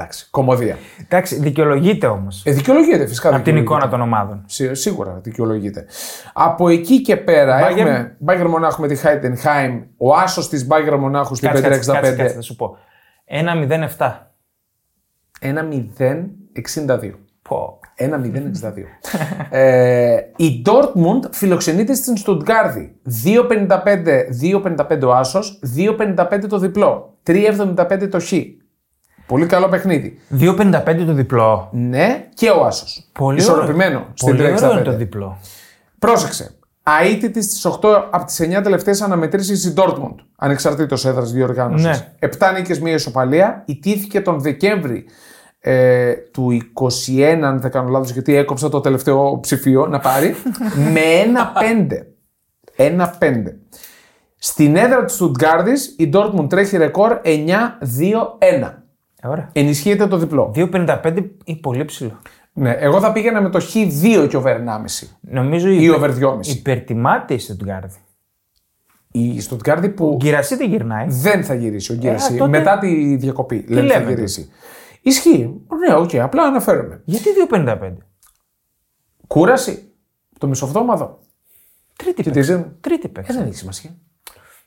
[0.00, 0.76] Εντάξει, κωμωδία.
[1.04, 2.42] Εντάξει, δικαιολογείται όμως.
[2.44, 3.28] Ε, δικαιολογείται φυσικά.
[3.28, 3.74] από την δικαιολογείται.
[3.76, 4.42] εικόνα των ομάδων.
[4.46, 5.86] Σί- Σίγουρα δικαιολογείται.
[6.32, 7.76] Από εκεί και πέρα Bayern.
[7.76, 11.92] έχουμε Bayern Μονάχου με τη Heidenheim, ο άσος της Bayern Μονάχου στην Κάτσε, Πέτρια κάτσε,
[11.92, 12.16] κάτσε, 65.
[12.16, 12.76] κάτσε, θα σου πω.
[13.24, 14.30] 1-0-7.
[15.40, 17.10] 1-0-62.
[17.42, 17.78] Πω.
[17.98, 18.84] 1-0-62.
[19.50, 22.96] ε, η Dortmund φιλοξενείται στην Στουτγκάρδη.
[23.24, 28.32] 2-55, 2-55 ο άσος, 2-55 το διπλό, 3-75 το χ.
[29.30, 30.18] Πολύ καλό παιχνίδι.
[30.40, 31.68] 2-55 το διπλό.
[31.72, 33.08] Ναι, και ο άσος.
[33.12, 34.10] Πολύ Ισορροπημένο ωραίο.
[34.14, 34.96] στην Πολύ ωραίο είναι το 3-65.
[34.96, 35.38] διπλό.
[35.98, 36.50] Πρόσεξε.
[37.02, 40.14] Αίτητης στις 8 από τις 9 τελευταίες αναμετρήσεις η Dortmund.
[40.36, 41.86] Ανεξαρτήτως έδρας διοργάνωσης.
[41.86, 42.12] Ναι.
[42.18, 43.62] 7 νίκες, μία ισοπαλία.
[43.66, 45.04] Ιτήθηκε τον Δεκέμβρη
[45.60, 46.48] ε, του
[47.06, 50.36] 21, αν δεν κάνω λάθος, γιατί έκοψα το τελευταίο ψηφίο να πάρει.
[50.92, 51.00] με
[52.76, 52.96] 1-5.
[53.20, 53.32] 1-5.
[54.36, 58.79] Στην έδρα της Στουτγκάρδη η Dortmund τρέχει ρεκόρ 9-2-1.
[59.22, 59.50] Ε, ωραία.
[59.52, 60.52] Ενισχύεται το διπλό.
[60.54, 62.18] 2-55 είναι πολύ ψηλό.
[62.52, 65.06] Ναι, εγώ θα πήγαινα με το X2 και over 1,5.
[65.20, 66.46] Νομίζω Ή υπε- over 2,5.
[66.46, 67.96] υπερτιμάται η Στουτγκάρδη.
[69.12, 71.06] Η Στουτγκάρδη που Γκιρασί δεν γυρνάει.
[71.08, 73.64] δεν θα γυρίσει ο Γκιρασί Ε, τότε- μετά τη διακοπή.
[73.68, 74.50] Λένε θα λέμε γυρίσει.
[75.02, 75.60] Ισχύει.
[75.88, 77.02] Ναι, οκ, απλά αναφέρομαι.
[77.04, 77.92] Γιατί 2,55.
[79.26, 79.92] Κούραση.
[80.38, 81.18] Το μισοβδόμαδο.
[81.96, 82.40] Τρίτη Και παίξει.
[82.52, 82.76] τι ζουν.
[82.80, 83.32] Τρίτη Ε, παίξει.
[83.32, 83.90] δεν έχει σημασία.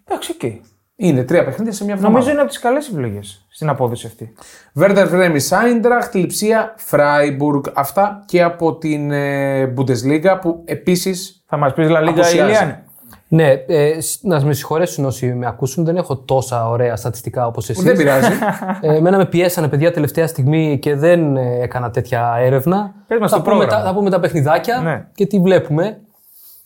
[0.05, 0.51] Εντάξει, οκ.
[1.07, 2.13] Είναι τρία παιχνίδια σε μια εβδομάδα.
[2.17, 4.33] Νομίζω είναι από τις καλές επιλογές στην απόδοση αυτή.
[4.73, 7.63] Βέρντερ Βρέμης Άιντραχτ, Λιψία, Φράιμπουργκ.
[7.73, 11.43] Αυτά και από την ε, Bundesliga που επίσης.
[11.47, 12.49] Θα μας πεις Λα Λίγκα Απουσιάζει.
[12.51, 12.75] Ηλιάνη.
[13.27, 17.69] Ναι, ε, σ- να με συγχωρέσουν όσοι με ακούσουν, δεν έχω τόσα ωραία στατιστικά όπως
[17.69, 17.83] εσείς.
[17.83, 18.31] Δεν πειράζει.
[18.81, 22.93] Ε, εμένα με πιέσανε παιδιά τελευταία στιγμή και δεν ε, έκανα τέτοια έρευνα.
[23.07, 23.83] Πες μας θα, το πούμε πρόγραμμα.
[23.83, 25.05] τα, θα πούμε τα παιχνιδάκια Ναι.
[25.13, 25.97] και τι βλέπουμε.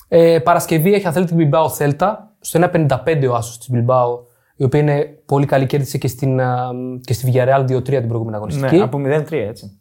[0.07, 2.31] Ε, Παρασκευή έχει Athletic Bilbao Θέλτα.
[2.39, 4.19] Στο 1.55 ο Άσος της Bilbao,
[4.57, 6.69] η οποία είναι πολύ καλή, κέρδισε και, στην, α,
[7.03, 8.75] και στη Villarreal 2-3 την προηγούμενη αγωνιστική.
[8.75, 9.79] Ναι, από 0-3 έτσι.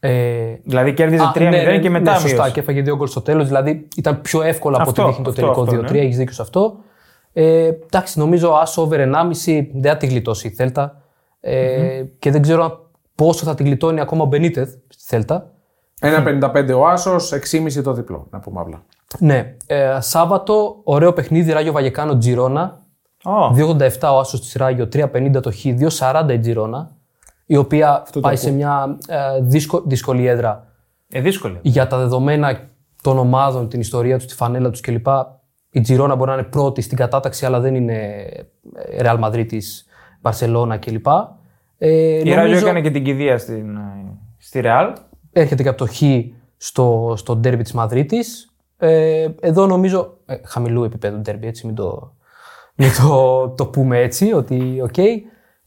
[0.00, 2.50] Ε, Δηλαδή κέρδιζε α, 3-0 ναι, ναι, και μετά ναι, σωστά, μείωσε.
[2.52, 3.46] και έφαγε δύο γκολ στο τέλος.
[3.46, 5.92] Δηλαδή ήταν πιο εύκολο από Αυτό, ό,τι δείχνει το αυτό, τελικό αυτό, 2-3.
[5.92, 5.98] ναι.
[6.04, 6.76] Έχεις δίκιο σε αυτό.
[7.32, 11.02] Ε, εντάξει, νομίζω άσο over 1,5 δεν θα τη γλιτώσει η Θέλτα.
[11.40, 15.50] Ε, Και δεν ξέρω πόσο θα τη γλιτώνει ακόμα ο Μπενίτεθ στη Θέλτα.
[16.00, 18.26] 1,55 ο Άσος, 6,5 το διπλό.
[18.30, 18.82] Να πούμε απλά.
[19.18, 19.54] Ναι.
[19.66, 22.82] Ε, Σάββατο, ωραίο παιχνίδι, Ράγιο Βαγεκάνο Τζιρόνα.
[23.24, 25.56] Ω, 2,87 ο Άσος τη Ράγιο, 3,50 το Χ,
[25.98, 26.96] 2,40 η Τζιρόνα.
[27.46, 30.66] Η οποία πάει σε μια ε, δύσκο- δύσκολη έδρα
[31.12, 31.58] ε, δύσκολη.
[31.62, 32.60] για τα δεδομένα
[33.02, 35.06] των ομάδων, την ιστορία τους, τη φανέλα τους κλπ.
[35.70, 37.94] Η Τζιρόνα μπορεί να είναι πρώτη στην κατάταξη, αλλά δεν είναι
[38.74, 39.46] ε, Real Madrid,
[40.22, 41.06] Barcelona κλπ.
[41.78, 41.88] Ε,
[42.28, 43.80] Η Ράγιο έκανε και την κηδεία στην, ε,
[44.38, 44.92] στη Ρεάλ.
[45.32, 46.02] έρχεται και από το Χ
[46.56, 48.52] στο, στο ντέρμπι της Μαδρίτης.
[48.76, 52.14] Ε, εδώ νομίζω, ε, χαμηλού επίπεδου ντέρμπι, έτσι, μην το,
[52.78, 54.96] μην το, το πούμε έτσι, ότι οκ.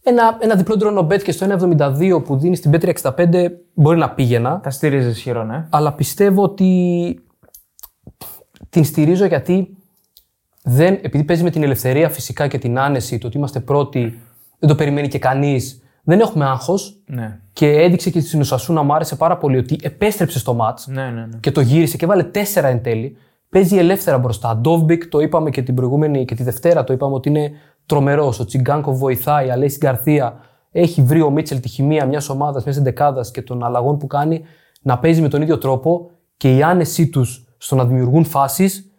[0.03, 1.47] Ένα, ένα διπλό draw no bet και στο
[1.79, 5.67] 1,72 που δίνει στην B365 μπορεί να πήγαινα, Τα στηρίζεις ισχυρό, ναι.
[5.69, 7.19] αλλά πιστεύω ότι
[8.69, 9.77] την στηρίζω γιατί
[10.63, 14.19] δεν, επειδή παίζει με την ελευθερία φυσικά και την άνεση, το ότι είμαστε πρώτοι,
[14.59, 18.93] δεν το περιμένει και κανείς, δεν έχουμε άγχος, Ναι, και έδειξε και στην Οσασούνα, μου
[18.93, 21.11] άρεσε πάρα πολύ ότι επέστρεψε στο μάτς ναι, ναι.
[21.11, 21.37] ναι.
[21.39, 23.17] και το γύρισε και βάλε τέσσερα εν τέλει.
[23.51, 24.55] Παίζει ελεύθερα μπροστά.
[24.57, 27.51] Ντόβμπικ, το είπαμε και την προηγούμενη και τη Δευτέρα, το είπαμε ότι είναι
[27.85, 28.39] τρομερός.
[28.39, 30.39] Ο Τσιγκάνκοφ βοηθάει, αλλά στην Γκαρθία
[30.71, 34.41] έχει βρει ο Μίτσελ τη χημεία μιας ομάδας, μιας εντεκάδας και των αλλαγών που κάνει
[34.81, 38.91] να παίζει με τον ίδιο τρόπο και η άνεσή τους στο να δημιουργούν φάσεις,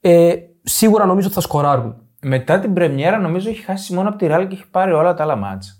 [0.00, 1.96] ε, σίγουρα νομίζω ότι θα σκοράρουν.
[2.22, 5.22] Μετά την πρεμιέρα νομίζω έχει χάσει μόνο από τη Ρεάλ και έχει πάρει όλα τα
[5.22, 5.72] άλλα μάτσα.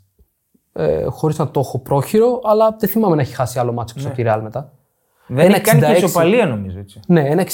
[0.73, 4.15] Ε, Χωρίς να το έχω πρόχειρο, αλλά δεν θυμάμαι να έχει χάσει άλλο μάτσο από
[4.15, 4.73] τη Real μετά.
[5.29, 5.97] Δεν Ένα έχει κάνει και 66.
[5.97, 7.01] ισοπαλία νομίζω έτσι.
[7.07, 7.45] Ναι, ένα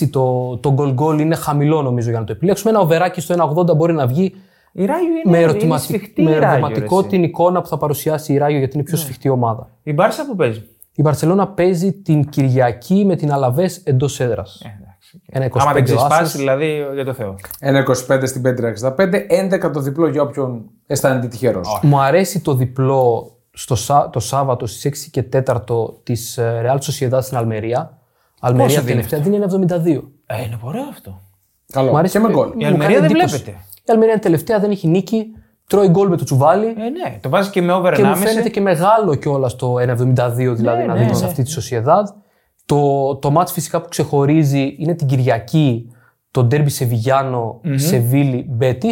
[0.00, 2.70] 66 το, το goal goal είναι χαμηλό νομίζω για να το επιλέξουμε.
[2.70, 4.34] Ένα οβεράκι στο 1,80 μπορεί να βγει
[4.72, 5.82] Η Ράγιο είναι, με, είναι ερωτηματι...
[5.82, 7.08] σφιχτή με η Ράγιο, ερωτηματικό ρε, εσύ.
[7.08, 9.68] την εικόνα που θα παρουσιάσει η Ράγιο γιατί είναι η πιο σφιχτή ομάδα.
[9.82, 10.62] Η Μπάρσα που παίζει.
[10.94, 14.60] Η Βαρσελόνα παίζει την Κυριακή με την Αλαβές εντός έδρας.
[14.64, 15.22] Ε, εντάξει.
[15.26, 16.36] Ένα 25 Άμα δεν ο ξεσπάσει, Άσος.
[16.36, 17.34] δηλαδή για το Θεό.
[17.60, 21.80] 1,25 στην 5,65, 11 το διπλό για όποιον αισθάνεται τυχερός.
[21.82, 27.18] Μου αρέσει το διπλό στο, Σά- το Σάββατο στις 6 και 4 της Real Sociedad
[27.22, 27.98] στην Αλμερία.
[28.40, 30.02] Αλμερία Πόσο δίνει τελευταία δίνει 1,72.
[30.26, 31.20] Ε, είναι ωραίο αυτό.
[31.72, 31.90] Καλό.
[31.90, 32.48] Μου αρέσει και με που- γκολ.
[32.48, 33.36] Η μου Αλμερία κάνει δεν εντύπωση.
[33.36, 33.56] βλέπετε.
[33.84, 35.26] Η Αλμερία είναι τελευταία, δεν έχει νίκη.
[35.66, 36.66] Τρώει γκολ με το τσουβάλι.
[36.66, 37.96] Ε, ναι, το βάζει και με over 1,5.
[37.96, 41.30] Και μου φαίνεται και μεγάλο κιόλας το 1,72 δηλαδή Ναι, να ναι, δίνεις σε ναι.
[41.30, 42.04] αυτή τη Sociedad.
[42.66, 45.92] Το, το μάτς φυσικά που ξεχωρίζει είναι την Κυριακή
[46.30, 48.88] το ντέρμπι Σεβιγιάνο Σεβίλη Μπέτη.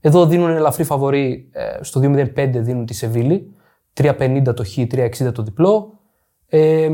[0.00, 3.54] Εδώ δίνουν ελαφρύ φαβορή ε, στο 2,05 δίνουν τη Σεβίλη.
[4.00, 5.92] 3,50 το χ, 3,60 το διπλό.
[6.48, 6.88] Ε,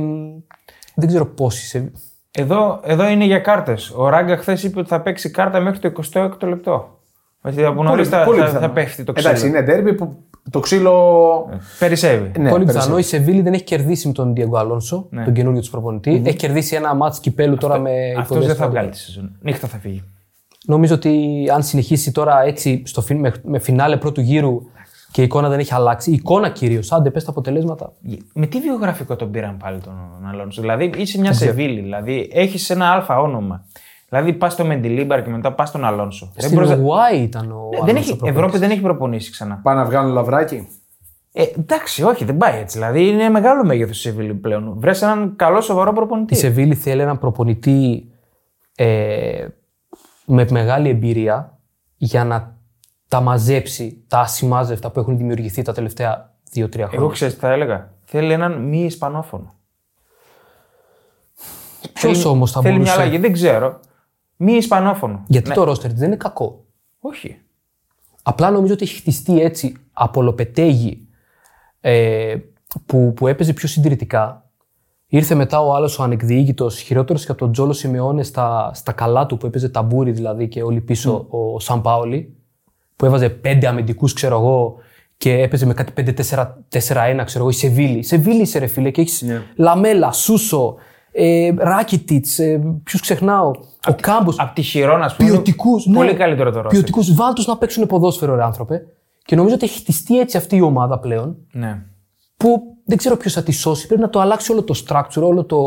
[0.95, 1.93] δεν ξέρω πόσοι σε...
[2.31, 3.91] Εδώ, εδώ είναι για κάρτες.
[3.97, 6.99] Ο Ράγκα χθες είπε ότι θα παίξει κάρτα μέχρι το 26ο λεπτό.
[7.43, 8.59] Δηλαδή από νωρίς θα, θα, πιθανό.
[8.61, 9.29] θα πέφτει το ξύλο.
[9.31, 10.17] Εντάξει, είναι ντέρμπι που
[10.51, 11.49] το ξύλο.
[11.79, 12.23] Περισσεύει.
[12.39, 12.73] Ναι, Πολύ περισσεύει.
[12.79, 12.99] πιθανό.
[12.99, 16.75] Η Σεβίλη δεν έχει κερδίσει με τον Διέγκο Αλόνσο, τον καινούριο του προπονητη Έχει κερδίσει
[16.77, 18.71] ένα μάτς κυπέλου τώρα με Αυτός υποδέστα δεν θα του.
[18.71, 19.37] βγάλει τη σεζόν.
[19.41, 20.03] Νύχτα θα φύγει.
[20.67, 24.63] Νομίζω ότι αν συνεχίσει τώρα έτσι στο, φι- με, με φινάλε πρώτου γύρου
[25.13, 27.93] και η εικόνα δεν έχει αλλάξει, η εικόνα κυρίως, άντε πες τα αποτελέσματα.
[28.35, 29.95] Με τι βιογραφικό τον πήραν πάλι τον
[30.31, 33.65] Αλόνσο; Δηλαδή είσαι μια Σεβίλη, δηλαδή έχεις ένα αλφα όνομα.
[34.09, 36.31] Δηλαδή πας στο Μεντιλίμπαρ και μετά πας στον Αλόνσο.
[36.35, 38.39] Δεν Στην μπορείς να- Ουάι ήταν ο δεν Αλόνσο έχει, προπονητής.
[38.41, 39.61] Ευρώπη δεν έχει προπονήσει ξανά.
[39.63, 40.69] Πάνε να βγάλουν λαβράκι.
[41.33, 42.79] Ε, εντάξει, όχι, δεν πάει έτσι.
[42.79, 44.75] Δηλαδή είναι μεγάλο μέγεθος η Σεβίλη πλέον.
[44.77, 46.35] Βρες έναν καλό σοβαρό προπονητή.
[46.35, 48.11] Η Σεβίλη θέλει έναν προπονητή
[48.75, 49.47] ε,
[50.25, 51.59] με μεγάλη εμπειρία
[51.97, 52.52] για να
[53.13, 56.91] τα μαζέψει τα ασημάζευτα που έχουν δημιουργηθεί τα τελευταία 2-3 χρόνια.
[56.93, 59.55] Εγώ ξέρω τι θα έλεγα; Θέλει έναν μη Ισπανόφωνο.
[61.93, 63.81] Ποιος όμως θα Θέλει μια μπορούσε; αλλαγή, δεν ξέρω.
[64.37, 65.25] Μη Ισπανόφωνο.
[65.27, 65.55] Γιατί Ναι.
[65.55, 66.65] το ρόστερ της δεν είναι κακό.
[67.01, 67.41] Όχι.
[68.23, 71.09] Απλά νομίζω ότι έχει χτιστεί έτσι από Λοπετέγη
[71.81, 72.37] ε,
[72.87, 74.51] που, που έπαιζε πιο συντηρητικά.
[75.07, 79.27] Ήρθε μετά ο άλλος ο ανεκδιήγητο, χειρότερος και από τον Τζόλο Σιμεώνε στα, στα καλά
[79.27, 82.37] του που έπαιζε ταμπούρι δηλαδή και όλοι πίσω ο Σαν Πάολη,
[83.03, 84.75] που έβαζε πέντε αμυντικούς, ξέρω εγώ,
[85.17, 87.99] και έπαιζε με κάτι 5-4-1, ξέρω εγώ, η Σεβίλη.
[87.99, 89.25] Η Σεβίλη είσαι ρε φίλε και έχεις
[89.57, 90.75] Λαμέλα, Σούσο,
[91.13, 93.49] ε, Ράκιτιτ, ε, ποιους ξεχνάω,
[93.89, 94.39] ο Κάμπος.
[94.39, 95.31] Από τη Χιρόνα, ας πούμε.
[95.31, 95.89] Ποιοτικούς.
[95.95, 96.71] Πολύ καλύτερο το ρόστερ.
[96.71, 97.15] Ποιοτικούς.
[97.15, 98.83] Βάλτου να παίξουν ποδόσφαιρο, ρε άνθρωπε.
[99.25, 101.83] Και νομίζω ότι έχει χτιστεί έτσι αυτή η ομάδα πλέον, Ναι.
[102.37, 103.87] που δεν ξέρω ποιος θα τη σώσει.
[103.87, 105.59] Πρέπει να το αλλάξει όλο το structure, όλο το.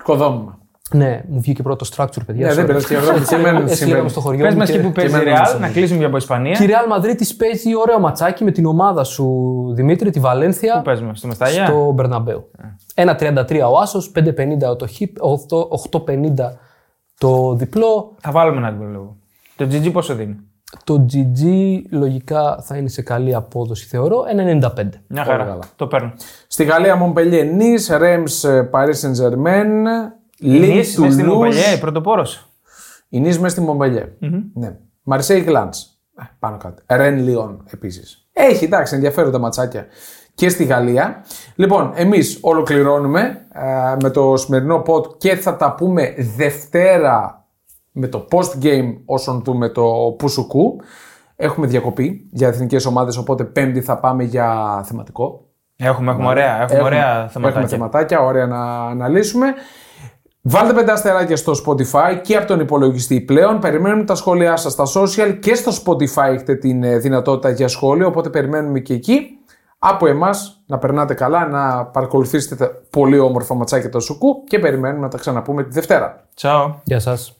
[0.00, 0.58] Οικοδόμημα.
[0.92, 2.46] Ναι, μου βγήκε πρώτο το structure, παιδιά.
[2.46, 2.66] Ναι, δεν sorry.
[2.66, 3.10] πειράζει και εγώ.
[3.10, 3.90] Έτσι Συμβαίνει, λέγαμε- Έτσι συμβαίνει.
[3.90, 4.58] λέγαμε στο χωριό Πες μου.
[4.58, 6.52] μας και που παίζει η εμένα Ρεάλ, όμως να κλείσουμε για από Ισπανία.
[6.52, 9.26] Και η Real Madrid της παίζει ωραίο ματσάκι με την ομάδα σου,
[9.74, 10.76] Δημήτρη, τη Βαλένθια.
[10.76, 12.50] Πού παίζουμε, στο Μεστάγια; στο Μπερναμπέου.
[12.94, 16.58] 1,33 ο Άσος, 5,50 το Χ, 8,50
[17.18, 18.14] το διπλό.
[18.20, 19.16] Θα βάλουμε ένα γκολ λίγο.
[19.56, 20.36] Το GG πόσο δίνει;
[20.84, 21.42] Το GG
[21.90, 24.24] λογικά θα είναι σε καλή απόδοση, θεωρώ.
[24.28, 25.00] 1,95.
[25.06, 25.44] Μια Πολύ χαρά.
[25.44, 25.62] καλά.
[25.76, 26.12] Το παίρνω.
[26.46, 29.70] Στη Γαλλία, Montpellier, Nice, Reims, ε, Paris Saint-Germain,
[30.42, 31.32] Lille, Νης μες στην Toulouse.
[31.32, 32.48] Μομπελιέ, πρωτοπόρος.
[33.08, 34.08] Η Nice μέσα στη Montpellier.
[34.54, 34.76] Ναι.
[35.10, 35.70] Marseille, Glance.
[36.38, 36.82] Πάνω κάτω.
[36.86, 38.28] Rennes, Lyon επίσης.
[38.32, 39.86] Έχει, εντάξει, ενδιαφέροντα ματσάκια
[40.34, 41.24] και στη Γαλλία.
[41.54, 47.46] Λοιπόν, εμείς ολοκληρώνουμε ε, με το σημερινό pod και θα τα πούμε Δευτέρα
[47.92, 50.80] με το post-game όσον δούμε το Πουσουκού.
[51.36, 55.48] Έχουμε διακοπή για εθνικές ομάδες, οπότε Πέμπτη θα πάμε για θεματικό.
[55.76, 57.48] Έχουμε, έχουμε ωραία, έχουμε, ωραία θεματάκια.
[57.48, 59.54] Έχουμε θεματάκια, ωραία να αναλύσουμε.
[60.46, 63.58] Βάλτε πέντε αστεράκια στο Spotify και από τον υπολογιστή πλέον.
[63.58, 68.06] Περιμένουμε τα σχόλιά σας στα social και στο Spotify έχετε την ε, δυνατότητα για σχόλιο,
[68.06, 69.38] οπότε περιμένουμε και εκεί.
[69.78, 75.00] Από εμάς να περνάτε καλά, να παρακολουθήσετε τα πολύ όμορφα ματσάκια του Σουκού και περιμένουμε
[75.00, 76.24] να τα ξαναπούμε τη Δευτέρα.
[76.34, 76.74] Τσάω.
[76.84, 77.36] Γεια σας.